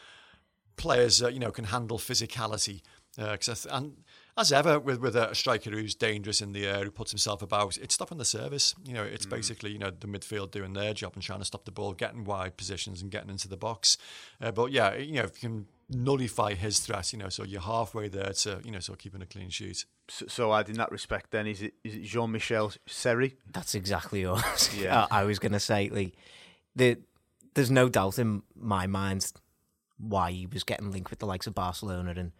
players 0.76 1.18
that 1.18 1.34
you 1.34 1.40
know 1.40 1.50
can 1.50 1.64
handle 1.64 1.98
physicality. 1.98 2.82
Uh, 3.18 3.36
th- 3.36 3.66
and 3.68 3.96
as 4.38 4.52
ever 4.52 4.78
with 4.78 5.00
with 5.00 5.16
a 5.16 5.34
striker 5.34 5.70
who's 5.70 5.94
dangerous 5.94 6.40
in 6.40 6.52
the 6.52 6.66
air, 6.66 6.84
who 6.84 6.90
puts 6.90 7.10
himself 7.10 7.42
about, 7.42 7.76
it's 7.76 7.94
stopping 7.94 8.18
the 8.18 8.24
service. 8.24 8.74
You 8.84 8.94
know, 8.94 9.02
it's 9.02 9.26
mm. 9.26 9.30
basically 9.30 9.72
you 9.72 9.78
know 9.78 9.90
the 9.90 10.06
midfield 10.06 10.52
doing 10.52 10.72
their 10.72 10.94
job 10.94 11.12
and 11.14 11.22
trying 11.22 11.40
to 11.40 11.44
stop 11.44 11.64
the 11.64 11.72
ball, 11.72 11.92
getting 11.92 12.24
wide 12.24 12.56
positions 12.56 13.02
and 13.02 13.10
getting 13.10 13.30
into 13.30 13.48
the 13.48 13.56
box. 13.56 13.98
Uh, 14.40 14.52
but 14.52 14.70
yeah, 14.70 14.94
you 14.94 15.14
know, 15.14 15.24
if 15.24 15.42
you 15.42 15.48
can 15.48 15.66
nullify 15.90 16.54
his 16.54 16.78
threat, 16.80 17.12
you 17.12 17.18
know, 17.18 17.28
so 17.28 17.42
you're 17.44 17.60
halfway 17.60 18.08
there 18.08 18.32
to 18.32 18.60
you 18.64 18.70
know, 18.70 18.80
so 18.80 18.94
keeping 18.94 19.22
a 19.22 19.26
clean 19.26 19.50
sheet. 19.50 19.84
So, 20.08 20.26
so 20.28 20.54
Ad, 20.54 20.68
in 20.68 20.76
that 20.76 20.92
respect, 20.92 21.32
then 21.32 21.46
is 21.46 21.60
it 21.60 21.74
is 21.82 21.96
it 21.96 22.02
Jean 22.04 22.30
Michel 22.30 22.72
Seri? 22.86 23.36
That's 23.52 23.74
exactly 23.74 24.24
what 24.24 24.70
yeah. 24.78 25.06
I, 25.10 25.22
I 25.22 25.24
was 25.24 25.38
going 25.40 25.52
to 25.52 25.60
say. 25.60 25.88
Like, 25.88 26.14
the, 26.76 26.98
there's 27.54 27.70
no 27.70 27.88
doubt 27.88 28.18
in 28.18 28.42
my 28.54 28.86
mind 28.86 29.32
why 29.98 30.30
he 30.30 30.46
was 30.46 30.62
getting 30.62 30.92
linked 30.92 31.10
with 31.10 31.18
the 31.18 31.26
likes 31.26 31.48
of 31.48 31.54
Barcelona 31.54 32.14
and 32.16 32.30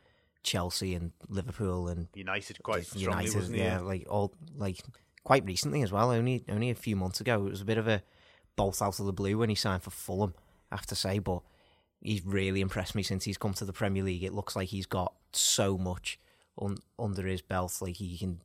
Chelsea 0.43 0.95
and 0.95 1.13
Liverpool 1.29 1.89
and 1.89 2.09
United 2.15 2.63
quite 2.63 2.87
strongly, 2.87 3.03
United, 3.03 3.35
wasn't 3.35 3.57
he? 3.57 3.63
Yeah, 3.63 3.81
like 3.81 4.07
all 4.09 4.35
like 4.57 4.81
quite 5.25 5.45
recently 5.45 5.83
as 5.83 5.93
well. 5.93 6.11
Only 6.11 6.45
only 6.49 6.71
a 6.71 6.75
few 6.75 6.97
months 6.97 7.21
ago, 7.21 7.47
it 7.47 7.51
was 7.51 7.61
a 7.61 7.67
bit 7.67 7.79
of 7.79 7.89
a 7.89 8.03
bolt 8.57 8.81
out 8.83 8.99
of 8.99 9.07
the 9.07 9.13
blue 9.13 9.39
when 9.39 9.49
he 9.49 9.55
signed 9.55 9.83
for 9.83 9.91
Fulham. 9.91 10.35
I 10.71 10.77
have 10.77 10.87
to 10.87 10.95
say, 10.95 11.19
but 11.19 11.43
he's 12.01 12.25
really 12.25 12.61
impressed 12.61 12.95
me 12.95 13.03
since 13.03 13.25
he's 13.25 13.39
come 13.39 13.55
to 13.55 13.65
the 13.65 13.73
Premier 13.73 14.03
League. 14.03 14.25
It 14.25 14.35
looks 14.35 14.57
like 14.57 14.69
he's 14.69 14.87
got 14.87 15.15
so 15.33 15.79
much 15.79 16.19
un- 16.61 16.79
under 16.99 17.27
his 17.27 17.43
belt. 17.43 17.77
Like 17.81 17.97
he 17.97 18.19
can, 18.19 18.41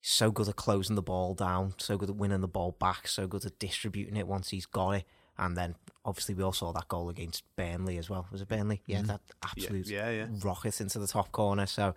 so 0.00 0.30
good 0.30 0.48
at 0.48 0.56
closing 0.56 0.96
the 0.96 1.02
ball 1.02 1.34
down, 1.34 1.74
so 1.78 1.96
good 1.96 2.10
at 2.10 2.16
winning 2.16 2.40
the 2.40 2.48
ball 2.48 2.72
back, 2.72 3.08
so 3.08 3.26
good 3.26 3.44
at 3.44 3.58
distributing 3.58 4.16
it 4.16 4.26
once 4.26 4.50
he's 4.50 4.66
got 4.66 4.90
it. 4.90 5.04
And 5.38 5.56
then 5.56 5.74
obviously 6.04 6.34
we 6.34 6.42
all 6.42 6.52
saw 6.52 6.72
that 6.72 6.88
goal 6.88 7.08
against 7.08 7.44
Burnley 7.56 7.98
as 7.98 8.08
well. 8.08 8.26
Was 8.30 8.40
it 8.40 8.48
Burnley? 8.48 8.82
Yeah, 8.86 9.00
mm. 9.00 9.06
that 9.08 9.20
absolute 9.42 9.88
yeah, 9.88 10.10
yeah, 10.10 10.26
yeah. 10.30 10.40
rocket 10.42 10.80
into 10.80 10.98
the 10.98 11.06
top 11.06 11.32
corner. 11.32 11.66
So 11.66 11.94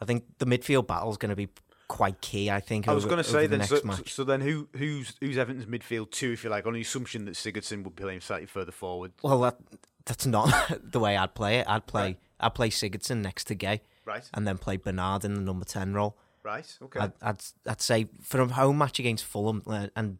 I 0.00 0.04
think 0.04 0.24
the 0.38 0.46
midfield 0.46 0.86
battle 0.86 1.10
is 1.10 1.16
going 1.16 1.30
to 1.30 1.36
be 1.36 1.48
quite 1.92 2.20
key. 2.20 2.50
I 2.50 2.60
think. 2.60 2.88
I 2.88 2.92
was 2.92 3.04
going 3.04 3.18
to 3.18 3.24
say 3.24 3.46
the 3.46 3.58
then. 3.58 3.66
So, 3.66 3.82
so, 4.06 4.24
then, 4.24 4.40
who 4.40 4.68
who's 4.76 5.14
who's 5.20 5.36
Everton's 5.36 5.66
midfield 5.66 6.10
two, 6.10 6.32
if 6.32 6.44
you 6.44 6.50
like, 6.50 6.66
on 6.66 6.72
the 6.72 6.80
assumption 6.80 7.26
that 7.26 7.34
Sigurdsson 7.34 7.84
would 7.84 7.96
play 7.96 8.14
him 8.14 8.20
slightly 8.20 8.46
further 8.46 8.72
forward? 8.72 9.12
Well, 9.22 9.40
that 9.40 9.58
that's 10.06 10.26
not 10.26 10.52
the 10.82 10.98
way 10.98 11.16
I'd 11.16 11.34
play 11.34 11.58
it. 11.58 11.68
I'd 11.68 11.86
play 11.86 12.02
right. 12.02 12.18
I'd 12.40 12.54
play 12.54 12.70
Sigurdsson 12.70 13.20
next 13.22 13.44
to 13.44 13.54
Gueye, 13.54 13.80
right, 14.04 14.28
and 14.34 14.46
then 14.46 14.58
play 14.58 14.76
Bernard 14.76 15.24
in 15.24 15.34
the 15.34 15.40
number 15.40 15.64
ten 15.64 15.92
role. 15.94 16.16
Right. 16.42 16.66
Okay. 16.82 17.00
I'd 17.00 17.12
I'd, 17.20 17.42
I'd 17.68 17.80
say 17.80 18.08
for 18.22 18.40
a 18.40 18.48
home 18.48 18.78
match 18.78 18.98
against 18.98 19.24
Fulham, 19.24 19.62
uh, 19.66 19.88
and 19.94 20.18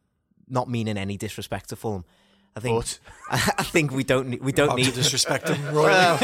not 0.49 0.69
meaning 0.69 0.99
any 0.99 1.17
disrespect 1.17 1.71
to 1.71 1.77
Fulham, 1.77 2.05
I 2.55 2.61
think 2.61 2.79
but, 2.79 2.99
I 3.31 3.63
think 3.63 3.93
we 3.93 4.05
don't 4.05 4.41
we 4.43 4.53
don't 4.53 4.77
need 4.77 4.85
to 4.85 4.93
disrespect 4.93 5.47
them 5.47 5.63
well, 5.75 6.19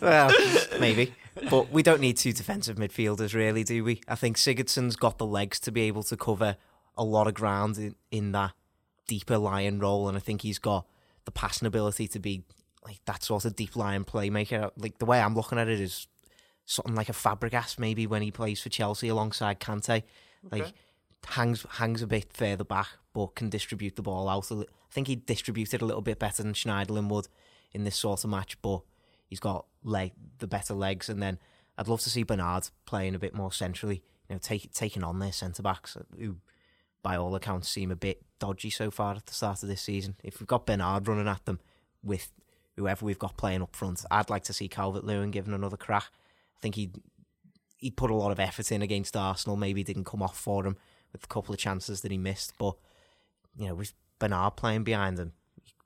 well, 0.00 0.32
maybe, 0.80 1.12
but 1.50 1.70
we 1.70 1.82
don't 1.82 2.00
need 2.00 2.16
two 2.16 2.32
defensive 2.32 2.76
midfielders, 2.76 3.34
really, 3.34 3.62
do 3.64 3.84
we? 3.84 4.00
I 4.08 4.14
think 4.14 4.36
Sigurdsson's 4.36 4.96
got 4.96 5.18
the 5.18 5.26
legs 5.26 5.60
to 5.60 5.70
be 5.70 5.82
able 5.82 6.02
to 6.04 6.16
cover 6.16 6.56
a 6.96 7.04
lot 7.04 7.26
of 7.26 7.34
ground 7.34 7.76
in, 7.76 7.94
in 8.10 8.32
that 8.32 8.52
deeper 9.06 9.36
lying 9.36 9.78
role, 9.78 10.08
and 10.08 10.16
I 10.16 10.20
think 10.20 10.42
he's 10.42 10.58
got 10.58 10.86
the 11.26 11.30
passing 11.30 11.66
ability 11.66 12.08
to 12.08 12.18
be 12.18 12.44
like 12.84 13.00
that 13.04 13.22
sort 13.22 13.44
of 13.44 13.56
deep 13.56 13.76
lying 13.76 14.04
playmaker. 14.04 14.70
Like 14.76 14.98
the 14.98 15.06
way 15.06 15.20
I'm 15.20 15.34
looking 15.34 15.58
at 15.58 15.68
it 15.68 15.80
is 15.80 16.06
something 16.64 16.94
like 16.94 17.08
a 17.08 17.12
Fabregas 17.12 17.78
maybe 17.78 18.06
when 18.06 18.22
he 18.22 18.30
plays 18.30 18.60
for 18.60 18.68
Chelsea 18.68 19.08
alongside 19.08 19.60
Kante. 19.60 20.02
Like 20.50 20.62
okay. 20.62 20.72
Hangs 21.24 21.66
hangs 21.72 22.02
a 22.02 22.06
bit 22.06 22.32
further 22.32 22.64
back, 22.64 22.88
but 23.12 23.34
can 23.34 23.48
distribute 23.48 23.96
the 23.96 24.02
ball 24.02 24.28
out. 24.28 24.50
I 24.52 24.64
think 24.90 25.08
he 25.08 25.16
distributed 25.16 25.82
a 25.82 25.84
little 25.84 26.02
bit 26.02 26.18
better 26.18 26.42
than 26.42 26.52
Schneiderlin 26.52 27.08
would 27.08 27.28
in 27.72 27.84
this 27.84 27.96
sort 27.96 28.24
of 28.24 28.30
match, 28.30 28.60
but 28.62 28.82
he's 29.26 29.40
got 29.40 29.66
leg 29.82 30.12
the 30.38 30.46
better 30.46 30.74
legs. 30.74 31.08
And 31.08 31.22
then 31.22 31.38
I'd 31.76 31.88
love 31.88 32.00
to 32.02 32.10
see 32.10 32.22
Bernard 32.22 32.68
playing 32.84 33.14
a 33.14 33.18
bit 33.18 33.34
more 33.34 33.52
centrally. 33.52 34.02
You 34.28 34.34
know, 34.34 34.38
take, 34.38 34.72
taking 34.72 35.04
on 35.04 35.18
their 35.18 35.32
centre 35.32 35.62
backs 35.62 35.96
who, 36.18 36.36
by 37.02 37.16
all 37.16 37.34
accounts, 37.34 37.68
seem 37.68 37.90
a 37.90 37.96
bit 37.96 38.22
dodgy 38.38 38.70
so 38.70 38.90
far 38.90 39.14
at 39.14 39.26
the 39.26 39.34
start 39.34 39.62
of 39.62 39.68
this 39.68 39.82
season. 39.82 40.16
If 40.22 40.40
we've 40.40 40.46
got 40.46 40.66
Bernard 40.66 41.06
running 41.06 41.28
at 41.28 41.44
them 41.44 41.60
with 42.02 42.32
whoever 42.76 43.04
we've 43.04 43.18
got 43.18 43.36
playing 43.36 43.62
up 43.62 43.76
front, 43.76 44.04
I'd 44.10 44.30
like 44.30 44.44
to 44.44 44.52
see 44.52 44.68
Calvert 44.68 45.04
Lewin 45.04 45.30
given 45.30 45.54
another 45.54 45.76
crack. 45.76 46.10
I 46.56 46.60
think 46.60 46.74
he 46.74 46.90
he 47.78 47.90
put 47.90 48.10
a 48.10 48.14
lot 48.14 48.32
of 48.32 48.40
effort 48.40 48.72
in 48.72 48.80
against 48.80 49.16
Arsenal. 49.16 49.56
Maybe 49.56 49.84
didn't 49.84 50.04
come 50.04 50.22
off 50.22 50.38
for 50.38 50.66
him 50.66 50.76
with 51.16 51.24
a 51.24 51.34
couple 51.34 51.52
of 51.52 51.58
chances 51.58 52.02
that 52.02 52.10
he 52.10 52.18
missed, 52.18 52.54
but 52.58 52.76
you 53.56 53.68
know 53.68 53.74
with 53.74 53.92
Bernard 54.18 54.56
playing 54.56 54.84
behind 54.84 55.18
him, 55.18 55.32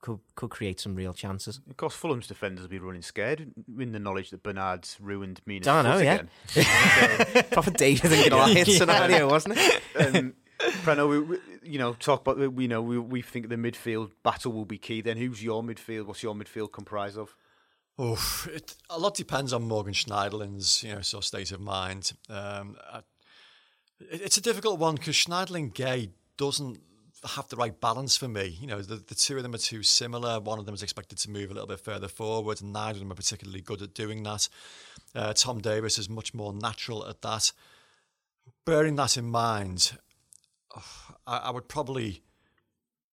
could 0.00 0.20
could 0.34 0.50
create 0.50 0.80
some 0.80 0.94
real 0.94 1.12
chances. 1.12 1.60
Of 1.68 1.76
course, 1.76 1.94
Fulham's 1.94 2.26
defenders 2.26 2.62
will 2.62 2.70
be 2.70 2.78
running 2.78 3.02
scared 3.02 3.52
in 3.78 3.92
the 3.92 3.98
knowledge 3.98 4.30
that 4.30 4.42
Bernard's 4.42 4.96
ruined 5.00 5.40
Mina's 5.46 5.68
I 5.68 5.82
don't 5.82 5.92
know, 5.92 5.98
yeah. 5.98 6.22
so, 6.46 7.42
Proper 7.42 7.70
David 7.70 8.12
and 8.12 8.30
Goliath 8.30 8.68
yeah. 8.68 8.78
scenario, 8.78 9.28
wasn't 9.30 9.58
it? 9.58 9.82
Um, 9.98 10.34
Preno, 10.58 11.08
we, 11.08 11.20
we, 11.20 11.38
you 11.62 11.78
know, 11.78 11.94
talk 11.94 12.26
about 12.26 12.52
we 12.52 12.66
know 12.66 12.82
we 12.82 12.98
we 12.98 13.22
think 13.22 13.48
the 13.48 13.56
midfield 13.56 14.10
battle 14.22 14.52
will 14.52 14.64
be 14.64 14.78
key. 14.78 15.00
Then 15.00 15.16
who's 15.16 15.42
your 15.42 15.62
midfield? 15.62 16.06
What's 16.06 16.22
your 16.22 16.34
midfield 16.34 16.72
comprised 16.72 17.16
of? 17.16 17.34
Oh, 17.98 18.46
it, 18.50 18.76
a 18.88 18.98
lot 18.98 19.14
depends 19.14 19.52
on 19.52 19.62
Morgan 19.62 19.92
Schneiderlin's 19.92 20.82
you 20.82 20.94
know 20.94 21.00
sort 21.02 21.22
of 21.22 21.26
state 21.26 21.52
of 21.52 21.60
mind. 21.60 22.12
Um, 22.28 22.76
I, 22.90 22.98
it, 22.98 23.04
it's 24.00 24.36
a 24.36 24.42
difficult 24.42 24.78
one 24.78 24.94
because 24.96 25.14
Schneiderlin 25.14 25.72
Gueye 25.72 26.10
doesn't 26.36 26.80
have 27.24 27.48
the 27.48 27.56
right 27.56 27.78
balance 27.80 28.16
for 28.16 28.28
me. 28.28 28.56
You 28.60 28.66
know, 28.66 28.80
the, 28.80 28.96
the 28.96 29.14
two 29.14 29.36
of 29.36 29.42
them 29.42 29.54
are 29.54 29.58
too 29.58 29.82
similar. 29.82 30.40
One 30.40 30.58
of 30.58 30.66
them 30.66 30.74
is 30.74 30.82
expected 30.82 31.18
to 31.18 31.30
move 31.30 31.50
a 31.50 31.54
little 31.54 31.68
bit 31.68 31.80
further 31.80 32.08
forward, 32.08 32.62
and 32.62 32.72
neither 32.72 32.96
of 32.96 33.00
them 33.00 33.12
are 33.12 33.16
particularly 33.16 33.60
good 33.60 33.82
at 33.82 33.94
doing 33.94 34.22
that. 34.22 34.48
Uh, 35.14 35.32
Tom 35.34 35.60
Davies 35.60 35.98
is 35.98 36.08
much 36.08 36.32
more 36.32 36.52
natural 36.52 37.06
at 37.06 37.20
that. 37.22 37.52
Bearing 38.64 38.96
that 38.96 39.16
in 39.16 39.26
mind, 39.26 39.98
I, 41.26 41.36
I 41.38 41.50
would 41.50 41.68
probably. 41.68 42.22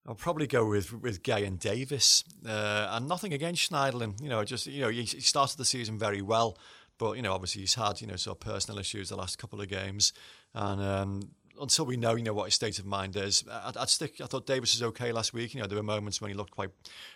I'll 0.05 0.15
probably 0.15 0.47
go 0.47 0.65
with 0.65 0.93
with 0.93 1.21
Gueye 1.21 1.45
and 1.45 1.59
Davies, 1.59 2.23
uh, 2.47 2.87
and 2.91 3.09
nothing 3.09 3.33
against 3.33 3.69
Schneiderlin. 3.69 4.21
You 4.21 4.29
know, 4.29 4.41
just 4.45 4.65
you 4.65 4.81
know, 4.81 4.87
he, 4.87 5.03
he 5.03 5.19
started 5.19 5.57
the 5.57 5.65
season 5.65 5.99
very 5.99 6.21
well, 6.21 6.57
but 6.97 7.17
you 7.17 7.21
know, 7.21 7.33
obviously 7.33 7.61
he's 7.61 7.75
had 7.75 7.99
you 7.99 8.07
know 8.07 8.15
sort 8.15 8.37
of 8.37 8.39
personal 8.39 8.79
issues 8.79 9.09
the 9.09 9.17
last 9.17 9.37
couple 9.37 9.59
of 9.59 9.67
games, 9.67 10.13
and 10.57 10.81
um, 10.81 11.29
until 11.61 11.85
we 11.85 11.97
know, 11.97 12.15
you 12.15 12.23
know, 12.23 12.33
what 12.33 12.45
his 12.45 12.55
state 12.55 12.79
of 12.79 12.85
mind 12.85 13.15
is. 13.15 13.43
I'd, 13.49 13.77
I'd, 13.77 13.89
stick. 13.89 14.19
I 14.21 14.25
thought 14.25 14.47
Davies 14.47 14.73
was 14.73 14.83
okay 14.89 15.11
last 15.11 15.33
week. 15.33 15.53
You 15.53 15.61
know, 15.61 15.67
there 15.67 15.77
were 15.77 15.83
moments 15.83 16.19
when 16.19 16.29
he 16.29 16.35
looked 16.35 16.51
quite, 16.51 16.71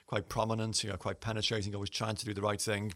quite 0.06 0.30
prominent. 0.30 0.84
You 0.84 0.92
know, 0.92 0.98
quite 0.98 1.22
penetrating. 1.22 1.74
Always 1.74 1.90
trying 1.90 2.16
to 2.16 2.26
do 2.26 2.34
the 2.34 2.42
right 2.42 2.62
thing. 2.62 2.94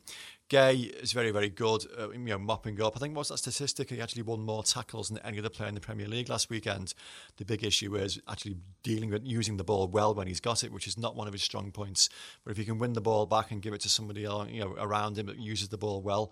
Gueye 0.49 0.91
is 1.01 1.13
very, 1.13 1.31
very 1.31 1.49
good. 1.49 1.85
Uh, 1.97 2.11
you 2.11 2.19
know, 2.19 2.37
mopping 2.37 2.79
up. 2.79 2.95
I 2.95 2.99
think 2.99 3.15
what's 3.15 3.29
that 3.29 3.39
statistic? 3.39 3.89
He 3.89 4.01
actually 4.01 4.21
won 4.21 4.41
more 4.41 4.63
tackles 4.63 5.09
than 5.09 5.17
any 5.19 5.39
other 5.39 5.49
player 5.49 5.69
in 5.69 5.75
the 5.75 5.81
Premier 5.81 6.07
League 6.07 6.29
last 6.29 6.51
weekend. 6.51 6.93
The 7.37 7.45
big 7.45 7.63
issue 7.63 7.95
is 7.95 8.19
actually 8.29 8.57
dealing 8.83 9.09
with 9.09 9.23
using 9.25 9.57
the 9.57 9.63
ball 9.63 9.87
well 9.87 10.13
when 10.13 10.27
he's 10.27 10.39
got 10.39 10.63
it, 10.63 10.71
which 10.71 10.87
is 10.87 10.97
not 10.97 11.15
one 11.15 11.27
of 11.27 11.33
his 11.33 11.43
strong 11.43 11.71
points. 11.71 12.09
But 12.43 12.51
if 12.51 12.57
he 12.57 12.65
can 12.65 12.77
win 12.77 12.93
the 12.93 13.01
ball 13.01 13.25
back 13.25 13.49
and 13.49 13.61
give 13.61 13.73
it 13.73 13.81
to 13.81 13.89
somebody 13.89 14.21
you 14.21 14.59
know, 14.59 14.75
around 14.77 15.17
him 15.17 15.25
that 15.25 15.39
uses 15.39 15.69
the 15.69 15.77
ball 15.77 16.01
well 16.01 16.31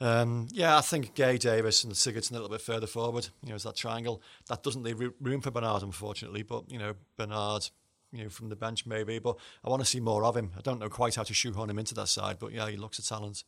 um, 0.00 0.48
yeah, 0.50 0.76
I 0.76 0.82
think 0.82 1.14
Gueye, 1.14 1.38
Davies, 1.38 1.84
and 1.84 1.92
Sigurdsson 1.94 2.32
a 2.32 2.34
little 2.34 2.48
bit 2.48 2.60
further 2.60 2.86
forward. 2.86 3.28
You 3.42 3.50
know, 3.50 3.54
it's 3.54 3.64
that 3.64 3.76
triangle 3.76 4.20
that 4.48 4.62
doesn't 4.62 4.82
leave 4.82 5.00
room 5.20 5.40
for 5.40 5.50
Bernard, 5.50 5.82
unfortunately. 5.82 6.42
But 6.42 6.70
you 6.70 6.78
know, 6.78 6.94
Bernard, 7.16 7.68
you 8.12 8.24
know, 8.24 8.28
from 8.28 8.48
the 8.48 8.56
bench 8.56 8.84
maybe. 8.84 9.18
But 9.18 9.36
I 9.64 9.70
want 9.70 9.80
to 9.80 9.88
see 9.88 10.00
more 10.00 10.24
of 10.24 10.36
him. 10.36 10.52
I 10.56 10.60
don't 10.60 10.78
know 10.78 10.90
quite 10.90 11.14
how 11.14 11.22
to 11.22 11.34
shoehorn 11.34 11.70
him 11.70 11.78
into 11.78 11.94
that 11.94 12.08
side, 12.08 12.38
but 12.38 12.52
yeah, 12.52 12.68
he 12.68 12.76
looks 12.76 12.98
a 12.98 13.06
talent. 13.06 13.44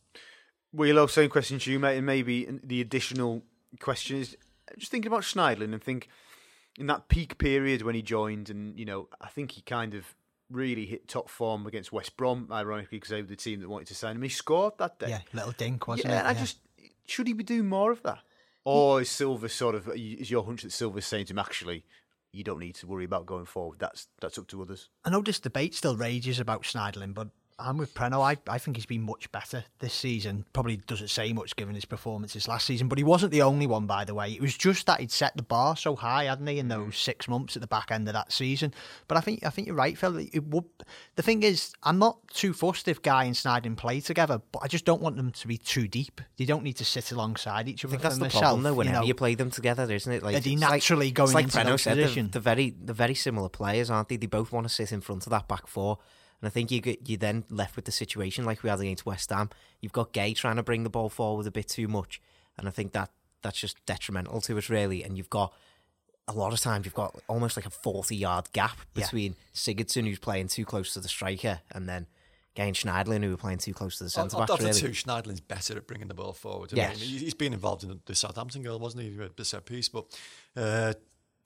Well, 0.73 1.09
same 1.09 1.31
question 1.31 1.59
to 1.59 1.71
you, 1.71 1.79
mate, 1.79 1.97
and 1.97 2.07
maybe 2.07 2.47
the 2.63 2.81
additional 2.81 3.43
question 3.81 4.19
is 4.19 4.37
just 4.79 4.91
thinking 4.91 5.11
about 5.11 5.23
Schneiderlin 5.23 5.73
and 5.73 5.83
think 5.83 6.09
in 6.79 6.87
that 6.87 7.09
peak 7.09 7.39
period 7.39 7.83
when 7.83 7.95
he 7.95 8.03
joined, 8.03 8.49
and 8.49 8.79
you 8.79 8.85
know, 8.85 9.09
I 9.21 9.29
think 9.29 9.53
he 9.53 9.63
kind 9.63 9.95
of 9.95 10.15
really 10.51 10.87
hit 10.87 11.09
top 11.09 11.29
form 11.29 11.67
against 11.67 11.93
West 11.93 12.17
Brom, 12.17 12.49
ironically, 12.51 12.99
because 12.99 13.11
they 13.11 13.21
were 13.21 13.29
the 13.29 13.37
team 13.37 13.61
that 13.61 13.69
wanted 13.69 13.89
to 13.89 13.95
sign 13.95 14.17
him. 14.17 14.23
He 14.23 14.29
scored 14.29 14.75
that 14.79 14.99
day. 14.99 15.11
Yeah, 15.11 15.21
little 15.33 15.53
dink, 15.53 15.87
wasn't 15.87 16.11
yeah, 16.11 16.27
it? 16.27 16.31
I 16.31 16.35
just 16.35 16.59
should 17.07 17.27
he 17.27 17.33
be 17.33 17.45
doing 17.45 17.69
more 17.69 17.91
of 17.91 18.03
that? 18.03 18.19
Or 18.65 19.01
is 19.01 19.09
Silva 19.09 19.49
sort 19.49 19.75
of 19.75 19.89
is 19.95 20.31
your 20.31 20.45
hunch 20.45 20.63
that 20.63 20.73
Silva's 20.73 21.07
saying 21.07 21.27
to 21.27 21.33
him 21.33 21.39
actually 21.39 21.85
you 22.33 22.45
don't 22.45 22.59
need 22.59 22.75
to 22.77 22.87
worry 22.87 23.05
about 23.05 23.27
going 23.27 23.47
forward. 23.47 23.79
That's 23.79 24.09
that's 24.21 24.39
up 24.39 24.47
to 24.49 24.63
others. 24.63 24.89
I 25.05 25.11
know 25.11 25.23
this 25.23 25.41
debate 25.41 25.75
still 25.75 25.97
rages 25.97 26.39
about 26.39 26.63
Schneiderlin, 26.63 27.15
but 27.15 27.29
I'm 27.61 27.77
with 27.77 27.93
Preno. 27.95 28.21
I, 28.23 28.37
I 28.51 28.59
think 28.59 28.77
he's 28.77 28.87
been 28.87 29.03
much 29.03 29.31
better 29.33 29.65
this 29.81 29.93
season. 29.93 30.45
Probably 30.53 30.77
doesn't 30.77 31.09
say 31.11 31.33
much 31.33 31.57
given 31.57 31.75
his 31.75 31.85
performances 31.85 32.47
last 32.47 32.67
season, 32.67 32.87
but 32.87 32.99
he 32.99 33.05
wasn't 33.05 33.33
the 33.33 33.43
only 33.43 33.67
one, 33.67 33.87
by 33.87 34.05
the 34.05 34.15
way. 34.15 34.31
It 34.33 34.41
was 34.41 34.57
just 34.57 34.87
that 34.87 35.01
he'd 35.01 35.11
set 35.11 35.37
the 35.37 35.43
bar 35.43 35.77
so 35.77 35.97
high, 35.97 36.25
hadn't 36.25 36.47
he, 36.47 36.59
in 36.61 36.67
Mm. 36.67 36.71
those 36.71 36.97
six 36.99 37.27
months 37.27 37.57
at 37.57 37.61
the 37.61 37.67
back 37.67 37.91
end 37.91 38.07
of 38.09 38.15
that 38.15 38.31
season. 38.33 38.73
But 39.09 39.19
I 39.19 39.21
think 39.21 39.45
I 39.45 39.51
think 39.51 39.67
you're 39.67 39.77
right, 39.77 39.99
Phil. 39.99 40.19
It 40.19 40.45
would, 40.47 40.65
the 41.17 41.23
thing 41.23 41.43
is, 41.43 41.73
I'm 41.83 41.99
not 41.99 42.19
too 42.29 42.53
fussed 42.53 42.87
if 42.87 43.03
Gueye 43.03 43.27
and 43.27 43.35
Schneiderlin 43.35 43.77
play 43.77 44.01
together, 44.01 44.41
but 44.53 44.61
I 44.63 44.69
just 44.69 44.85
don't 44.85 45.03
want 45.03 45.17
them 45.17 45.33
to 45.33 45.49
be 45.49 45.59
too 45.59 45.89
deep. 45.89 46.21
They 46.37 46.45
don't 46.45 46.63
need 46.63 46.77
to 46.77 46.85
sit 46.85 47.11
alongside 47.11 47.69
each 47.69 47.85
I 47.85 47.89
other. 47.89 47.91
think 47.93 48.03
that's 48.03 48.19
the 48.19 48.25
myself, 48.27 48.43
problem, 48.43 48.63
though. 48.63 48.75
Whenever 48.75 49.01
you, 49.03 49.09
you, 49.09 49.15
play 49.15 49.35
them 49.35 49.51
together, 49.51 49.93
isn't 49.93 50.13
it? 50.13 50.23
Like 50.23 50.37
Are 50.37 50.41
they 50.41 50.53
it's 50.53 50.63
like- 50.63 50.71
naturally 50.71 51.11
going 51.11 51.29
it's 51.31 51.35
like 51.35 51.45
into 51.47 51.59
Preno 51.59 51.81
said, 51.81 51.99
they're, 51.99 52.23
they're 52.25 52.41
very, 52.41 52.75
they're 52.81 52.95
very 52.95 53.15
similar 53.15 53.49
players, 53.49 53.91
aren't 53.91 54.09
they? 54.09 54.17
They 54.17 54.27
both 54.27 54.53
want 54.53 54.69
to 54.69 54.73
sit 54.73 54.93
in 54.93 55.01
front 55.01 55.27
of 55.27 55.31
that 55.31 55.49
back 55.49 55.67
four, 55.67 55.99
and 56.41 56.47
I 56.47 56.51
think 56.51 56.71
you 56.71 56.81
get 56.81 57.09
you 57.09 57.17
then 57.17 57.45
left 57.51 57.77
with 57.77 57.85
the 57.85 57.93
situation 57.93 58.45
like 58.45 58.63
we 58.63 58.71
had 58.71 58.81
against 58.81 59.05
West 59.07 59.31
Ham. 59.31 59.51
You've 59.81 59.93
got 59.93 60.13
Gueye 60.13 60.35
trying 60.37 60.57
to 60.57 60.63
bring 60.63 60.83
the 60.85 60.91
ball 60.91 61.09
forward 61.09 61.47
a 61.47 61.51
bit 61.51 61.69
too 61.69 61.89
much, 61.89 62.21
and 62.57 62.69
I 62.69 62.71
think 62.71 62.93
that 62.93 63.11
that's 63.43 63.59
just 63.61 63.85
detrimental 63.87 64.41
to 64.43 64.59
us, 64.59 64.69
really. 64.69 65.03
And 65.05 65.17
you've 65.17 65.31
got 65.31 65.53
a 66.27 66.33
lot 66.33 66.53
of 66.53 66.61
times 66.61 66.85
you've 66.85 66.95
got 66.95 67.17
almost 67.29 67.57
like 67.57 67.67
a 67.67 67.71
forty-yard 67.71 68.49
gap 68.53 68.77
Yeah. 68.95 69.05
between 69.05 69.37
Sigurdsson, 69.55 70.05
who's 70.07 70.19
playing 70.19 70.49
too 70.49 70.65
close 70.65 70.93
to 70.95 71.01
the 71.01 71.09
striker, 71.09 71.61
and 71.71 71.89
then 71.89 72.07
Gueye 72.57 72.67
and 72.67 72.75
Schneidlin, 72.77 73.23
who 73.25 73.33
are 73.33 73.37
playing 73.37 73.59
too 73.59 73.73
close 73.73 73.99
to 73.99 74.05
the 74.05 74.11
centre 74.11 74.37
back. 74.37 74.51
of 74.51 74.59
the 74.59 74.67
Really. 74.67 74.81
two, 74.81 74.89
Schneidlin's 74.89 75.41
better 75.41 75.77
at 75.77 75.87
bringing 75.87 76.09
the 76.09 76.15
ball 76.15 76.33
forward. 76.33 76.73
I 76.77 76.89
mean, 76.89 76.97
he- 76.99 77.19
he's 77.19 77.35
been 77.35 77.53
involved 77.53 77.85
in 77.85 77.89
the- 77.91 78.01
the 78.07 78.15
Southampton 78.17 78.63
goal, 78.63 78.79
wasn't 78.81 79.05
he? 79.05 79.11
The 79.37 79.45
set 79.45 79.65
piece, 79.65 79.89
but 79.89 80.07
uh, 80.57 80.95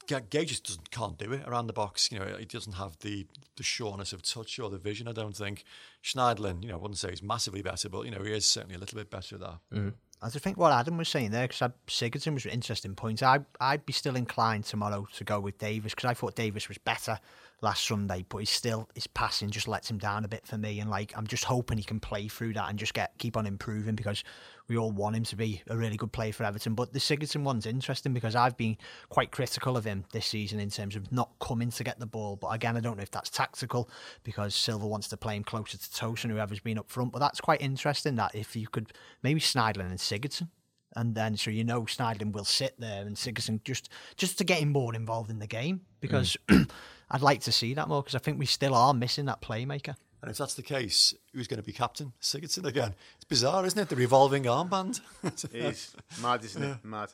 Gueye 0.07 0.47
just 0.47 0.67
doesn't 0.67 0.91
can't 0.91 1.19
do 1.19 1.33
it 1.33 1.47
around 1.47 1.67
the 1.67 1.73
box. 1.73 2.11
You 2.11 2.19
know, 2.19 2.37
he 2.39 2.45
doesn't 2.45 2.75
have 2.75 2.99
the 3.01 3.27
the 3.57 3.63
sureness 3.63 4.13
of 4.13 4.23
touch 4.23 4.59
or 4.59 4.71
the 4.71 4.79
vision. 4.79 5.09
I 5.09 5.13
don't 5.13 5.37
think 5.37 5.65
Schneidlin. 6.03 6.63
You 6.63 6.71
know, 6.71 6.75
I 6.75 6.79
wouldn't 6.79 6.99
say 6.99 7.11
he's 7.11 7.23
massively 7.23 7.63
better, 7.63 7.89
but 7.89 8.05
you 8.05 8.11
know, 8.11 8.23
he 8.23 8.33
is 8.33 8.47
certainly 8.47 8.75
a 8.75 8.79
little 8.79 8.99
bit 8.99 9.11
better 9.11 9.37
at 9.37 9.41
that. 9.41 9.59
Mm-hmm. 9.73 9.89
I 10.25 10.29
think 10.29 10.57
what 10.57 10.73
Adam 10.73 10.99
was 10.99 11.09
saying 11.09 11.33
there, 11.33 11.49
because 11.49 11.73
Sigurdsson 11.89 12.35
was 12.35 12.45
an 12.45 12.53
interesting 12.53 12.95
point. 12.95 13.25
I, 13.25 13.41
I'd 13.61 13.85
be 13.85 13.93
still 13.93 14.15
inclined 14.15 14.65
tomorrow 14.65 15.09
to 15.15 15.25
go 15.25 15.41
with 15.41 15.59
Davies, 15.59 15.95
because 15.95 16.09
I 16.09 16.15
thought 16.15 16.37
Davies 16.37 16.69
was 16.69 16.79
better 16.79 17.19
last 17.63 17.87
Sunday, 17.87 18.27
but 18.29 18.39
he's 18.39 18.51
still, 18.51 18.89
his 18.95 19.07
passing 19.07 19.51
just 19.51 19.69
lets 19.69 19.89
him 19.89 19.97
down 19.97 20.25
a 20.25 20.29
bit 20.29 20.47
for 20.47 20.59
me. 20.59 20.81
And 20.81 20.91
like, 20.91 21.13
I'm 21.17 21.27
just 21.27 21.45
hoping 21.45 21.79
he 21.79 21.85
can 21.85 22.01
play 22.01 22.29
through 22.29 22.55
that 22.55 22.69
and 22.69 22.79
just 22.79 22.93
get 22.93 23.17
keep 23.19 23.37
on 23.37 23.47
improving, 23.47 23.95
because 23.95 24.25
we 24.69 24.77
all 24.77 24.91
want 24.91 25.17
him 25.17 25.23
to 25.25 25.37
be 25.37 25.63
a 25.69 25.77
really 25.77 25.97
good 25.97 26.13
player 26.13 26.33
for 26.33 26.45
Everton. 26.45 26.75
But 26.75 26.93
the 26.93 26.99
Sigurdsson 26.99 27.45
one's 27.45 27.65
interesting, 27.65 28.13
because 28.13 28.35
I've 28.35 28.57
been 28.57 28.77
quite 29.09 29.31
critical 29.31 29.77
of 29.77 29.85
him 29.85 30.05
this 30.13 30.27
season 30.27 30.61
in 30.61 30.71
terms 30.71 30.97
of 30.97 31.11
not 31.13 31.31
coming 31.41 31.71
to 31.71 31.85
get 31.85 31.99
the 31.99 32.07
ball. 32.07 32.37
But 32.37 32.49
again, 32.49 32.77
I 32.77 32.81
don't 32.81 32.97
know 32.97 33.03
if 33.03 33.11
that's 33.11 33.31
tactical, 33.31 33.89
because 34.25 34.55
Silva 34.55 34.87
wants 34.87 35.09
to 35.09 35.17
play 35.17 35.37
him 35.37 35.45
closer 35.45 35.79
to 35.79 35.89
Tosun, 35.89 36.31
whoever's 36.31 36.61
been 36.61 36.79
up 36.79 36.91
front. 36.91 37.13
But 37.13 37.21
that's 37.21 37.41
quite 37.41 37.63
interesting 37.63 38.17
that 38.17 38.35
if 38.35 38.57
you 38.57 38.67
could 38.67 38.93
maybe 39.23 39.41
Schneiderlin 39.41 39.91
and 39.91 39.99
Sigurdsson. 39.99 40.49
And 40.95 41.15
then, 41.15 41.37
so 41.37 41.51
you 41.51 41.65
know, 41.65 41.83
Schneiderlin 41.83 42.33
will 42.33 42.45
sit 42.45 42.79
there 42.79 43.07
and 43.07 43.17
Sigurdsson 43.17 43.65
just 43.65 43.89
just 44.17 44.37
to 44.39 44.45
get 44.45 44.59
him 44.59 44.73
more 44.73 44.95
involved 44.95 45.31
in 45.31 45.39
the 45.39 45.47
game 45.47 45.83
because 46.01 46.37
mm. 46.49 46.69
I'd 47.13 47.21
like 47.21 47.43
to 47.43 47.53
see 47.53 47.75
that 47.75 47.89
more 47.89 48.03
because 48.03 48.15
I 48.15 48.19
think 48.19 48.39
we 48.39 48.47
still 48.47 48.75
are 48.75 48.95
missing 48.95 49.27
that 49.27 49.43
playmaker. 49.43 49.95
And 50.23 50.31
if 50.31 50.39
that's 50.39 50.55
the 50.55 50.63
case, 50.63 51.15
who's 51.35 51.47
going 51.47 51.61
to 51.61 51.67
be 51.67 51.73
captain? 51.73 52.13
Sigurdsson 52.23 52.65
again. 52.65 52.95
It's 53.17 53.25
bizarre, 53.25 53.67
isn't 53.67 53.79
it? 53.79 53.89
The 53.91 53.97
revolving 53.97 54.45
armband. 54.45 55.01
It 55.53 55.55
is 55.55 55.95
mad, 56.23 56.43
isn't 56.45 56.63
it? 56.63 56.77
Mad. 56.83 57.11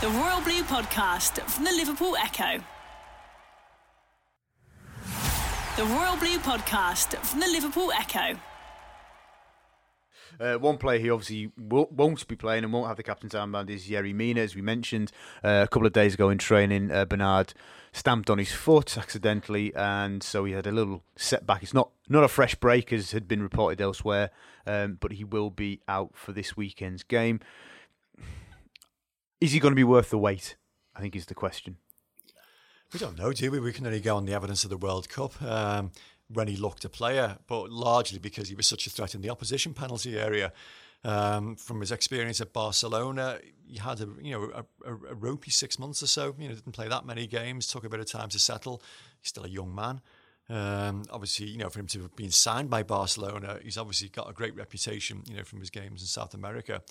The 0.00 0.08
Royal 0.08 0.40
Blue 0.40 0.62
Podcast 0.62 1.40
from 1.50 1.64
the 1.64 1.72
Liverpool 1.72 2.16
Echo. 2.16 2.64
The 5.76 5.84
Royal 5.84 6.16
Blue 6.16 6.38
Podcast 6.38 7.16
from 7.18 7.40
the 7.40 7.46
Liverpool 7.48 7.92
Echo. 7.92 8.38
Uh, 10.40 10.54
one 10.54 10.78
player 10.78 10.98
he 10.98 11.10
obviously 11.10 11.50
wo- 11.56 11.88
won't 11.90 12.26
be 12.28 12.36
playing 12.36 12.62
and 12.62 12.72
won't 12.72 12.86
have 12.86 12.96
the 12.96 13.02
captain's 13.02 13.32
armband 13.34 13.70
is 13.70 13.88
Yerry 13.88 14.14
Mina, 14.14 14.40
as 14.40 14.54
we 14.54 14.62
mentioned 14.62 15.10
uh, 15.42 15.64
a 15.64 15.68
couple 15.68 15.86
of 15.86 15.92
days 15.92 16.14
ago 16.14 16.30
in 16.30 16.38
training. 16.38 16.92
Uh, 16.92 17.04
Bernard 17.04 17.54
stamped 17.92 18.30
on 18.30 18.38
his 18.38 18.52
foot 18.52 18.96
accidentally, 18.96 19.74
and 19.74 20.22
so 20.22 20.44
he 20.44 20.52
had 20.52 20.66
a 20.66 20.72
little 20.72 21.02
setback. 21.16 21.62
It's 21.62 21.74
not 21.74 21.90
not 22.08 22.24
a 22.24 22.28
fresh 22.28 22.54
break 22.54 22.92
as 22.92 23.10
had 23.10 23.26
been 23.26 23.42
reported 23.42 23.80
elsewhere, 23.80 24.30
um, 24.66 24.96
but 25.00 25.12
he 25.12 25.24
will 25.24 25.50
be 25.50 25.80
out 25.88 26.12
for 26.14 26.32
this 26.32 26.56
weekend's 26.56 27.02
game. 27.02 27.40
Is 29.40 29.52
he 29.52 29.60
going 29.60 29.72
to 29.72 29.76
be 29.76 29.84
worth 29.84 30.10
the 30.10 30.18
wait? 30.18 30.56
I 30.94 31.00
think 31.00 31.14
is 31.16 31.26
the 31.26 31.34
question. 31.34 31.76
We 32.92 32.98
don't 32.98 33.18
know, 33.18 33.32
do 33.32 33.50
we? 33.50 33.60
We 33.60 33.72
can 33.72 33.86
only 33.86 34.00
go 34.00 34.16
on 34.16 34.24
the 34.24 34.32
evidence 34.32 34.64
of 34.64 34.70
the 34.70 34.78
World 34.78 35.08
Cup 35.08 35.40
um, 35.42 35.90
when 36.28 36.48
he 36.48 36.56
looked 36.56 36.84
a 36.84 36.88
player, 36.88 37.38
but 37.46 37.70
largely 37.70 38.18
because 38.18 38.48
he 38.48 38.54
was 38.54 38.66
such 38.66 38.86
a 38.86 38.90
threat 38.90 39.14
in 39.14 39.20
the 39.20 39.30
opposition 39.30 39.74
penalty 39.74 40.18
area. 40.18 40.52
Um, 41.04 41.54
from 41.56 41.80
his 41.80 41.92
experience 41.92 42.40
at 42.40 42.52
Barcelona, 42.52 43.38
he 43.66 43.78
had 43.78 44.00
a 44.00 44.08
you 44.20 44.32
know 44.32 44.50
a, 44.54 44.90
a, 44.90 44.94
a 45.10 45.14
ropey 45.14 45.50
six 45.50 45.78
months 45.78 46.02
or 46.02 46.08
so. 46.08 46.34
You 46.38 46.48
know, 46.48 46.54
didn't 46.54 46.72
play 46.72 46.88
that 46.88 47.06
many 47.06 47.26
games. 47.26 47.66
Took 47.66 47.84
a 47.84 47.88
bit 47.88 48.00
of 48.00 48.06
time 48.10 48.28
to 48.30 48.38
settle. 48.38 48.82
He's 49.20 49.28
still 49.28 49.44
a 49.44 49.48
young 49.48 49.74
man. 49.74 50.00
Um, 50.50 51.04
obviously, 51.10 51.46
you 51.46 51.58
know, 51.58 51.68
for 51.68 51.78
him 51.78 51.86
to 51.88 52.02
have 52.02 52.16
been 52.16 52.30
signed 52.30 52.70
by 52.70 52.82
Barcelona, 52.82 53.58
he's 53.62 53.78
obviously 53.78 54.08
got 54.08 54.28
a 54.28 54.32
great 54.32 54.56
reputation. 54.56 55.22
You 55.28 55.36
know, 55.36 55.44
from 55.44 55.60
his 55.60 55.70
games 55.70 56.00
in 56.00 56.08
South 56.08 56.34
America. 56.34 56.82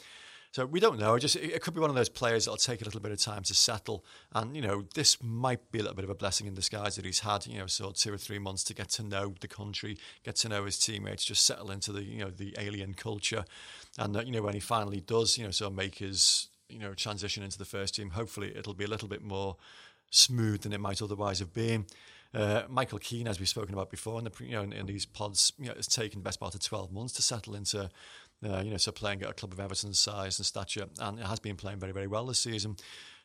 So 0.52 0.66
we 0.66 0.80
don't 0.80 1.00
know. 1.00 1.18
Just 1.20 1.36
it 1.36 1.62
could 1.62 1.74
be 1.74 1.82
one 1.82 1.90
of 1.90 1.96
those 1.96 2.10
players 2.10 2.46
that'll 2.46 2.58
take 2.58 2.82
a 2.82 2.86
little 2.86 3.00
bit 3.00 3.12
of 3.12 3.20
time 3.20 3.44
to 3.44 3.54
settle, 3.54 4.04
and 4.34 4.56
you 4.56 4.62
know 4.62 4.86
this 4.96 5.22
might 5.22 5.72
be 5.72 5.80
a 5.80 5.82
little 5.82 5.96
bit 5.96 6.06
of 6.06 6.10
a 6.10 6.16
blessing 6.16 6.48
in 6.48 6.54
disguise 6.54 6.96
that 6.96 7.06
he's 7.06 7.20
had. 7.20 7.46
You 7.46 7.60
know, 7.60 7.68
sort 7.68 7.92
of 7.92 7.98
two 7.98 8.14
or 8.14 8.18
three 8.18 8.40
months 8.40 8.64
to 8.66 8.74
get 8.74 8.90
to 8.92 9.04
know 9.04 9.36
the 9.40 9.48
country, 9.48 9.98
get 10.24 10.36
to 10.38 10.50
know 10.50 10.66
his 10.66 10.80
teammates, 10.80 11.26
just 11.26 11.46
settle 11.46 11.72
into 11.72 11.92
the 11.92 12.04
you 12.04 12.20
know 12.20 12.32
the 12.32 12.56
alien 12.58 12.94
culture, 12.94 13.46
and 13.98 14.16
uh, 14.16 14.22
you 14.22 14.32
know 14.32 14.42
when 14.42 14.54
he 14.54 14.60
finally 14.60 15.02
does, 15.02 15.38
you 15.38 15.44
know, 15.44 15.52
sort 15.52 15.72
of 15.72 15.78
make 15.78 15.96
his 15.96 16.48
you 16.70 16.80
know 16.80 16.94
transition 16.94 17.44
into 17.44 17.58
the 17.58 17.66
first 17.66 17.96
team. 17.96 18.12
Hopefully, 18.12 18.54
it'll 18.56 18.74
be 18.74 18.86
a 18.86 18.90
little 18.90 19.08
bit 19.08 19.24
more 19.24 19.58
smooth 20.10 20.62
than 20.62 20.74
it 20.74 20.80
might 20.80 21.02
otherwise 21.02 21.40
have 21.40 21.54
been. 21.54 21.86
Uh, 22.34 22.64
Michael 22.68 23.00
Keane, 23.00 23.28
as 23.28 23.40
we've 23.40 23.48
spoken 23.48 23.74
about 23.74 23.90
before 23.90 24.20
in 24.20 24.26
the 24.26 24.32
you 24.42 24.52
know 24.52 24.62
in, 24.62 24.74
in 24.74 24.86
these 24.86 25.06
pods, 25.06 25.54
you 25.58 25.68
know, 25.68 25.74
it's 25.78 25.88
taken 25.88 26.20
the 26.20 26.24
best 26.24 26.40
part 26.40 26.56
of 26.56 26.62
twelve 26.62 26.92
months 26.92 27.14
to 27.14 27.22
settle 27.22 27.56
into, 27.56 27.90
uh, 28.46 28.62
you 28.64 28.72
know, 28.72 28.78
so 28.78 28.92
playing 28.92 29.24
at 29.24 29.30
a 29.30 29.34
club 29.34 29.54
of 29.54 29.60
Everton's 29.60 30.00
size 30.00 30.38
and 30.40 30.46
stature, 30.46 30.86
and 31.00 31.20
it 31.20 31.26
has 31.26 31.40
been 31.40 31.56
playing 31.56 31.80
very 31.80 31.92
very 31.92 32.08
well 32.08 32.26
this 32.26 32.40
season. 32.40 32.76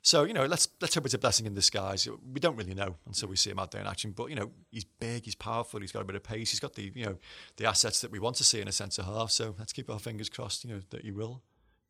So 0.02 0.24
you 0.24 0.34
know, 0.34 0.46
let's 0.46 0.68
let's 0.80 0.94
hope 0.94 1.04
it's 1.04 1.14
a 1.14 1.18
blessing 1.18 1.46
in 1.46 1.54
disguise. 1.54 2.08
We 2.32 2.40
don't 2.40 2.56
really 2.56 2.74
know 2.74 2.96
until 3.06 3.28
we 3.28 3.36
see 3.36 3.50
him 3.50 3.58
out 3.58 3.70
there 3.70 3.80
in 3.80 3.86
action. 3.86 4.10
But 4.10 4.30
you 4.30 4.36
know, 4.36 4.50
he's 4.70 4.84
big, 4.84 5.24
he's 5.24 5.36
powerful, 5.36 5.80
he's 5.80 5.92
got 5.92 6.02
a 6.02 6.04
bit 6.04 6.16
of 6.16 6.24
pace, 6.24 6.50
he's 6.50 6.60
got 6.60 6.74
the 6.74 6.92
you 6.94 7.04
know 7.04 7.18
the 7.56 7.66
assets 7.66 8.00
that 8.00 8.10
we 8.10 8.18
want 8.18 8.36
to 8.36 8.44
see 8.44 8.60
in 8.60 8.68
a 8.68 8.72
centre 8.72 9.02
half. 9.02 9.30
So 9.30 9.54
let's 9.58 9.72
keep 9.72 9.88
our 9.88 10.00
fingers 10.00 10.28
crossed. 10.28 10.64
You 10.64 10.74
know 10.74 10.80
that 10.90 11.02
he 11.02 11.12
will, 11.12 11.42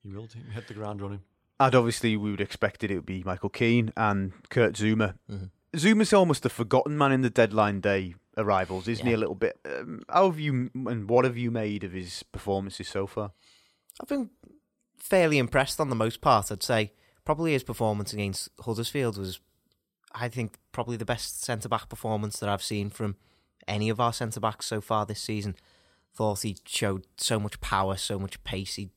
he 0.03 0.11
will 0.11 0.29
hit 0.53 0.69
the 0.69 0.75
ground 0.75 1.01
running. 1.01 1.21
And 1.59 1.75
obviously, 1.75 2.17
we 2.17 2.31
would 2.31 2.41
expect 2.41 2.83
it. 2.83 2.91
It 2.91 2.97
would 2.97 3.07
be 3.07 3.23
Michael 3.25 3.49
Keane 3.49 3.93
and 3.97 4.33
Kurt 4.51 4.75
Zouma. 4.75 5.15
Mm-hmm. 5.31 5.45
Zouma's 5.77 6.13
almost 6.13 6.43
the 6.43 6.51
forgotten 6.51 6.99
man 6.99 7.13
in 7.13 7.23
the 7.23 7.31
deadline 7.31 7.81
day 7.81 8.15
arrivals, 8.37 8.89
isn't 8.89 9.07
he? 9.07 9.13
A 9.13 9.19
little 9.19 9.35
bit. 9.35 9.59
Um, 9.65 10.03
how 10.09 10.31
have 10.31 10.41
you 10.41 10.71
and 10.75 11.09
what 11.09 11.25
have 11.25 11.37
you 11.37 11.51
made 11.51 11.85
of 11.85 11.93
his 11.93 12.23
performances 12.23 12.89
so 12.89 13.07
far? 13.07 13.33
I've 14.01 14.09
been 14.09 14.31
fairly 14.99 15.39
impressed 15.39 15.81
on 15.81 15.91
the 15.91 15.97
most 15.97 16.21
part. 16.21 16.51
I'd 16.51 16.63
say 16.63 16.93
probably 17.25 17.53
his 17.53 17.65
performance 17.65 18.13
against 18.13 18.49
Huddersfield 18.61 19.19
was, 19.19 19.41
I 20.15 20.29
think, 20.29 20.59
probably 20.73 20.97
the 20.97 21.05
best 21.05 21.43
centre 21.43 21.69
back 21.69 21.89
performance 21.89 22.39
that 22.39 22.49
I've 22.49 22.63
seen 22.63 22.91
from 22.91 23.17
any 23.69 23.89
of 23.89 24.01
our 24.01 24.13
centre 24.13 24.41
backs 24.41 24.67
so 24.67 24.81
far 24.81 25.07
this 25.07 25.21
season. 25.21 25.57
Thought 26.15 26.43
he 26.43 26.57
showed 26.67 27.07
so 27.17 27.41
much 27.41 27.61
power, 27.61 27.97
so 27.97 28.19
much 28.19 28.43
pace. 28.45 28.75
He 28.75 28.91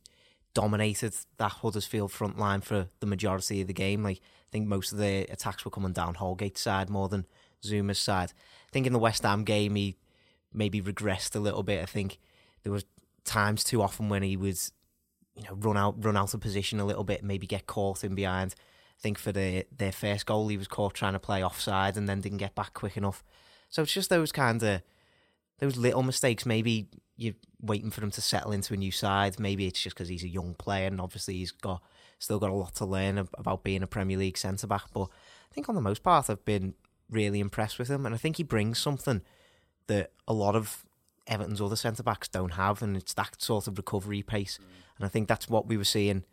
dominated 0.54 1.14
that 1.38 1.52
Huddersfield 1.52 2.12
front 2.12 2.38
line 2.38 2.62
for 2.62 2.90
the 3.00 3.06
majority 3.06 3.62
of 3.62 3.68
the 3.68 3.74
game. 3.74 4.04
Like 4.04 4.18
I 4.18 4.52
think 4.52 4.68
most 4.68 4.92
of 4.92 4.98
the 4.98 5.28
attacks 5.30 5.66
were 5.66 5.72
coming 5.72 5.94
down 5.94 6.16
Holgate's 6.16 6.62
side 6.62 6.90
more 6.90 7.10
than 7.10 7.26
Zouma's 7.64 8.00
side. 8.00 8.34
I 8.68 8.72
think 8.72 8.88
in 8.88 8.94
the 8.94 9.00
West 9.00 9.24
Ham 9.24 9.44
game 9.44 9.76
he 9.76 9.98
maybe 10.54 10.82
regressed 10.82 11.36
a 11.36 11.40
little 11.40 11.64
bit. 11.64 11.82
I 11.82 11.86
think 11.86 12.20
there 12.64 12.72
was 12.72 12.86
times 13.24 13.64
too 13.64 13.82
often 13.82 14.10
when 14.10 14.24
he 14.24 14.38
was 14.38 14.72
you 15.36 15.44
know, 15.44 15.56
run 15.56 15.78
out 15.78 16.04
run 16.04 16.18
out 16.18 16.34
of 16.34 16.40
position 16.40 16.80
a 16.80 16.86
little 16.86 17.04
bit, 17.04 17.24
maybe 17.24 17.46
get 17.46 17.68
caught 17.68 18.04
in 18.04 18.16
behind. 18.16 18.56
I 18.98 19.02
think 19.02 19.18
for 19.18 19.32
the 19.32 19.66
their 19.76 19.92
first 19.92 20.26
goal, 20.26 20.48
he 20.48 20.58
was 20.58 20.68
caught 20.68 20.94
trying 20.94 21.14
to 21.14 21.20
play 21.20 21.44
offside 21.44 21.98
and 21.98 22.08
then 22.08 22.22
didn't 22.22 22.38
get 22.38 22.56
back 22.56 22.74
quick 22.74 22.98
enough. 22.98 23.24
So 23.70 23.82
it's 23.82 23.94
just 23.94 24.10
those 24.10 24.32
kind 24.32 24.64
of 24.64 24.82
those 25.60 25.78
little 25.78 26.04
mistakes. 26.04 26.46
Maybe 26.46 26.88
you're 27.18 27.34
waiting 27.62 27.92
for 27.92 28.02
him 28.02 28.12
to 28.12 28.22
settle 28.22 28.52
into 28.52 28.74
a 28.74 28.78
new 28.78 28.92
side. 28.92 29.40
Maybe 29.40 29.68
it's 29.68 29.82
just 29.82 29.96
because 29.96 30.10
he's 30.10 30.24
a 30.24 30.30
young 30.30 30.54
player 30.54 30.88
and 30.88 31.02
obviously 31.02 31.36
he's 31.36 31.52
got 31.52 31.82
still 32.20 32.40
got 32.40 32.50
a 32.50 32.54
lot 32.54 32.76
to 32.76 32.86
learn 32.86 33.28
about 33.38 33.64
being 33.64 33.84
a 33.84 33.88
Premier 33.88 34.18
League 34.18 34.38
centre 34.38 34.68
back. 34.68 34.86
But 34.94 35.10
I 35.52 35.54
think 35.54 35.68
on 35.68 35.76
the 35.76 35.82
most 35.82 36.04
part, 36.04 36.30
I've 36.30 36.46
been 36.46 36.74
really 37.10 37.40
impressed 37.40 37.80
with 37.80 37.88
him, 37.88 38.06
and 38.06 38.16
I 38.16 38.18
think 38.18 38.38
he 38.38 38.44
brings 38.44 38.80
something 38.80 39.22
that 39.88 40.12
a 40.28 40.34
lot 40.34 40.56
of 40.56 40.86
Everton's 41.28 41.62
other 41.62 41.76
centre 41.76 42.04
backs 42.04 42.28
don't 42.28 42.54
have, 42.54 42.82
and 42.82 42.96
it's 42.98 43.14
that 43.14 43.42
sort 43.42 43.68
of 43.68 43.78
recovery 43.78 44.22
pace. 44.22 44.60
And 44.98 45.06
I 45.06 45.10
think 45.10 45.28
that's 45.28 45.50
what 45.50 45.68
we 45.68 45.78
were 45.78 45.84
seeing 45.84 46.24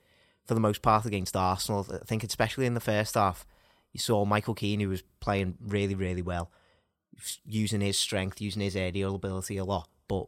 for 0.45 0.55
the 0.55 0.61
most 0.61 0.83
part 0.83 1.05
against 1.07 1.37
Arsenal. 1.37 1.87
I 1.93 2.05
think, 2.05 2.25
especially 2.25 2.67
in 2.67 2.75
the 2.75 2.81
first 2.81 3.15
half, 3.15 3.47
you 3.93 4.01
saw 4.01 4.25
Michael 4.25 4.55
Keane, 4.55 4.81
who 4.81 4.89
was 4.89 5.03
playing 5.21 5.57
really, 5.61 5.95
really 5.95 6.23
well, 6.23 6.51
using 7.45 7.81
his 7.81 7.99
strength, 7.99 8.41
using 8.41 8.63
his 8.63 8.77
aerial 8.77 9.15
ability 9.15 9.57
a 9.57 9.65
lot, 9.65 9.89
but 10.09 10.27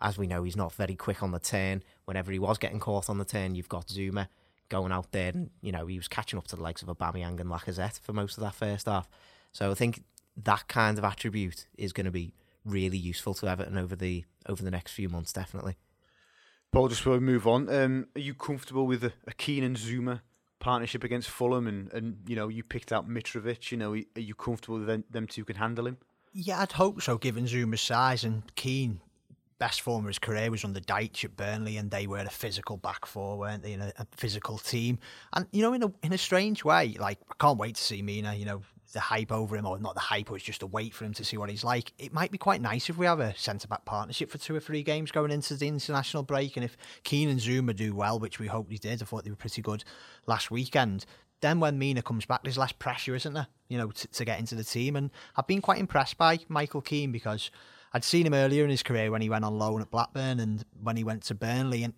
as 0.00 0.18
we 0.18 0.26
know, 0.26 0.42
he's 0.42 0.56
not 0.56 0.72
very 0.72 0.96
quick 0.96 1.22
on 1.22 1.30
the 1.30 1.38
turn. 1.38 1.82
Whenever 2.04 2.32
he 2.32 2.38
was 2.38 2.58
getting 2.58 2.80
caught 2.80 3.08
on 3.08 3.18
the 3.18 3.24
turn, 3.24 3.54
you've 3.54 3.68
got 3.68 3.86
Zouma 3.86 4.28
going 4.68 4.90
out 4.90 5.12
there, 5.12 5.28
and 5.28 5.50
you 5.60 5.70
know 5.70 5.86
he 5.86 5.96
was 5.96 6.08
catching 6.08 6.38
up 6.38 6.48
to 6.48 6.56
the 6.56 6.62
likes 6.62 6.82
of 6.82 6.88
Aubameyang 6.88 7.38
and 7.40 7.50
Lacazette 7.50 8.00
for 8.00 8.12
most 8.12 8.36
of 8.36 8.42
that 8.42 8.54
first 8.54 8.86
half. 8.86 9.08
So 9.52 9.70
I 9.70 9.74
think 9.74 10.02
that 10.36 10.68
kind 10.68 10.98
of 10.98 11.04
attribute 11.04 11.66
is 11.76 11.92
going 11.92 12.06
to 12.06 12.10
be 12.10 12.34
really 12.64 12.98
useful 12.98 13.34
to 13.34 13.48
Everton 13.48 13.76
over 13.76 13.96
the 13.96 14.24
over 14.48 14.62
the 14.62 14.70
next 14.70 14.92
few 14.92 15.08
months, 15.08 15.32
definitely. 15.32 15.76
Paul, 16.72 16.88
just 16.88 17.02
before 17.02 17.14
we 17.14 17.20
move 17.20 17.46
on, 17.46 17.68
um, 17.72 18.06
are 18.16 18.20
you 18.20 18.34
comfortable 18.34 18.86
with 18.86 19.04
a, 19.04 19.12
a 19.26 19.32
Keane 19.32 19.62
and 19.62 19.76
Zouma 19.76 20.22
partnership 20.58 21.04
against 21.04 21.28
Fulham? 21.28 21.66
And, 21.66 21.92
and 21.92 22.16
you 22.26 22.34
know, 22.34 22.48
you 22.48 22.62
picked 22.62 22.92
out 22.92 23.08
Mitrovic. 23.08 23.70
You 23.70 23.76
know, 23.76 23.92
are 23.92 24.20
you 24.20 24.34
comfortable 24.34 24.78
with 24.78 24.86
them, 24.86 25.04
them 25.10 25.26
two 25.26 25.44
can 25.44 25.56
handle 25.56 25.86
him? 25.86 25.98
Yeah, 26.32 26.60
I'd 26.60 26.72
hope 26.72 27.02
so, 27.02 27.18
given 27.18 27.44
Zouma's 27.44 27.82
size 27.82 28.24
and 28.24 28.42
Keane. 28.54 29.00
Best 29.58 29.82
form 29.82 30.04
of 30.04 30.08
his 30.08 30.18
career 30.18 30.50
was 30.50 30.64
under 30.64 30.80
Dyche 30.80 31.26
at 31.26 31.36
Burnley, 31.36 31.76
and 31.76 31.90
they 31.90 32.06
were 32.06 32.18
a 32.18 32.30
physical 32.30 32.78
back 32.78 33.04
four, 33.06 33.38
weren't 33.38 33.62
they? 33.62 33.74
In 33.74 33.82
a, 33.82 33.92
a 33.98 34.06
physical 34.16 34.58
team, 34.58 34.98
and 35.34 35.46
you 35.52 35.62
know, 35.62 35.72
in 35.74 35.82
a 35.84 35.92
in 36.02 36.12
a 36.12 36.18
strange 36.18 36.64
way, 36.64 36.96
like 36.98 37.18
I 37.30 37.34
can't 37.38 37.58
wait 37.58 37.76
to 37.76 37.82
see 37.82 38.02
Mina. 38.02 38.34
You 38.34 38.46
know, 38.46 38.62
the 38.92 39.00
hype 39.00 39.32
over 39.32 39.56
him, 39.56 39.66
or 39.66 39.78
not 39.78 39.94
the 39.94 40.00
hype, 40.00 40.30
or 40.30 40.36
it's 40.36 40.44
just 40.44 40.62
a 40.62 40.66
wait 40.66 40.94
for 40.94 41.04
him 41.04 41.14
to 41.14 41.24
see 41.24 41.36
what 41.36 41.50
he's 41.50 41.64
like. 41.64 41.92
It 41.98 42.12
might 42.12 42.30
be 42.30 42.38
quite 42.38 42.60
nice 42.60 42.88
if 42.88 42.96
we 42.96 43.06
have 43.06 43.20
a 43.20 43.34
centre 43.36 43.68
back 43.68 43.84
partnership 43.84 44.30
for 44.30 44.38
two 44.38 44.54
or 44.54 44.60
three 44.60 44.82
games 44.82 45.10
going 45.10 45.30
into 45.30 45.54
the 45.54 45.68
international 45.68 46.22
break. 46.22 46.56
And 46.56 46.64
if 46.64 46.76
Keane 47.04 47.28
and 47.28 47.40
Zouma 47.40 47.74
do 47.74 47.94
well, 47.94 48.18
which 48.18 48.38
we 48.38 48.46
hope 48.46 48.68
they 48.68 48.76
did, 48.76 49.02
I 49.02 49.04
thought 49.04 49.24
they 49.24 49.30
were 49.30 49.36
pretty 49.36 49.62
good 49.62 49.84
last 50.26 50.50
weekend. 50.50 51.04
Then 51.40 51.58
when 51.58 51.78
Mina 51.78 52.02
comes 52.02 52.24
back, 52.24 52.44
there's 52.44 52.58
less 52.58 52.72
pressure, 52.72 53.14
isn't 53.16 53.34
there? 53.34 53.48
You 53.68 53.78
know, 53.78 53.90
to, 53.90 54.08
to 54.08 54.24
get 54.24 54.38
into 54.38 54.54
the 54.54 54.64
team. 54.64 54.94
And 54.96 55.10
I've 55.36 55.46
been 55.46 55.60
quite 55.60 55.78
impressed 55.78 56.16
by 56.16 56.38
Michael 56.48 56.82
Keane 56.82 57.10
because 57.10 57.50
I'd 57.92 58.04
seen 58.04 58.26
him 58.26 58.34
earlier 58.34 58.64
in 58.64 58.70
his 58.70 58.82
career 58.82 59.10
when 59.10 59.22
he 59.22 59.28
went 59.28 59.44
on 59.44 59.58
loan 59.58 59.82
at 59.82 59.90
Blackburn 59.90 60.40
and 60.40 60.64
when 60.80 60.96
he 60.96 61.04
went 61.04 61.24
to 61.24 61.34
Burnley. 61.34 61.82
And 61.82 61.94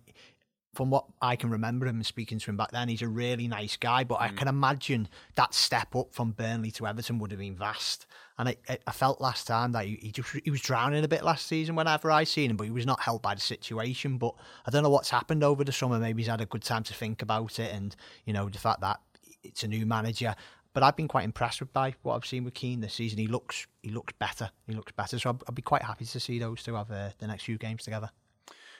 from 0.75 0.89
what 0.89 1.05
I 1.21 1.35
can 1.35 1.49
remember 1.49 1.87
him 1.87 2.03
speaking 2.03 2.37
to 2.37 2.51
him 2.51 2.57
back 2.57 2.71
then, 2.71 2.89
he's 2.89 3.01
a 3.01 3.07
really 3.07 3.47
nice 3.47 3.77
guy. 3.77 4.03
But 4.03 4.19
mm. 4.19 4.23
I 4.23 4.27
can 4.29 4.47
imagine 4.47 5.07
that 5.35 5.53
step 5.53 5.95
up 5.95 6.13
from 6.13 6.31
Burnley 6.31 6.71
to 6.71 6.85
Everton 6.85 7.17
would 7.19 7.31
have 7.31 7.39
been 7.39 7.55
vast. 7.55 8.05
And 8.37 8.49
I, 8.49 8.57
I 8.85 8.91
felt 8.91 9.21
last 9.21 9.47
time 9.47 9.71
that 9.71 9.85
he, 9.85 9.97
he, 10.01 10.11
just 10.11 10.29
he 10.43 10.51
was 10.51 10.61
drowning 10.61 11.03
a 11.03 11.07
bit 11.07 11.23
last 11.23 11.47
season 11.47 11.75
whenever 11.75 12.11
I 12.11 12.25
seen 12.25 12.51
him, 12.51 12.57
but 12.57 12.65
he 12.65 12.71
was 12.71 12.85
not 12.85 12.99
held 12.99 13.21
by 13.21 13.33
the 13.33 13.41
situation. 13.41 14.17
But 14.17 14.35
I 14.65 14.71
don't 14.71 14.83
know 14.83 14.89
what's 14.89 15.09
happened 15.09 15.43
over 15.43 15.63
the 15.63 15.71
summer. 15.71 15.97
Maybe 15.97 16.21
he's 16.21 16.29
had 16.29 16.41
a 16.41 16.45
good 16.45 16.63
time 16.63 16.83
to 16.83 16.93
think 16.93 17.21
about 17.21 17.57
it, 17.59 17.73
and 17.73 17.95
you 18.25 18.33
know 18.33 18.49
the 18.49 18.59
fact 18.59 18.81
that 18.81 18.99
it's 19.43 19.63
a 19.63 19.67
new 19.67 19.85
manager. 19.85 20.35
But 20.73 20.83
I've 20.83 20.97
been 20.97 21.07
quite 21.07 21.23
impressed 21.23 21.61
with 21.61 21.71
by 21.71 21.95
what 22.01 22.15
I've 22.15 22.25
seen 22.25 22.43
with 22.43 22.53
Keane 22.53 22.81
this 22.81 22.93
season. 22.93 23.17
He 23.17 23.27
looks 23.27 23.65
he 23.81 23.91
looks 23.91 24.13
better. 24.19 24.51
He 24.67 24.73
looks 24.73 24.91
better. 24.91 25.17
So 25.17 25.29
I'd, 25.29 25.37
I'd 25.47 25.55
be 25.55 25.61
quite 25.61 25.83
happy 25.83 26.03
to 26.03 26.19
see 26.19 26.37
those 26.37 26.63
two 26.63 26.75
have 26.75 26.91
uh, 26.91 27.11
the 27.17 27.27
next 27.27 27.43
few 27.43 27.57
games 27.57 27.83
together. 27.83 28.09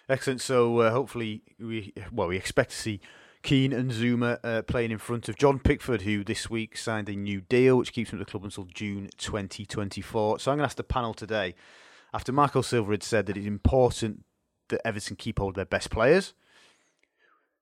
Excellent. 0.08 0.42
So 0.42 0.80
uh, 0.80 0.92
hopefully 0.92 1.42
we 1.60 1.94
well 2.12 2.28
we 2.28 2.38
expect 2.38 2.72
to 2.72 2.78
see 2.78 3.02
Keane 3.46 3.74
and 3.74 3.92
Zouma 3.92 4.40
uh, 4.44 4.64
playing 4.64 4.92
in 4.92 4.98
front 4.98 5.30
of 5.30 5.38
Jordan 5.38 5.60
Pickford, 5.60 6.02
who 6.02 6.24
this 6.24 6.50
week 6.50 6.76
signed 6.78 7.08
a 7.10 7.16
new 7.16 7.42
deal 7.42 7.78
which 7.78 7.94
keeps 7.94 8.12
him 8.12 8.20
at 8.20 8.26
the 8.26 8.32
club 8.32 8.44
until 8.44 8.66
June 8.66 9.10
2024. 9.18 10.40
So 10.40 10.52
I'm 10.52 10.58
going 10.58 10.64
to 10.64 10.66
ask 10.66 10.78
the 10.78 10.84
panel 10.84 11.14
today, 11.14 11.54
after 12.12 12.32
Marco 12.32 12.62
Silva 12.62 12.92
had 12.92 13.04
said 13.04 13.28
that 13.28 13.38
it's 13.38 13.46
important 13.46 14.24
that 14.70 14.82
Everton 14.84 15.16
keep 15.16 15.38
hold 15.38 15.52
of 15.52 15.56
their 15.56 15.66
best 15.66 15.92
players, 15.92 16.34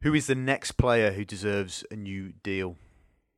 who 0.04 0.14
is 0.14 0.28
the 0.28 0.36
next 0.36 0.74
player 0.74 1.12
who 1.12 1.26
deserves 1.26 1.84
a 1.92 1.98
new 1.98 2.32
deal? 2.44 2.78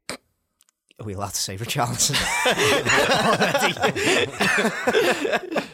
Are 0.10 1.04
we 1.04 1.14
allowed 1.14 1.30
to 1.30 1.38
say 1.38 1.58
Richarlison? 1.58 2.16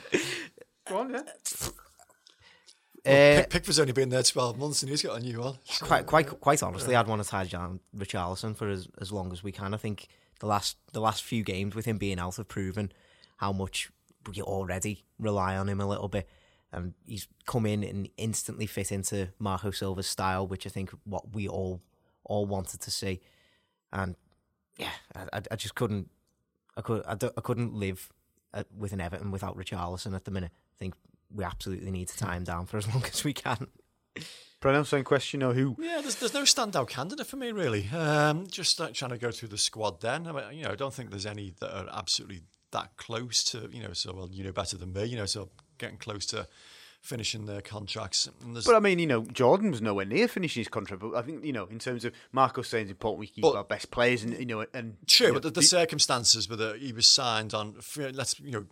Go 0.88 1.00
on, 1.00 1.12
yeah. 1.12 1.22
Well, 3.06 3.40
uh, 3.40 3.46
Pickford's 3.48 3.80
only 3.80 3.94
been 3.94 4.10
there 4.10 4.24
twelve 4.24 4.58
months, 4.58 4.84
and 4.84 4.90
he's 4.90 5.02
got 5.02 5.20
a 5.20 5.24
new 5.24 5.40
one. 5.40 5.58
So. 5.66 5.86
Quite, 5.86 6.06
quite, 6.06 6.28
quite 6.40 6.62
honestly, 6.62 6.96
I'd 6.96 7.08
want 7.08 7.24
to 7.24 7.28
tie 7.28 7.46
down 7.46 7.80
Richarlison 7.98 8.56
for 8.56 8.70
as, 8.70 8.88
as 9.00 9.12
long 9.12 9.32
as 9.32 9.44
we 9.44 9.52
can. 9.52 9.74
I 9.74 9.78
think 9.78 10.08
the 10.40 10.46
last 10.46 10.78
the 10.94 11.02
last 11.02 11.24
few 11.24 11.44
games 11.44 11.76
with 11.76 11.86
him 11.86 11.98
being 11.98 12.20
out 12.20 12.36
have 12.36 12.48
proven 12.48 12.92
how 13.38 13.52
much 13.52 13.90
we 14.28 14.42
already 14.42 15.04
rely 15.18 15.58
on 15.58 15.68
him 15.68 15.82
a 15.82 15.88
little 15.88 16.10
bit, 16.10 16.30
and 16.72 16.94
he's 17.06 17.28
come 17.48 17.66
in 17.66 17.84
and 17.84 18.08
instantly 18.18 18.68
fit 18.68 18.92
into 18.92 19.30
Marco 19.40 19.72
Silva's 19.72 20.08
style, 20.08 20.46
which 20.46 20.68
I 20.68 20.70
think 20.70 20.92
what 21.04 21.34
we 21.34 21.48
all 21.48 21.82
all 22.24 22.46
wanted 22.46 22.82
to 22.82 22.92
see. 22.92 23.20
And 23.92 24.16
yeah, 24.78 24.92
I, 25.16 25.42
I 25.50 25.56
just 25.56 25.76
couldn't, 25.76 26.10
I 26.78 26.82
could, 26.82 27.04
I, 27.06 27.14
I 27.14 27.42
couldn't 27.42 27.74
live 27.74 28.10
uh, 28.54 28.64
with 28.78 28.94
an 28.94 29.02
Everton 29.02 29.32
without 29.32 29.58
Richarlison 29.58 30.16
at 30.16 30.26
the 30.26 30.32
minute. 30.32 30.52
I 30.54 30.78
think 30.78 30.94
we 31.34 31.44
absolutely 31.44 31.92
need 31.92 32.10
to 32.10 32.18
tie 32.18 32.36
him 32.36 32.44
down 32.44 32.66
for 32.66 32.78
as 32.78 32.88
long 32.88 33.04
as 33.14 33.24
we 33.24 33.34
can. 33.34 33.68
Brennan, 34.60 34.86
same 34.86 35.04
question 35.04 35.42
or 35.42 35.54
who? 35.54 35.76
Yeah, 35.80 36.02
there's, 36.02 36.16
there's 36.16 36.34
no 36.34 36.44
standout 36.44 36.88
candidate 36.88 37.26
for 37.26 37.38
me 37.38 37.52
really. 37.52 37.90
Um, 37.90 38.46
just 38.48 38.80
like 38.80 38.94
trying 38.94 39.12
to 39.12 39.18
go 39.18 39.32
through 39.32 39.50
the 39.50 39.58
squad. 39.58 40.02
Then 40.02 40.28
I 40.28 40.32
mean, 40.32 40.44
you 40.54 40.64
know, 40.64 40.72
I 40.72 40.76
don't 40.76 40.94
think 40.94 41.10
there's 41.10 41.26
any 41.26 41.54
that 41.60 41.76
are 41.76 41.90
absolutely 41.92 42.42
that 42.72 42.96
close 42.98 43.44
to 43.46 43.70
you 43.72 43.82
know. 43.82 43.94
So 43.94 44.14
well, 44.14 44.30
you 44.32 44.44
know 44.44 44.52
better 44.52 44.78
than 44.78 44.94
me. 44.94 45.06
You 45.06 45.18
know, 45.18 45.26
so 45.26 45.50
getting 45.80 45.98
close 45.98 46.28
to 46.28 46.48
finishing 47.02 47.48
their 47.48 47.62
contracts. 47.62 48.30
But 48.66 48.76
I 48.76 48.80
mean, 48.80 49.00
you 49.00 49.08
know, 49.08 49.24
Jordan 49.26 49.72
was 49.72 49.82
nowhere 49.82 50.06
near 50.06 50.28
finishing 50.28 50.62
his 50.62 50.68
contract. 50.68 51.02
But 51.02 51.16
I 51.16 51.24
think 51.24 51.44
you 51.44 51.54
know, 51.54 51.66
in 51.66 51.80
terms 51.80 52.06
of 52.06 52.14
Marco 52.32 52.62
saying 52.62 52.84
it's 52.84 52.92
important 52.92 53.20
we 53.20 53.28
keep 53.28 53.42
but, 53.42 53.56
our 53.56 53.64
best 53.64 53.92
players, 53.92 54.24
and 54.24 54.38
you 54.38 54.46
know, 54.46 54.66
and 54.74 54.96
true. 55.08 55.28
You 55.28 55.34
know, 55.34 55.40
but 55.40 55.44
the, 55.44 55.62
the, 55.62 55.66
circumstances 55.66 56.48
were 56.48 56.56
that 56.58 56.78
he 56.78 56.94
was 56.94 57.08
signed 57.08 57.54
on, 57.54 57.76
let's 58.14 58.40
you 58.40 58.52
know, 58.52 58.66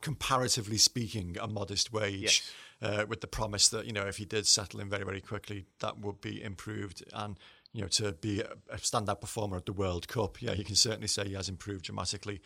comparatively 0.00 0.78
speaking, 0.78 1.36
a 1.40 1.46
modest 1.46 1.92
wage. 1.92 2.22
Yes. 2.22 2.52
Uh, 2.82 3.04
with 3.06 3.20
the 3.20 3.26
promise 3.26 3.68
that 3.68 3.84
you 3.84 3.92
know 3.92 4.06
if 4.06 4.16
he 4.16 4.24
did 4.24 4.46
settle 4.46 4.80
in 4.80 4.88
very 4.88 5.04
very 5.04 5.20
quickly 5.20 5.66
that 5.80 5.98
would 5.98 6.18
be 6.22 6.42
improved 6.42 7.04
and 7.12 7.38
you 7.74 7.82
know 7.82 7.88
to 7.88 8.12
be 8.12 8.40
a 8.40 8.76
standout 8.76 9.20
performer 9.20 9.58
at 9.58 9.66
the 9.66 9.72
World 9.74 10.08
Cup 10.08 10.40
yeah 10.40 10.52
you 10.52 10.64
can 10.64 10.74
certainly 10.74 11.06
say 11.06 11.28
he 11.28 11.34
has 11.34 11.50
improved 11.50 11.84
dramatically 11.84 12.40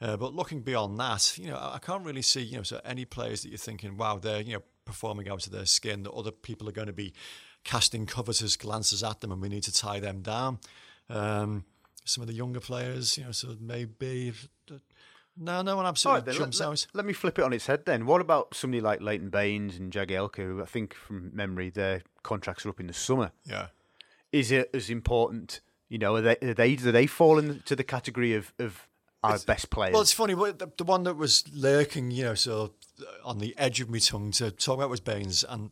uh, 0.00 0.16
but 0.16 0.34
looking 0.34 0.60
beyond 0.60 0.98
that 0.98 1.38
you 1.38 1.46
know 1.46 1.56
I 1.56 1.78
can't 1.78 2.04
really 2.04 2.22
see 2.22 2.42
you 2.42 2.56
know 2.56 2.64
so 2.64 2.80
any 2.84 3.04
players 3.04 3.42
that 3.42 3.50
you're 3.50 3.58
thinking 3.58 3.96
wow 3.96 4.18
they're 4.18 4.40
you 4.40 4.54
know 4.54 4.62
performing 4.84 5.28
out 5.28 5.46
of 5.46 5.52
their 5.52 5.66
skin 5.66 6.02
that 6.02 6.12
other 6.12 6.32
people 6.32 6.68
are 6.68 6.72
going 6.72 6.88
to 6.88 6.92
be 6.92 7.12
casting 7.62 8.06
covetous 8.06 8.56
glances 8.56 9.04
at 9.04 9.20
them 9.20 9.30
and 9.30 9.40
we 9.40 9.48
need 9.48 9.62
to 9.64 9.72
tie 9.72 10.00
them 10.00 10.20
down 10.20 10.58
um, 11.10 11.64
some 12.04 12.22
of 12.22 12.28
the 12.28 12.34
younger 12.34 12.60
players 12.60 13.16
you 13.16 13.24
know 13.24 13.32
so 13.32 13.56
maybe 13.60 14.32
no, 15.36 15.62
no 15.62 15.76
one 15.76 15.86
absolutely 15.86 16.32
right, 16.32 16.38
jumps 16.38 16.60
let, 16.60 16.68
out. 16.68 16.86
Let, 16.94 17.04
me 17.04 17.12
flip 17.12 17.38
it 17.38 17.44
on 17.44 17.52
its 17.52 17.66
head 17.66 17.84
then. 17.84 18.06
What 18.06 18.20
about 18.20 18.54
somebody 18.54 18.80
like 18.80 19.00
Leighton 19.00 19.28
Baines 19.28 19.76
and 19.76 19.92
Jagielka, 19.92 20.36
who 20.36 20.62
I 20.62 20.66
think 20.66 20.94
from 20.94 21.30
memory 21.34 21.70
their 21.70 22.02
contracts 22.22 22.64
are 22.64 22.70
up 22.70 22.80
in 22.80 22.86
the 22.86 22.92
summer? 22.92 23.32
Yeah. 23.44 23.68
Is 24.32 24.50
it 24.50 24.70
as 24.72 24.90
important? 24.90 25.60
You 25.88 25.98
know, 25.98 26.16
are 26.16 26.20
they 26.20 26.36
are 26.42 26.54
they 26.54 26.76
do 26.76 26.90
they 26.90 27.06
fall 27.06 27.38
into 27.38 27.76
the 27.76 27.84
category 27.84 28.34
of 28.34 28.52
of 28.58 28.88
our 29.22 29.34
it's, 29.34 29.44
best 29.44 29.70
players? 29.70 29.92
Well, 29.92 30.02
it's 30.02 30.12
funny. 30.12 30.34
The, 30.34 30.70
the 30.76 30.84
one 30.84 31.04
that 31.04 31.16
was 31.16 31.44
lurking, 31.52 32.10
you 32.10 32.24
know, 32.24 32.34
so 32.34 32.72
on 33.24 33.38
the 33.38 33.54
edge 33.56 33.80
of 33.80 33.90
my 33.90 33.98
tongue 33.98 34.30
to 34.32 34.50
talk 34.50 34.78
about 34.78 34.90
was 34.90 35.00
Baines, 35.00 35.44
and 35.48 35.70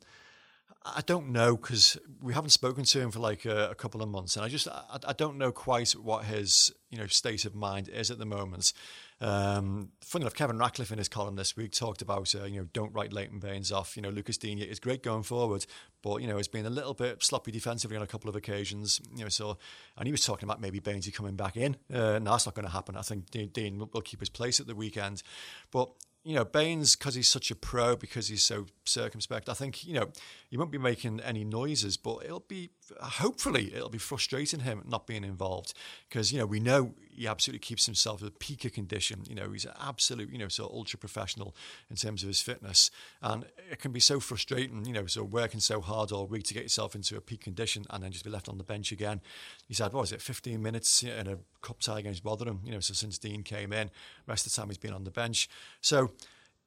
I 0.85 1.01
don't 1.05 1.31
know 1.31 1.57
because 1.57 1.99
we 2.23 2.35
haven't 2.35 2.51
spoken 2.51 2.85
to 2.85 3.01
him 3.01 3.11
for 3.11 3.19
like 3.19 3.45
a, 3.45 3.71
a 3.71 3.75
couple 3.75 4.03
of 4.03 4.09
months, 4.09 4.37
and 4.37 4.45
I 4.45 4.49
just 4.49 4.69
I, 4.69 4.99
I, 5.09 5.13
don't 5.15 5.39
know 5.39 5.51
quite 5.51 5.93
what 5.93 6.27
his 6.27 6.73
you 6.91 6.99
know 6.99 7.07
state 7.07 7.45
of 7.45 7.55
mind 7.55 7.89
is 7.89 8.11
at 8.11 8.19
the 8.19 8.27
moment. 8.27 8.73
Um, 9.21 9.91
funny 10.01 10.25
enough, 10.25 10.35
Kevin 10.35 10.59
Ratcliffe 10.59 10.91
in 10.91 10.99
his 10.99 11.09
column 11.09 11.37
this 11.37 11.57
week 11.57 11.73
talked 11.73 12.03
about 12.03 12.35
uh, 12.35 12.45
you 12.45 12.61
know 12.61 12.69
don't 12.73 12.93
write 12.93 13.13
Leighton 13.13 13.39
Baines 13.39 13.73
off. 13.73 13.97
You 13.97 14.03
know 14.03 14.11
Lucas 14.11 14.37
Digne 14.37 14.63
is 14.63 14.81
great 14.81 15.03
going 15.03 15.23
forward, 15.23 15.67
but 16.03 16.21
you 16.21 16.27
know 16.27 16.37
has 16.37 16.49
been 16.49 16.67
a 16.67 16.71
little 16.71 16.95
bit 16.95 17.23
sloppy 17.23 17.53
defensively 17.53 17.97
on 17.97 18.03
a 18.03 18.07
couple 18.07 18.29
of 18.29 18.37
occasions. 18.37 19.01
You 19.15 19.25
know 19.25 19.29
so, 19.29 19.59
and 19.97 20.07
he 20.07 20.13
was 20.13 20.25
talking 20.25 20.47
about 20.47 20.61
maybe 20.61 20.81
Baines 20.81 21.09
coming 21.11 21.37
back 21.37 21.57
in. 21.57 21.77
Uh, 21.93 22.19
no, 22.19 22.33
that's 22.33 22.47
not 22.47 22.55
going 22.55 22.67
to 22.67 22.73
happen. 22.73 22.97
I 22.97 23.03
think 23.03 23.31
Digne 23.31 23.79
will 23.79 24.03
keep 24.03 24.21
his 24.21 24.31
place 24.31 24.61
at 24.61 24.67
the 24.67 24.75
weekend, 24.75 25.23
but 25.71 25.91
you 26.25 26.35
know, 26.35 26.45
Baines, 26.45 26.97
because 26.97 27.15
he's 27.15 27.29
such 27.29 27.51
a 27.51 27.55
pro, 27.55 27.97
because 27.97 28.29
he's 28.29 28.43
so 28.43 28.65
circumspect, 28.87 29.51
I 29.51 29.53
think, 29.53 29.87
you 29.87 29.93
know, 29.93 30.09
he 30.49 30.57
won't 30.57 30.71
be 30.71 30.79
making 30.79 31.21
any 31.21 31.45
noises, 31.45 31.99
but 31.99 32.25
it'll 32.25 32.41
be, 32.41 32.71
hopefully, 32.99 33.75
it'll 33.75 33.91
be 33.91 33.99
frustrating 33.99 34.61
him 34.61 34.83
not 34.89 35.07
being 35.07 35.23
involved. 35.23 35.75
Because, 36.09 36.33
you 36.33 36.39
know, 36.39 36.47
we 36.47 36.61
know 36.61 36.95
he 37.17 37.27
absolutely 37.27 37.61
keeps 37.61 37.87
himself 37.87 38.21
in 38.21 38.29
a 38.29 38.31
peak 38.31 38.65
of 38.65 38.73
condition. 38.73 39.23
You 39.29 39.35
know, 39.35 39.53
he's 39.53 39.65
an 39.65 39.73
absolute, 39.81 40.31
you 40.31 40.39
know, 40.39 40.49
so 40.49 40.65
ultra 40.65 40.99
professional 40.99 41.55
in 41.91 41.97
terms 41.97 42.23
of 42.23 42.29
his 42.29 42.41
fitness. 42.41 42.91
And 43.23 43.45
it 43.71 43.79
can 43.79 43.93
be 43.93 44.01
so 44.01 44.21
frustrating, 44.21 44.85
you 44.85 44.93
know, 44.93 45.07
so 45.07 45.23
working 45.25 45.61
so 45.61 45.81
hard 45.81 46.13
all 46.13 46.27
week 46.27 46.45
to 46.45 46.55
get 46.55 46.63
yourself 46.63 46.95
into 46.95 47.17
a 47.17 47.21
peak 47.21 47.43
condition 47.43 47.85
and 47.91 48.03
then 48.03 48.13
just 48.13 48.25
be 48.25 48.31
left 48.31 48.49
on 48.49 48.59
the 48.59 48.65
bench 48.65 48.93
again. 48.93 49.21
He's 49.69 49.79
had, 49.79 49.93
what 49.93 50.03
was 50.03 50.13
it, 50.13 50.21
15 50.21 50.61
minutes 50.61 51.03
in 51.03 51.27
a 51.27 51.39
cup 51.63 51.81
tie 51.81 52.01
against 52.01 52.25
Rotherham, 52.25 52.61
you 52.65 52.73
know, 52.73 52.81
so 52.81 52.95
since 52.95 53.19
Digne 53.19 53.43
came 53.43 53.73
in, 53.73 53.91
rest 54.27 54.47
of 54.47 54.53
the 54.53 54.61
time 54.61 54.69
he's 54.69 54.79
been 54.79 54.95
on 54.95 55.05
the 55.05 55.11
bench. 55.11 55.49
So, 55.81 56.13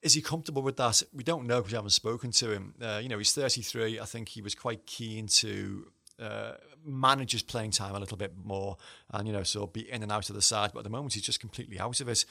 is 0.04 0.14
he 0.14 0.22
comfortable 0.22 0.62
with 0.62 0.78
that? 0.78 1.02
We 1.12 1.24
don't 1.24 1.48
know 1.48 1.58
because 1.58 1.72
we 1.72 1.76
haven't 1.76 1.90
spoken 1.90 2.30
to 2.34 2.52
him. 2.52 2.76
Uh, 2.80 3.00
you 3.02 3.10
know, 3.10 3.18
he's 3.18 3.34
33. 3.34 4.00
I 4.00 4.06
think 4.06 4.30
he 4.30 4.44
was 4.44 4.54
quite 4.54 4.86
keen 4.86 5.26
to 5.28 5.88
uh, 6.22 6.52
manages 6.86 7.42
playing 7.42 7.72
time 7.72 7.96
a 7.96 8.00
little 8.00 8.18
bit 8.18 8.34
more, 8.44 8.78
and 9.12 9.28
you 9.28 9.34
know, 9.34 9.44
so 9.44 9.68
be 9.68 9.90
in 9.92 10.04
and 10.04 10.12
out 10.12 10.30
of 10.30 10.36
the 10.36 10.42
side. 10.42 10.72
But 10.74 10.80
at 10.80 10.84
the 10.84 10.90
moment, 10.90 11.14
he's 11.14 11.24
just 11.24 11.40
completely 11.40 11.80
out 11.80 12.00
of 12.00 12.10
it. 12.10 12.26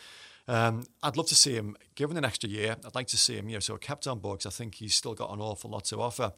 Um, 0.48 0.84
I'd 1.02 1.16
love 1.16 1.26
to 1.28 1.34
see 1.34 1.54
him 1.54 1.76
given 1.94 2.16
an 2.16 2.24
extra 2.24 2.48
year. 2.48 2.76
I'd 2.84 2.94
like 2.94 3.08
to 3.08 3.16
see 3.16 3.36
him, 3.36 3.48
you 3.48 3.56
know, 3.56 3.60
so 3.60 3.76
kept 3.76 4.06
on 4.06 4.20
because 4.20 4.46
I 4.46 4.50
think 4.50 4.76
he's 4.76 4.94
still 4.94 5.14
got 5.14 5.32
an 5.32 5.40
awful 5.40 5.70
lot 5.70 5.84
to 5.86 6.00
offer. 6.00 6.32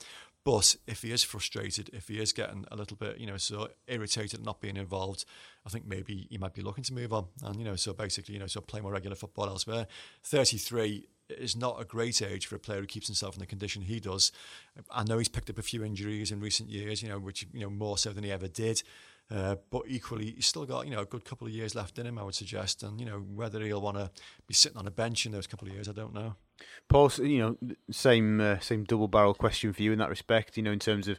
But 0.44 0.76
if 0.86 1.02
he 1.02 1.12
is 1.12 1.22
frustrated, 1.22 1.90
if 1.92 2.08
he 2.08 2.18
is 2.18 2.32
getting 2.32 2.64
a 2.70 2.76
little 2.76 2.96
bit, 2.96 3.18
you 3.18 3.26
know, 3.26 3.36
so 3.36 3.68
irritated 3.86 4.40
at 4.40 4.46
not 4.46 4.60
being 4.62 4.76
involved, 4.76 5.26
I 5.66 5.68
think 5.68 5.86
maybe 5.86 6.26
he 6.30 6.38
might 6.38 6.54
be 6.54 6.62
looking 6.62 6.84
to 6.84 6.94
move 6.94 7.12
on. 7.12 7.26
And, 7.42 7.56
you 7.56 7.64
know, 7.64 7.76
so 7.76 7.92
basically, 7.92 8.34
you 8.34 8.40
know, 8.40 8.46
so 8.46 8.62
play 8.62 8.80
more 8.80 8.92
regular 8.92 9.16
football 9.16 9.48
elsewhere. 9.48 9.86
33 10.22 11.06
is 11.28 11.56
not 11.56 11.80
a 11.80 11.84
great 11.84 12.22
age 12.22 12.46
for 12.46 12.56
a 12.56 12.58
player 12.58 12.80
who 12.80 12.86
keeps 12.86 13.06
himself 13.06 13.34
in 13.34 13.40
the 13.40 13.46
condition 13.46 13.82
he 13.82 14.00
does. 14.00 14.32
I 14.90 15.04
know 15.04 15.18
he's 15.18 15.28
picked 15.28 15.50
up 15.50 15.58
a 15.58 15.62
few 15.62 15.84
injuries 15.84 16.30
in 16.30 16.40
recent 16.40 16.70
years, 16.70 17.02
you 17.02 17.08
know, 17.08 17.18
which, 17.18 17.46
you 17.52 17.60
know, 17.60 17.70
more 17.70 17.98
so 17.98 18.12
than 18.12 18.24
he 18.24 18.32
ever 18.32 18.48
did. 18.48 18.82
Uh, 19.30 19.56
but 19.70 19.82
equally, 19.86 20.32
he's 20.36 20.46
still 20.46 20.64
got 20.64 20.86
you 20.86 20.90
know 20.90 21.00
a 21.00 21.04
good 21.04 21.24
couple 21.24 21.46
of 21.46 21.52
years 21.52 21.74
left 21.74 21.98
in 21.98 22.06
him, 22.06 22.18
I 22.18 22.22
would 22.22 22.34
suggest. 22.34 22.82
And 22.82 22.98
you 22.98 23.04
know 23.04 23.18
whether 23.18 23.60
he'll 23.60 23.80
want 23.80 23.98
to 23.98 24.10
be 24.46 24.54
sitting 24.54 24.78
on 24.78 24.86
a 24.86 24.90
bench 24.90 25.26
in 25.26 25.32
those 25.32 25.46
couple 25.46 25.68
of 25.68 25.74
years, 25.74 25.88
I 25.88 25.92
don't 25.92 26.14
know. 26.14 26.34
Paul, 26.88 27.10
you 27.18 27.38
know, 27.38 27.74
same 27.90 28.40
uh, 28.40 28.58
same 28.60 28.84
double 28.84 29.08
barrel 29.08 29.34
question 29.34 29.72
for 29.74 29.82
you 29.82 29.92
in 29.92 29.98
that 29.98 30.08
respect. 30.08 30.56
You 30.56 30.62
know, 30.62 30.72
in 30.72 30.78
terms 30.78 31.08
of 31.08 31.18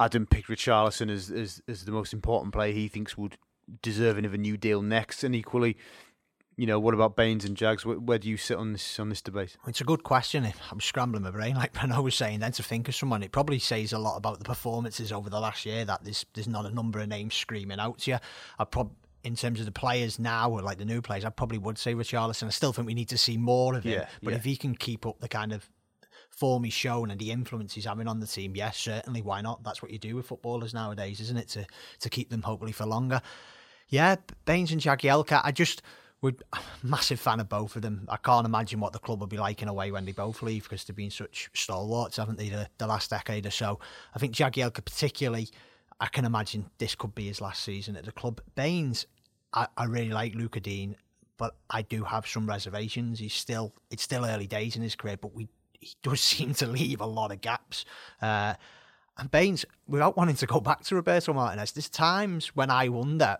Adam 0.00 0.26
picked 0.26 0.48
Richarlison 0.48 1.10
as, 1.10 1.30
as 1.30 1.62
as 1.68 1.84
the 1.84 1.92
most 1.92 2.12
important 2.12 2.52
player 2.52 2.72
he 2.72 2.88
thinks 2.88 3.16
would 3.16 3.38
deserving 3.82 4.24
of 4.24 4.34
a 4.34 4.38
new 4.38 4.56
deal 4.56 4.82
next, 4.82 5.22
and 5.22 5.32
equally, 5.32 5.76
you 6.56 6.66
know, 6.66 6.78
what 6.78 6.94
about 6.94 7.16
Baines 7.16 7.44
and 7.44 7.56
Jags? 7.56 7.84
Where, 7.84 7.98
where, 7.98 8.18
do 8.18 8.28
you 8.28 8.36
sit 8.36 8.56
on 8.56 8.72
this 8.72 8.98
on 8.98 9.08
this 9.08 9.22
debate? 9.22 9.56
It's 9.66 9.80
a 9.80 9.84
good 9.84 10.02
question. 10.02 10.52
I'm 10.70 10.80
scrambling 10.80 11.22
my 11.22 11.30
brain, 11.30 11.56
like 11.56 11.72
Bruno 11.78 12.02
was 12.02 12.14
saying. 12.14 12.40
Then 12.40 12.52
to 12.52 12.62
think 12.62 12.88
of 12.88 12.94
someone, 12.94 13.22
it 13.22 13.32
probably 13.32 13.58
says 13.58 13.92
a 13.92 13.98
lot 13.98 14.16
about 14.16 14.38
the 14.38 14.44
performances 14.44 15.12
over 15.12 15.30
the 15.30 15.40
last 15.40 15.64
year 15.64 15.84
that 15.84 16.04
there's 16.04 16.26
there's 16.34 16.48
not 16.48 16.66
a 16.66 16.70
number 16.70 17.00
of 17.00 17.08
names 17.08 17.34
screaming 17.34 17.80
out 17.80 17.98
to 18.00 18.12
you. 18.12 18.18
I 18.58 18.64
prob 18.64 18.92
in 19.24 19.36
terms 19.36 19.60
of 19.60 19.66
the 19.66 19.72
players 19.72 20.18
now, 20.18 20.50
or 20.50 20.62
like 20.62 20.78
the 20.78 20.84
new 20.84 21.00
players, 21.00 21.24
I 21.24 21.30
probably 21.30 21.58
would 21.58 21.78
say 21.78 21.94
Richarlison. 21.94 22.46
I 22.46 22.50
still 22.50 22.72
think 22.72 22.86
we 22.86 22.94
need 22.94 23.08
to 23.10 23.18
see 23.18 23.36
more 23.36 23.74
of 23.76 23.84
him. 23.84 23.92
Yeah, 23.92 24.08
but 24.22 24.32
yeah. 24.32 24.36
if 24.36 24.44
he 24.44 24.56
can 24.56 24.74
keep 24.74 25.06
up 25.06 25.20
the 25.20 25.28
kind 25.28 25.52
of 25.52 25.68
form 26.30 26.64
he's 26.64 26.72
shown 26.72 27.10
and 27.10 27.20
the 27.20 27.30
influence 27.30 27.74
he's 27.74 27.84
having 27.84 28.08
on 28.08 28.20
the 28.20 28.26
team, 28.26 28.56
yes, 28.56 28.76
certainly, 28.78 29.22
why 29.22 29.40
not? 29.40 29.62
That's 29.62 29.80
what 29.80 29.90
you 29.90 29.98
do 29.98 30.16
with 30.16 30.26
footballers 30.26 30.74
nowadays, 30.74 31.20
isn't 31.20 31.36
it? 31.36 31.48
To 31.48 31.66
to 32.00 32.10
keep 32.10 32.30
them 32.30 32.42
hopefully 32.42 32.72
for 32.72 32.84
longer. 32.84 33.22
Yeah, 33.88 34.16
Baines 34.44 34.72
and 34.72 34.80
Jagielka, 34.80 35.40
I 35.44 35.52
just 35.52 35.82
we're 36.22 36.32
a 36.52 36.58
massive 36.84 37.18
fan 37.18 37.40
of 37.40 37.48
both 37.48 37.74
of 37.74 37.82
them. 37.82 38.06
I 38.08 38.16
can't 38.16 38.46
imagine 38.46 38.78
what 38.78 38.92
the 38.92 39.00
club 39.00 39.20
will 39.20 39.26
be 39.26 39.36
like 39.36 39.60
in 39.60 39.68
a 39.68 39.74
way 39.74 39.90
when 39.90 40.04
they 40.04 40.12
both 40.12 40.40
leave 40.40 40.62
because 40.62 40.84
they've 40.84 40.96
been 40.96 41.10
such 41.10 41.50
stalwarts, 41.52 42.16
haven't 42.16 42.38
they, 42.38 42.48
the, 42.48 42.68
the 42.78 42.86
last 42.86 43.10
decade 43.10 43.44
or 43.44 43.50
so. 43.50 43.80
I 44.14 44.20
think 44.20 44.32
Jagielka 44.32 44.84
particularly, 44.84 45.48
I 45.98 46.06
can 46.06 46.24
imagine 46.24 46.70
this 46.78 46.94
could 46.94 47.14
be 47.14 47.26
his 47.26 47.40
last 47.40 47.64
season 47.64 47.96
at 47.96 48.04
the 48.04 48.12
club. 48.12 48.40
Baines, 48.54 49.06
I, 49.52 49.66
I 49.76 49.84
really 49.84 50.10
like 50.10 50.36
Lucas 50.36 50.62
Digne, 50.62 50.96
but 51.38 51.56
I 51.68 51.82
do 51.82 52.04
have 52.04 52.24
some 52.26 52.48
reservations. 52.48 53.18
He's 53.18 53.34
still 53.34 53.74
it's 53.90 54.04
still 54.04 54.24
early 54.24 54.46
days 54.46 54.76
in 54.76 54.82
his 54.82 54.94
career, 54.94 55.16
but 55.16 55.34
we 55.34 55.48
he 55.72 55.96
does 56.04 56.20
seem 56.20 56.54
to 56.54 56.66
leave 56.66 57.00
a 57.00 57.06
lot 57.06 57.32
of 57.32 57.40
gaps. 57.40 57.84
Uh, 58.20 58.54
and 59.18 59.28
Baines, 59.30 59.64
without 59.88 60.16
wanting 60.16 60.36
to 60.36 60.46
go 60.46 60.60
back 60.60 60.84
to 60.84 60.94
Roberto 60.94 61.32
Martinez, 61.32 61.72
there's 61.72 61.90
times 61.90 62.54
when 62.54 62.70
I 62.70 62.88
wonder 62.88 63.38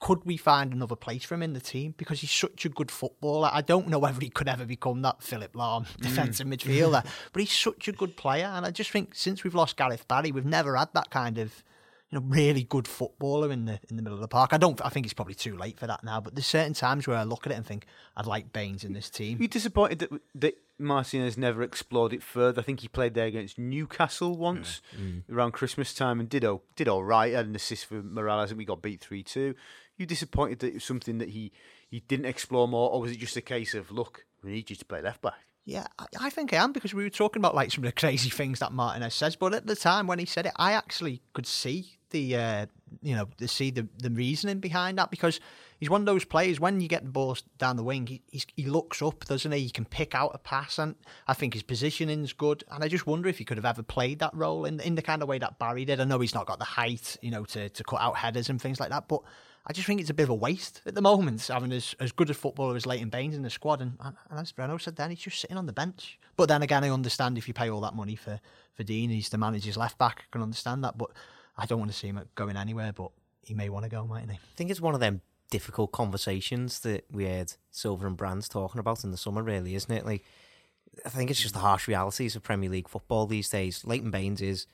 could 0.00 0.24
we 0.24 0.38
find 0.38 0.72
another 0.72 0.96
place 0.96 1.24
for 1.24 1.34
him 1.34 1.42
in 1.42 1.52
the 1.52 1.60
team? 1.60 1.94
Because 1.96 2.20
he's 2.20 2.30
such 2.30 2.64
a 2.64 2.70
good 2.70 2.90
footballer. 2.90 3.50
I 3.52 3.60
don't 3.60 3.88
know 3.88 3.98
whether 3.98 4.20
he 4.20 4.30
could 4.30 4.48
ever 4.48 4.64
become 4.64 5.02
that 5.02 5.22
Philipp 5.22 5.52
Lahm 5.52 5.86
mm. 5.86 5.96
defensive 6.00 6.46
mm. 6.46 6.54
midfielder, 6.54 7.04
but 7.32 7.40
he's 7.40 7.52
such 7.52 7.86
a 7.86 7.92
good 7.92 8.16
player. 8.16 8.46
And 8.46 8.64
I 8.64 8.70
just 8.70 8.90
think 8.90 9.14
since 9.14 9.44
we've 9.44 9.54
lost 9.54 9.76
Gareth 9.76 10.08
Barry, 10.08 10.32
we've 10.32 10.46
never 10.46 10.74
had 10.74 10.88
that 10.94 11.10
kind 11.10 11.36
of 11.36 11.62
you 12.10 12.18
know, 12.18 12.26
really 12.26 12.64
good 12.64 12.88
footballer 12.88 13.52
in 13.52 13.66
the 13.66 13.78
in 13.88 13.96
the 13.96 14.02
middle 14.02 14.16
of 14.16 14.22
the 14.22 14.28
park. 14.28 14.52
I 14.52 14.56
don't. 14.56 14.80
I 14.84 14.88
think 14.88 15.06
it's 15.06 15.12
probably 15.12 15.34
too 15.34 15.56
late 15.56 15.78
for 15.78 15.86
that 15.86 16.02
now. 16.02 16.20
But 16.20 16.34
there's 16.34 16.46
certain 16.46 16.74
times 16.74 17.06
where 17.06 17.16
I 17.16 17.22
look 17.22 17.46
at 17.46 17.52
it 17.52 17.56
and 17.56 17.66
think 17.66 17.86
I'd 18.16 18.26
like 18.26 18.52
Baines 18.52 18.84
in 18.84 18.94
this 18.94 19.10
team. 19.10 19.38
Are 19.38 19.42
you 19.42 19.48
disappointed 19.48 20.00
that 20.00 20.20
that 20.36 20.58
Martinez 20.78 21.38
never 21.38 21.62
explored 21.62 22.12
it 22.12 22.22
further? 22.22 22.62
I 22.62 22.64
think 22.64 22.80
he 22.80 22.88
played 22.88 23.14
there 23.14 23.26
against 23.26 23.58
Newcastle 23.58 24.36
once 24.36 24.80
mm. 24.98 25.22
around 25.30 25.52
Christmas 25.52 25.94
time 25.94 26.18
and 26.18 26.28
did 26.28 26.44
all, 26.44 26.62
did 26.74 26.88
all 26.88 27.04
right. 27.04 27.32
Had 27.32 27.46
an 27.46 27.54
assist 27.54 27.84
for 27.84 28.02
Morales 28.02 28.50
and 28.50 28.58
we 28.58 28.64
got 28.64 28.82
beat 28.82 29.00
three 29.00 29.22
two 29.22 29.54
you 30.00 30.06
disappointed 30.06 30.58
that 30.60 30.68
it 30.68 30.74
was 30.74 30.84
something 30.84 31.18
that 31.18 31.28
he, 31.28 31.52
he 31.88 32.00
didn't 32.00 32.26
explore 32.26 32.66
more, 32.66 32.90
or 32.90 33.00
was 33.00 33.12
it 33.12 33.18
just 33.18 33.36
a 33.36 33.42
case 33.42 33.74
of 33.74 33.90
look, 33.90 34.24
we 34.42 34.52
need 34.52 34.70
you 34.70 34.76
to 34.76 34.84
play 34.84 35.00
left 35.00 35.22
back? 35.22 35.34
Yeah, 35.66 35.86
I 36.18 36.30
think 36.30 36.52
I 36.52 36.56
am 36.56 36.72
because 36.72 36.94
we 36.94 37.04
were 37.04 37.10
talking 37.10 37.40
about 37.40 37.54
like 37.54 37.70
some 37.70 37.84
of 37.84 37.88
the 37.88 38.00
crazy 38.00 38.30
things 38.30 38.58
that 38.60 38.72
Martinez 38.72 39.14
says, 39.14 39.36
but 39.36 39.54
at 39.54 39.66
the 39.66 39.76
time 39.76 40.06
when 40.06 40.18
he 40.18 40.24
said 40.24 40.46
it, 40.46 40.52
I 40.56 40.72
actually 40.72 41.20
could 41.32 41.46
see 41.46 41.98
the 42.10 42.36
uh, 42.36 42.66
you 43.02 43.14
know 43.14 43.28
see 43.46 43.70
the 43.70 43.86
the 43.98 44.10
reasoning 44.10 44.58
behind 44.58 44.98
that 44.98 45.10
because 45.10 45.38
he's 45.78 45.90
one 45.90 46.02
of 46.02 46.06
those 46.06 46.24
players 46.24 46.58
when 46.58 46.80
you 46.80 46.88
get 46.88 47.04
the 47.04 47.10
ball 47.10 47.36
down 47.58 47.76
the 47.76 47.84
wing, 47.84 48.06
he 48.06 48.22
he 48.56 48.64
looks 48.64 49.02
up, 49.02 49.24
doesn't 49.26 49.52
he? 49.52 49.60
He 49.60 49.70
can 49.70 49.84
pick 49.84 50.14
out 50.14 50.32
a 50.34 50.38
pass, 50.38 50.78
and 50.78 50.94
I 51.28 51.34
think 51.34 51.54
his 51.54 51.62
positioning's 51.62 52.32
good. 52.32 52.64
And 52.70 52.82
I 52.82 52.88
just 52.88 53.06
wonder 53.06 53.28
if 53.28 53.38
he 53.38 53.44
could 53.44 53.58
have 53.58 53.66
ever 53.66 53.82
played 53.82 54.18
that 54.20 54.34
role 54.34 54.64
in 54.64 54.80
in 54.80 54.94
the 54.94 55.02
kind 55.02 55.22
of 55.22 55.28
way 55.28 55.38
that 55.38 55.58
Barry 55.58 55.84
did. 55.84 56.00
I 56.00 56.04
know 56.04 56.20
he's 56.20 56.34
not 56.34 56.46
got 56.46 56.58
the 56.58 56.64
height, 56.64 57.16
you 57.20 57.30
know, 57.30 57.44
to 57.44 57.68
to 57.68 57.84
cut 57.84 58.00
out 58.00 58.16
headers 58.16 58.48
and 58.48 58.60
things 58.60 58.80
like 58.80 58.90
that, 58.90 59.08
but 59.08 59.22
I 59.66 59.72
just 59.72 59.86
think 59.86 60.00
it's 60.00 60.10
a 60.10 60.14
bit 60.14 60.24
of 60.24 60.30
a 60.30 60.34
waste 60.34 60.80
at 60.86 60.94
the 60.94 61.02
moment 61.02 61.46
having 61.46 61.72
as, 61.72 61.94
as 62.00 62.12
good 62.12 62.30
a 62.30 62.34
footballer 62.34 62.76
as 62.76 62.86
Leighton 62.86 63.10
Baines 63.10 63.36
in 63.36 63.42
the 63.42 63.50
squad. 63.50 63.82
And, 63.82 63.92
and 64.00 64.16
as 64.30 64.52
Breno 64.52 64.80
said 64.80 64.96
then, 64.96 65.10
he's 65.10 65.20
just 65.20 65.38
sitting 65.38 65.56
on 65.56 65.66
the 65.66 65.72
bench. 65.72 66.18
But 66.36 66.48
then 66.48 66.62
again, 66.62 66.82
I 66.82 66.90
understand 66.90 67.36
if 67.36 67.46
you 67.46 67.54
pay 67.54 67.68
all 67.68 67.80
that 67.82 67.94
money 67.94 68.16
for, 68.16 68.40
for 68.72 68.82
Digne, 68.82 69.14
he's 69.14 69.28
the 69.28 69.38
manager's 69.38 69.76
left 69.76 69.98
back. 69.98 70.20
I 70.20 70.32
can 70.32 70.42
understand 70.42 70.82
that. 70.84 70.96
But 70.96 71.10
I 71.56 71.66
don't 71.66 71.78
want 71.78 71.90
to 71.90 71.96
see 71.96 72.08
him 72.08 72.20
going 72.34 72.56
anywhere, 72.56 72.92
but 72.92 73.10
he 73.42 73.54
may 73.54 73.68
want 73.68 73.84
to 73.84 73.90
go, 73.90 74.06
mightn't 74.06 74.32
he? 74.32 74.38
I 74.38 74.56
think 74.56 74.70
it's 74.70 74.80
one 74.80 74.94
of 74.94 75.00
them 75.00 75.20
difficult 75.50 75.92
conversations 75.92 76.80
that 76.80 77.04
we 77.10 77.26
heard 77.26 77.52
Silva 77.70 78.06
and 78.06 78.16
Brands 78.16 78.48
talking 78.48 78.78
about 78.78 79.04
in 79.04 79.10
the 79.10 79.16
summer, 79.16 79.42
really, 79.42 79.74
isn't 79.74 79.92
it? 79.92 80.06
Like, 80.06 80.24
I 81.04 81.08
think 81.10 81.30
it's 81.30 81.40
just 81.40 81.54
the 81.54 81.60
harsh 81.60 81.86
realities 81.86 82.34
of 82.34 82.42
Premier 82.42 82.70
League 82.70 82.88
football 82.88 83.26
these 83.26 83.48
days. 83.48 83.84
Leighton 83.84 84.10
Baines 84.10 84.40
is 84.40 84.66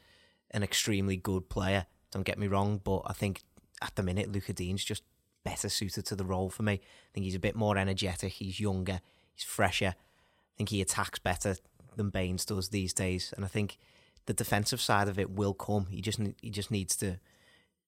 an 0.50 0.62
extremely 0.62 1.16
good 1.16 1.48
player, 1.48 1.86
don't 2.12 2.24
get 2.24 2.38
me 2.38 2.46
wrong, 2.46 2.80
but 2.82 3.02
I 3.06 3.12
think 3.12 3.42
at 3.82 3.94
the 3.94 4.02
minute, 4.02 4.32
Lucas 4.32 4.54
Digne's 4.54 4.84
just 4.84 5.02
better 5.44 5.68
suited 5.68 6.04
to 6.06 6.16
the 6.16 6.24
role 6.24 6.50
for 6.50 6.62
me. 6.62 6.74
I 6.74 7.10
think 7.12 7.24
he's 7.24 7.34
a 7.34 7.40
bit 7.40 7.54
more 7.54 7.76
energetic, 7.76 8.32
he's 8.32 8.60
younger, 8.60 9.00
he's 9.34 9.44
fresher. 9.44 9.94
I 9.96 10.52
think 10.56 10.70
he 10.70 10.80
attacks 10.80 11.18
better 11.18 11.56
than 11.96 12.10
Baines 12.10 12.44
does 12.44 12.70
these 12.70 12.92
days, 12.92 13.32
and 13.36 13.44
I 13.44 13.48
think 13.48 13.78
the 14.26 14.34
defensive 14.34 14.80
side 14.80 15.08
of 15.08 15.18
it 15.18 15.30
will 15.30 15.54
come. 15.54 15.86
He 15.90 16.00
just 16.00 16.20
he 16.40 16.50
just 16.50 16.70
needs 16.70 16.96
to, 16.96 17.18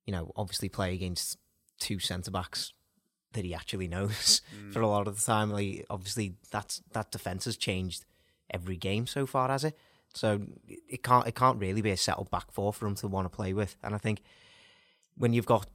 you 0.07 0.13
know, 0.13 0.33
obviously 0.37 0.69
play 0.69 0.95
against 0.95 1.39
two 1.79 1.99
centre 1.99 2.31
backs 2.31 2.73
that 3.33 3.45
he 3.45 3.55
actually 3.55 3.89
knows 3.89 4.41
mm. 4.57 4.73
for 4.73 4.81
a 4.81 4.89
lot 4.89 5.09
of 5.09 5.19
the 5.19 5.25
time. 5.25 5.51
Like 5.51 5.85
obviously 5.91 6.35
that's 6.51 6.83
that 6.93 7.11
defense 7.11 7.45
has 7.45 7.57
changed 7.57 8.05
every 8.51 8.77
game 8.77 9.07
so 9.07 9.27
far, 9.27 9.49
has 9.49 9.65
it? 9.65 9.77
So 10.15 10.41
it 10.89 11.03
can't 11.03 11.27
it 11.27 11.35
can't 11.35 11.61
really 11.61 11.83
be 11.83 11.91
a 11.91 11.97
settled 11.97 12.31
back 12.31 12.51
four 12.53 12.73
for 12.73 12.87
him 12.87 12.95
to 12.97 13.09
want 13.09 13.27
to 13.27 13.37
play 13.37 13.53
with. 13.53 13.77
And 13.83 13.95
I 13.95 13.99
think 13.99 14.23
when 15.19 15.33
you've 15.33 15.47
got 15.47 15.67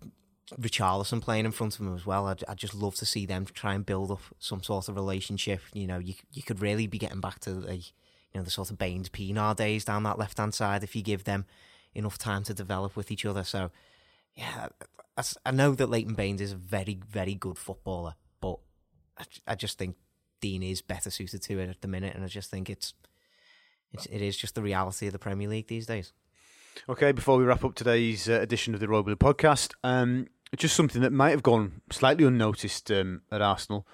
Richarlison 0.60 1.22
playing 1.22 1.46
in 1.46 1.52
front 1.52 1.76
of 1.76 1.82
him 1.82 1.96
as 1.96 2.06
well, 2.06 2.28
I'd, 2.28 2.44
I'd 2.48 2.58
just 2.58 2.74
love 2.74 2.96
to 2.96 3.06
see 3.06 3.26
them 3.26 3.46
try 3.46 3.74
and 3.74 3.86
build 3.86 4.12
up 4.12 4.22
some 4.40 4.64
sort 4.64 4.90
of 4.90 4.96
relationship. 4.96 5.62
You 5.74 5.88
know, 5.88 6.00
you 6.00 6.16
you 6.32 6.44
could 6.44 6.62
really 6.62 6.88
be 6.88 6.98
getting 6.98 7.22
back 7.22 7.40
to 7.42 7.54
the 7.54 7.76
you 7.76 7.84
know 8.36 8.44
the 8.44 8.52
sort 8.52 8.72
of 8.72 8.78
Baines 8.78 9.10
Pienaar 9.10 9.56
days 9.56 9.86
down 9.86 10.04
that 10.04 10.20
left 10.20 10.38
hand 10.38 10.54
side 10.54 10.84
if 10.84 10.96
you 10.96 11.02
give 11.02 11.24
them 11.24 11.46
enough 11.94 12.18
time 12.18 12.44
to 12.44 12.54
develop 12.54 12.96
with 12.96 13.12
each 13.12 13.26
other. 13.26 13.44
So 13.44 13.72
yeah, 14.36 14.70
I, 15.18 15.24
I 15.46 15.52
know 15.52 15.74
that 15.74 15.90
Leighton 15.90 16.16
Baines 16.16 16.42
is 16.42 16.54
a 16.54 16.58
very 16.58 17.00
very 17.10 17.36
good 17.36 17.58
footballer, 17.58 18.16
but 18.42 18.58
I, 19.18 19.26
I 19.48 19.56
just 19.56 19.78
think 19.78 19.96
Digne 20.42 20.72
is 20.72 20.82
better 20.82 21.10
suited 21.10 21.42
to 21.44 21.60
it 21.60 21.70
at 21.70 21.82
the 21.82 21.88
minute, 21.88 22.16
and 22.16 22.24
I 22.24 22.28
just 22.28 22.50
think 22.50 22.70
it's, 22.70 22.94
it's 23.92 24.06
it 24.08 24.22
is 24.22 24.36
just 24.36 24.56
the 24.56 24.62
reality 24.62 25.08
of 25.08 25.14
the 25.14 25.20
Premier 25.20 25.48
League 25.48 25.68
these 25.68 25.86
days. 25.86 26.12
Okay, 26.90 27.14
before 27.14 27.38
we 27.38 27.46
wrap 27.46 27.64
up 27.64 27.76
today's 27.76 28.28
uh, 28.28 28.34
edition 28.34 28.74
of 28.74 28.80
the 28.80 28.88
Royal 28.88 29.04
Blue 29.04 29.16
podcast, 29.16 29.74
um, 29.86 30.28
just 30.58 30.76
something 30.76 31.02
that 31.02 31.14
might 31.14 31.30
have 31.30 31.44
gone 31.44 31.82
slightly 31.90 32.26
unnoticed 32.26 32.92
um, 32.92 33.22
at 33.32 33.42
Arsenal. 33.42 33.88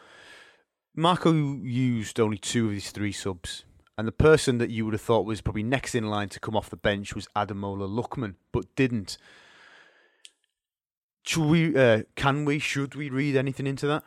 Marco 0.96 1.32
used 1.32 2.20
only 2.20 2.38
two 2.38 2.68
of 2.68 2.74
his 2.74 2.90
three 2.90 3.12
subs, 3.12 3.64
and 3.98 4.08
the 4.08 4.12
person 4.12 4.58
that 4.58 4.72
you 4.72 4.86
would 4.86 4.94
have 4.96 5.02
thought 5.02 5.26
was 5.26 5.42
probably 5.42 5.62
next 5.62 5.94
in 5.94 6.10
line 6.10 6.30
to 6.30 6.40
come 6.40 6.56
off 6.56 6.70
the 6.70 6.78
bench 6.78 7.14
was 7.14 7.28
Ademola 7.36 7.88
Lookman, 7.88 8.36
but 8.52 8.74
didn't. 8.76 9.18
Should 11.24 11.46
we? 11.46 11.78
Uh, 11.78 12.04
can 12.16 12.44
we? 12.44 12.58
Should 12.58 12.96
we 12.96 13.10
read 13.10 13.36
anything 13.36 13.68
into 13.68 13.86
that? 13.88 14.04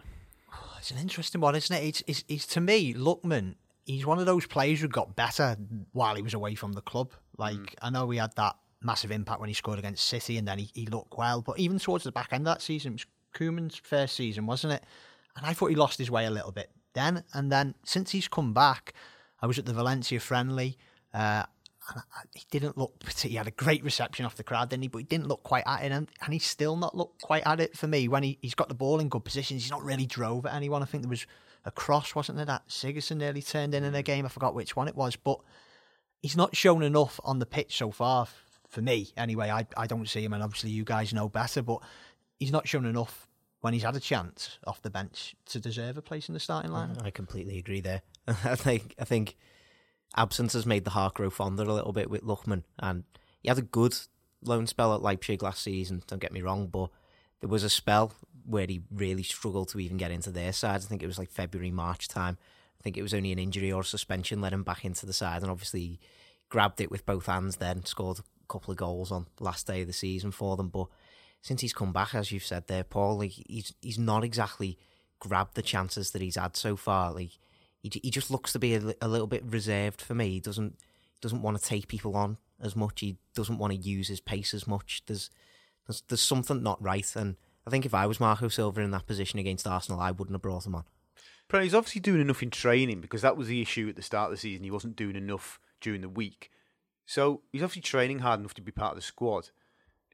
Oh, 0.52 0.74
it's 0.78 0.90
an 0.90 0.98
interesting 0.98 1.40
one, 1.40 1.54
isn't 1.54 1.76
it? 1.76 1.84
It's, 1.84 2.02
it's, 2.08 2.24
it's 2.26 2.46
to 2.48 2.60
me, 2.60 2.94
Luckman. 2.94 3.54
He's 3.84 4.06
one 4.06 4.18
of 4.18 4.26
those 4.26 4.46
players 4.46 4.80
who 4.80 4.88
got 4.88 5.14
better 5.14 5.56
while 5.92 6.16
he 6.16 6.22
was 6.22 6.34
away 6.34 6.54
from 6.56 6.72
the 6.72 6.80
club. 6.80 7.12
Like 7.38 7.56
mm. 7.56 7.74
I 7.82 7.90
know 7.90 8.08
he 8.10 8.18
had 8.18 8.34
that 8.36 8.56
massive 8.80 9.10
impact 9.10 9.40
when 9.40 9.48
he 9.48 9.54
scored 9.54 9.78
against 9.78 10.04
City, 10.08 10.38
and 10.38 10.46
then 10.46 10.58
he, 10.58 10.70
he 10.74 10.86
looked 10.86 11.16
well. 11.16 11.42
But 11.42 11.58
even 11.58 11.78
towards 11.78 12.04
the 12.04 12.12
back 12.12 12.28
end 12.32 12.46
of 12.46 12.54
that 12.54 12.62
season, 12.62 12.92
it 12.92 12.94
was 12.94 13.06
Koeman's 13.34 13.76
first 13.76 14.16
season, 14.16 14.46
wasn't 14.46 14.74
it? 14.74 14.84
And 15.36 15.46
I 15.46 15.52
thought 15.52 15.68
he 15.68 15.76
lost 15.76 15.98
his 15.98 16.10
way 16.10 16.26
a 16.26 16.30
little 16.30 16.52
bit 16.52 16.70
then. 16.94 17.24
And 17.32 17.50
then 17.50 17.74
since 17.84 18.10
he's 18.10 18.28
come 18.28 18.52
back, 18.52 18.92
I 19.40 19.46
was 19.46 19.58
at 19.58 19.66
the 19.66 19.72
Valencia 19.72 20.20
friendly. 20.20 20.76
Uh, 21.14 21.44
he 22.34 22.44
didn't 22.50 22.78
look. 22.78 22.94
He 23.18 23.34
had 23.34 23.48
a 23.48 23.52
great 23.52 23.82
reception 23.82 24.24
off 24.24 24.36
the 24.36 24.44
crowd, 24.44 24.70
didn't 24.70 24.84
he? 24.84 24.88
But 24.88 24.98
he 24.98 25.04
didn't 25.04 25.26
look 25.26 25.42
quite 25.42 25.64
at 25.66 25.82
it, 25.82 25.92
and, 25.92 26.08
and 26.22 26.32
he's 26.32 26.46
still 26.46 26.76
not 26.76 26.96
looked 26.96 27.22
quite 27.22 27.42
at 27.44 27.60
it 27.60 27.76
for 27.76 27.86
me. 27.86 28.08
When 28.08 28.22
he 28.22 28.38
he's 28.40 28.54
got 28.54 28.68
the 28.68 28.74
ball 28.74 29.00
in 29.00 29.08
good 29.08 29.24
positions, 29.24 29.62
he's 29.62 29.70
not 29.70 29.82
really 29.82 30.06
drove 30.06 30.46
at 30.46 30.54
anyone. 30.54 30.82
I 30.82 30.86
think 30.86 31.02
there 31.02 31.10
was 31.10 31.26
a 31.64 31.70
cross, 31.70 32.14
wasn't 32.14 32.36
there? 32.36 32.46
That 32.46 32.68
Sigurdsson 32.68 33.16
nearly 33.16 33.42
turned 33.42 33.74
in 33.74 33.84
in 33.84 33.94
a 33.94 34.02
game. 34.02 34.24
I 34.24 34.28
forgot 34.28 34.54
which 34.54 34.76
one 34.76 34.88
it 34.88 34.94
was, 34.94 35.16
but 35.16 35.40
he's 36.22 36.36
not 36.36 36.56
shown 36.56 36.82
enough 36.82 37.20
on 37.24 37.38
the 37.38 37.46
pitch 37.46 37.76
so 37.76 37.90
far 37.90 38.28
for 38.68 38.80
me. 38.80 39.12
Anyway, 39.16 39.50
I 39.50 39.66
I 39.76 39.86
don't 39.86 40.08
see 40.08 40.24
him, 40.24 40.32
and 40.32 40.42
obviously 40.42 40.70
you 40.70 40.84
guys 40.84 41.12
know 41.12 41.28
better, 41.28 41.62
but 41.62 41.80
he's 42.38 42.52
not 42.52 42.66
shown 42.66 42.86
enough 42.86 43.28
when 43.60 43.74
he's 43.74 43.82
had 43.82 43.96
a 43.96 44.00
chance 44.00 44.58
off 44.66 44.82
the 44.82 44.90
bench 44.90 45.36
to 45.46 45.60
deserve 45.60 45.96
a 45.96 46.02
place 46.02 46.28
in 46.28 46.34
the 46.34 46.40
starting 46.40 46.72
line. 46.72 46.96
I 47.02 47.10
completely 47.10 47.58
agree 47.58 47.80
there. 47.80 48.02
I 48.26 48.56
think 48.56 48.94
I 48.98 49.04
think 49.04 49.36
absence 50.16 50.52
has 50.52 50.66
made 50.66 50.84
the 50.84 50.90
heart 50.90 51.14
grow 51.14 51.30
fonder 51.30 51.62
a 51.62 51.72
little 51.72 51.92
bit 51.92 52.10
with 52.10 52.22
Lookman. 52.22 52.64
And 52.78 53.04
he 53.42 53.48
had 53.48 53.58
a 53.58 53.62
good 53.62 53.96
loan 54.42 54.66
spell 54.66 54.94
at 54.94 55.02
Leipzig 55.02 55.42
last 55.42 55.62
season, 55.62 56.02
don't 56.06 56.20
get 56.20 56.32
me 56.32 56.42
wrong, 56.42 56.66
but 56.66 56.90
there 57.40 57.48
was 57.48 57.64
a 57.64 57.70
spell 57.70 58.12
where 58.44 58.66
he 58.66 58.82
really 58.90 59.22
struggled 59.22 59.68
to 59.68 59.80
even 59.80 59.96
get 59.96 60.10
into 60.10 60.30
their 60.30 60.52
side. 60.52 60.76
I 60.76 60.84
think 60.84 61.02
it 61.02 61.06
was 61.06 61.18
like 61.18 61.30
February, 61.30 61.70
March 61.70 62.08
time. 62.08 62.38
I 62.82 62.84
think 62.84 62.96
it 62.96 63.02
was 63.02 63.14
only 63.14 63.30
an 63.30 63.38
injury 63.38 63.70
or 63.70 63.84
suspension 63.84 64.40
led 64.40 64.52
him 64.52 64.64
back 64.64 64.84
into 64.84 65.06
the 65.06 65.12
side, 65.12 65.42
and 65.42 65.50
obviously 65.52 66.00
grabbed 66.48 66.80
it 66.80 66.90
with 66.90 67.06
both 67.06 67.26
hands 67.26 67.58
then, 67.58 67.84
scored 67.84 68.18
a 68.18 68.22
couple 68.48 68.72
of 68.72 68.76
goals 68.76 69.12
on 69.12 69.28
last 69.38 69.68
day 69.68 69.82
of 69.82 69.86
the 69.86 69.92
season 69.92 70.32
for 70.32 70.56
them. 70.56 70.68
But 70.68 70.88
since 71.42 71.60
he's 71.60 71.72
come 71.72 71.92
back, 71.92 72.12
as 72.12 72.32
you've 72.32 72.44
said 72.44 72.66
there, 72.66 72.82
Paul, 72.82 73.18
like, 73.18 73.30
he's 73.30 73.72
he's 73.80 74.00
not 74.00 74.24
exactly 74.24 74.78
grabbed 75.20 75.54
the 75.54 75.62
chances 75.62 76.10
that 76.10 76.22
he's 76.22 76.34
had 76.34 76.56
so 76.56 76.74
far. 76.74 77.12
Like 77.12 77.30
he, 77.80 77.92
he 78.02 78.10
just 78.10 78.32
looks 78.32 78.52
to 78.52 78.58
be 78.58 78.74
a, 78.74 78.94
a 79.00 79.06
little 79.06 79.28
bit 79.28 79.44
reserved 79.46 80.02
for 80.02 80.14
me. 80.14 80.30
He 80.30 80.40
doesn't 80.40 80.76
doesn't 81.20 81.42
want 81.42 81.56
to 81.56 81.64
take 81.64 81.86
people 81.86 82.16
on 82.16 82.36
as 82.60 82.74
much. 82.74 82.98
He 82.98 83.18
doesn't 83.32 83.58
want 83.58 83.72
to 83.72 83.78
use 83.78 84.08
his 84.08 84.20
pace 84.20 84.54
as 84.54 84.66
much. 84.66 85.04
There's 85.06 85.30
there's, 85.86 86.02
there's 86.08 86.20
something 86.20 86.64
not 86.64 86.82
right, 86.82 87.14
and 87.14 87.36
I 87.64 87.70
think 87.70 87.86
if 87.86 87.94
I 87.94 88.06
was 88.06 88.18
Marco 88.18 88.48
Silva 88.48 88.80
in 88.80 88.90
that 88.90 89.06
position 89.06 89.38
against 89.38 89.68
Arsenal, 89.68 90.00
I 90.00 90.10
wouldn't 90.10 90.34
have 90.34 90.42
brought 90.42 90.66
him 90.66 90.74
on. 90.74 90.84
He's 91.60 91.74
obviously 91.74 92.00
doing 92.00 92.20
enough 92.20 92.42
in 92.42 92.50
training 92.50 93.00
because 93.00 93.22
that 93.22 93.36
was 93.36 93.48
the 93.48 93.60
issue 93.60 93.88
at 93.88 93.96
the 93.96 94.02
start 94.02 94.30
of 94.30 94.36
the 94.36 94.40
season. 94.40 94.64
He 94.64 94.70
wasn't 94.70 94.96
doing 94.96 95.16
enough 95.16 95.60
during 95.80 96.00
the 96.00 96.08
week. 96.08 96.50
So 97.06 97.42
he's 97.52 97.62
obviously 97.62 97.82
training 97.82 98.20
hard 98.20 98.40
enough 98.40 98.54
to 98.54 98.62
be 98.62 98.72
part 98.72 98.92
of 98.92 98.96
the 98.96 99.02
squad. 99.02 99.50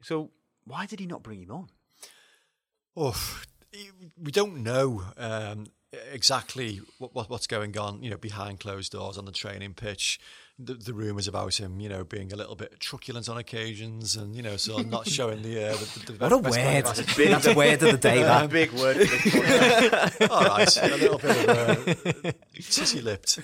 So 0.01 0.31
why 0.65 0.85
did 0.85 0.99
he 0.99 1.05
not 1.05 1.23
bring 1.23 1.41
him 1.41 1.51
on? 1.51 1.69
Oh, 2.95 3.41
we 4.21 4.31
don't 4.31 4.63
know. 4.63 5.03
Um, 5.17 5.67
exactly 6.11 6.81
what, 6.97 7.15
what, 7.15 7.29
what's 7.29 7.47
going 7.47 7.77
on, 7.77 8.03
you 8.03 8.09
know, 8.09 8.17
behind 8.17 8.59
closed 8.59 8.91
doors 8.91 9.17
on 9.17 9.25
the 9.25 9.31
training 9.31 9.73
pitch. 9.73 10.19
The, 10.61 10.73
the 10.73 10.93
rumours 10.93 11.29
about 11.29 11.57
him, 11.57 11.79
you 11.79 11.87
know, 11.87 12.03
being 12.03 12.33
a 12.33 12.35
little 12.35 12.55
bit 12.55 12.81
truculent 12.81 13.29
on 13.29 13.37
occasions, 13.37 14.17
and 14.17 14.35
you 14.35 14.41
know, 14.41 14.57
so 14.57 14.79
not 14.79 15.07
showing 15.07 15.41
the, 15.41 15.69
uh, 15.69 15.77
the, 15.77 16.11
the, 16.11 16.13
what 16.19 16.31
a 16.33 16.37
word. 16.37 16.85
That's 16.85 17.45
a 17.47 17.53
word 17.53 17.81
of 17.81 17.91
the 17.91 17.97
day. 17.97 18.23
That 18.23 18.45
a 18.45 18.47
big 18.49 18.71
word. 18.73 18.97
All 20.29 20.43
right, 20.43 20.77
a 20.77 20.97
little 20.97 21.17
bit 21.17 21.49
of 21.49 22.25
uh, 22.25 22.31
titty 22.55 23.01
lipped. 23.01 23.37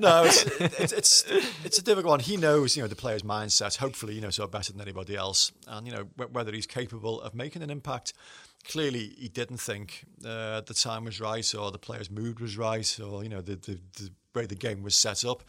no, 0.00 0.24
it's, 0.24 0.44
it's, 0.44 0.92
it's 0.92 1.24
it's 1.64 1.78
a 1.78 1.82
difficult 1.84 2.10
one. 2.10 2.20
He 2.20 2.36
knows, 2.36 2.76
you 2.76 2.82
know, 2.82 2.88
the 2.88 2.96
player's 2.96 3.22
mindset. 3.22 3.76
Hopefully, 3.76 4.14
you 4.14 4.20
know, 4.20 4.30
so 4.30 4.48
better 4.48 4.72
than 4.72 4.80
anybody 4.80 5.14
else, 5.14 5.52
and 5.68 5.86
you 5.86 5.92
know 5.92 6.08
whether 6.32 6.50
he's 6.50 6.66
capable 6.66 7.20
of 7.20 7.32
making 7.32 7.62
an 7.62 7.70
impact 7.70 8.12
clearly 8.64 9.14
he 9.18 9.28
didn't 9.28 9.58
think 9.58 10.04
uh, 10.24 10.60
the 10.62 10.74
time 10.74 11.04
was 11.04 11.20
right 11.20 11.54
or 11.54 11.70
the 11.70 11.78
player's 11.78 12.10
mood 12.10 12.40
was 12.40 12.56
right 12.56 13.00
or 13.00 13.22
you 13.22 13.28
know 13.28 13.40
the 13.40 13.56
the, 13.56 13.78
the 13.98 14.10
way 14.34 14.46
the 14.46 14.54
game 14.54 14.82
was 14.82 14.96
set 14.96 15.24
up 15.24 15.42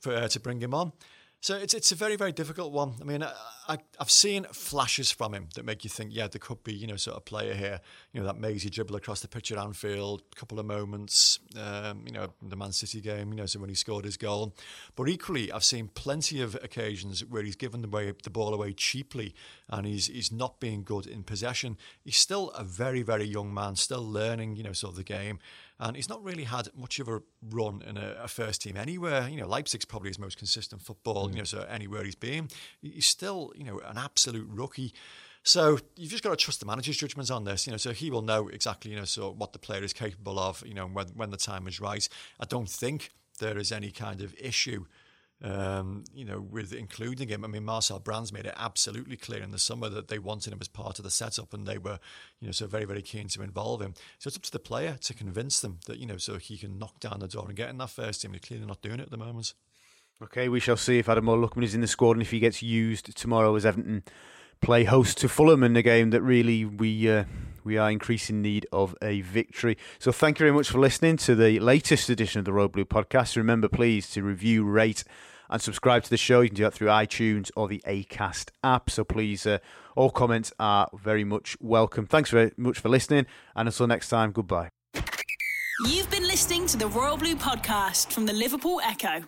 for 0.00 0.14
uh, 0.14 0.28
to 0.28 0.40
bring 0.40 0.60
him 0.60 0.74
on. 0.74 0.92
So 1.40 1.56
it's 1.56 1.72
it's 1.72 1.92
a 1.92 1.94
very 1.94 2.16
very 2.16 2.32
difficult 2.32 2.72
one. 2.72 2.94
I 3.00 3.04
mean, 3.04 3.22
I, 3.22 3.32
I 3.68 3.78
have 4.00 4.10
seen 4.10 4.44
flashes 4.52 5.12
from 5.12 5.34
him 5.34 5.48
that 5.54 5.64
make 5.64 5.84
you 5.84 5.90
think, 5.90 6.10
yeah, 6.12 6.26
there 6.26 6.40
could 6.40 6.64
be 6.64 6.74
you 6.74 6.88
know 6.88 6.96
sort 6.96 7.16
of 7.16 7.24
player 7.24 7.54
here. 7.54 7.80
You 8.12 8.20
know 8.20 8.26
that 8.26 8.38
mazy 8.38 8.68
dribble 8.68 8.96
across 8.96 9.20
the 9.20 9.28
pitch 9.28 9.52
at 9.52 9.58
Anfield, 9.58 10.22
a 10.32 10.34
couple 10.34 10.58
of 10.58 10.66
moments. 10.66 11.38
Um, 11.56 12.02
you 12.06 12.12
know 12.12 12.32
the 12.42 12.56
Man 12.56 12.72
City 12.72 13.00
game. 13.00 13.30
You 13.30 13.36
know 13.36 13.46
so 13.46 13.60
when 13.60 13.68
he 13.68 13.76
scored 13.76 14.04
his 14.04 14.16
goal, 14.16 14.56
but 14.96 15.08
equally 15.08 15.52
I've 15.52 15.64
seen 15.64 15.88
plenty 15.88 16.40
of 16.42 16.56
occasions 16.56 17.24
where 17.24 17.44
he's 17.44 17.56
given 17.56 17.82
the 17.82 17.88
way 17.88 18.12
the 18.20 18.30
ball 18.30 18.52
away 18.52 18.72
cheaply, 18.72 19.32
and 19.68 19.86
he's 19.86 20.08
he's 20.08 20.32
not 20.32 20.58
being 20.58 20.82
good 20.82 21.06
in 21.06 21.22
possession. 21.22 21.76
He's 22.04 22.16
still 22.16 22.50
a 22.50 22.64
very 22.64 23.02
very 23.02 23.26
young 23.26 23.54
man, 23.54 23.76
still 23.76 24.04
learning. 24.04 24.56
You 24.56 24.64
know 24.64 24.72
sort 24.72 24.92
of 24.92 24.96
the 24.96 25.04
game 25.04 25.38
and 25.80 25.96
he's 25.96 26.08
not 26.08 26.22
really 26.24 26.44
had 26.44 26.68
much 26.76 26.98
of 26.98 27.08
a 27.08 27.22
run 27.50 27.82
in 27.86 27.96
a, 27.96 28.16
a 28.22 28.28
first 28.28 28.62
team 28.62 28.76
anywhere. 28.76 29.28
You 29.28 29.40
know, 29.40 29.46
Leipzig's 29.46 29.84
probably 29.84 30.10
his 30.10 30.18
most 30.18 30.36
consistent 30.36 30.82
football. 30.82 31.28
Mm. 31.28 31.32
You 31.32 31.38
know, 31.38 31.44
so 31.44 31.66
anywhere 31.68 32.04
he's 32.04 32.14
been, 32.14 32.48
he's 32.80 33.06
still 33.06 33.52
you 33.56 33.64
know 33.64 33.80
an 33.80 33.98
absolute 33.98 34.48
rookie. 34.50 34.92
So 35.44 35.78
you've 35.96 36.10
just 36.10 36.22
got 36.22 36.30
to 36.30 36.36
trust 36.36 36.60
the 36.60 36.66
manager's 36.66 36.96
judgments 36.96 37.30
on 37.30 37.44
this, 37.44 37.66
you 37.66 37.70
know. 37.70 37.76
So 37.76 37.92
he 37.92 38.10
will 38.10 38.22
know 38.22 38.48
exactly, 38.48 38.90
you 38.90 38.98
know, 38.98 39.04
so 39.04 39.30
what 39.30 39.52
the 39.52 39.58
player 39.58 39.82
is 39.82 39.92
capable 39.92 40.38
of, 40.38 40.62
you 40.66 40.74
know, 40.74 40.86
when 40.86 41.06
when 41.08 41.30
the 41.30 41.36
time 41.36 41.66
is 41.66 41.80
right. 41.80 42.08
I 42.40 42.44
don't 42.44 42.68
think 42.68 43.10
there 43.38 43.56
is 43.56 43.70
any 43.72 43.90
kind 43.90 44.20
of 44.20 44.34
issue 44.38 44.86
um, 45.42 46.04
you 46.12 46.24
know, 46.24 46.40
with 46.40 46.72
including 46.72 47.28
him. 47.28 47.44
I 47.44 47.48
mean, 47.48 47.64
Marcel 47.64 47.98
Brands 47.98 48.32
made 48.32 48.46
it 48.46 48.54
absolutely 48.56 49.16
clear 49.16 49.42
in 49.42 49.50
the 49.50 49.58
summer 49.58 49.88
that 49.88 50.08
they 50.08 50.18
wanted 50.18 50.52
him 50.52 50.58
as 50.60 50.68
part 50.68 50.98
of 50.98 51.04
the 51.04 51.10
setup 51.10 51.54
and 51.54 51.66
they 51.66 51.78
were, 51.78 51.98
you 52.40 52.48
know, 52.48 52.52
so 52.52 52.66
very, 52.66 52.84
very 52.84 53.02
keen 53.02 53.28
to 53.28 53.42
involve 53.42 53.80
him. 53.80 53.94
So 54.18 54.28
it's 54.28 54.36
up 54.36 54.42
to 54.42 54.52
the 54.52 54.58
player 54.58 54.96
to 55.00 55.14
convince 55.14 55.60
them 55.60 55.78
that, 55.86 55.98
you 55.98 56.06
know, 56.06 56.16
so 56.16 56.38
he 56.38 56.58
can 56.58 56.78
knock 56.78 56.98
down 57.00 57.20
the 57.20 57.28
door 57.28 57.44
and 57.46 57.56
get 57.56 57.70
in 57.70 57.78
that 57.78 57.90
first 57.90 58.22
team. 58.22 58.32
They're 58.32 58.40
clearly 58.40 58.66
not 58.66 58.82
doing 58.82 59.00
it 59.00 59.04
at 59.04 59.10
the 59.10 59.16
moment. 59.16 59.54
Okay, 60.20 60.48
we 60.48 60.58
shall 60.58 60.76
see 60.76 60.98
if 60.98 61.06
Ademola 61.06 61.48
Lookman 61.48 61.62
is 61.62 61.76
in 61.76 61.80
the 61.80 61.86
squad 61.86 62.12
and 62.12 62.22
if 62.22 62.32
he 62.32 62.40
gets 62.40 62.60
used 62.60 63.16
tomorrow 63.16 63.54
as 63.54 63.64
Everton 63.64 64.02
play 64.60 64.82
host 64.82 65.18
to 65.18 65.28
Fulham 65.28 65.62
in 65.62 65.76
a 65.76 65.82
game 65.82 66.10
that 66.10 66.22
really 66.22 66.64
we 66.64 67.08
uh, 67.08 67.24
we 67.68 67.76
are 67.76 67.90
increasing 67.90 68.40
need 68.40 68.66
of 68.72 68.96
a 69.02 69.20
victory. 69.20 69.76
So 69.98 70.10
thank 70.10 70.38
you 70.38 70.44
very 70.44 70.56
much 70.56 70.70
for 70.70 70.78
listening 70.78 71.18
to 71.18 71.34
the 71.34 71.60
latest 71.60 72.08
edition 72.08 72.38
of 72.38 72.46
the 72.46 72.52
Royal 72.52 72.68
Blue 72.68 72.86
podcast. 72.86 73.36
Remember, 73.36 73.68
please, 73.68 74.08
to 74.12 74.22
review, 74.22 74.64
rate, 74.64 75.04
and 75.50 75.60
subscribe 75.60 76.02
to 76.04 76.10
the 76.10 76.16
show. 76.16 76.40
You 76.40 76.48
can 76.48 76.56
do 76.56 76.62
that 76.62 76.72
through 76.72 76.88
iTunes 76.88 77.50
or 77.54 77.68
the 77.68 77.82
Acast 77.86 78.50
app. 78.64 78.88
So 78.88 79.04
please, 79.04 79.46
uh, 79.46 79.58
all 79.96 80.10
comments 80.10 80.50
are 80.58 80.88
very 80.94 81.24
much 81.24 81.58
welcome. 81.60 82.06
Thanks 82.06 82.30
very 82.30 82.52
much 82.56 82.78
for 82.78 82.88
listening, 82.88 83.26
and 83.54 83.68
until 83.68 83.86
next 83.86 84.08
time, 84.08 84.32
goodbye. 84.32 84.70
You've 85.86 86.10
been 86.10 86.24
listening 86.24 86.66
to 86.68 86.78
the 86.78 86.88
Royal 86.88 87.18
Blue 87.18 87.36
podcast 87.36 88.12
from 88.12 88.24
the 88.26 88.32
Liverpool 88.32 88.80
Echo. 88.82 89.24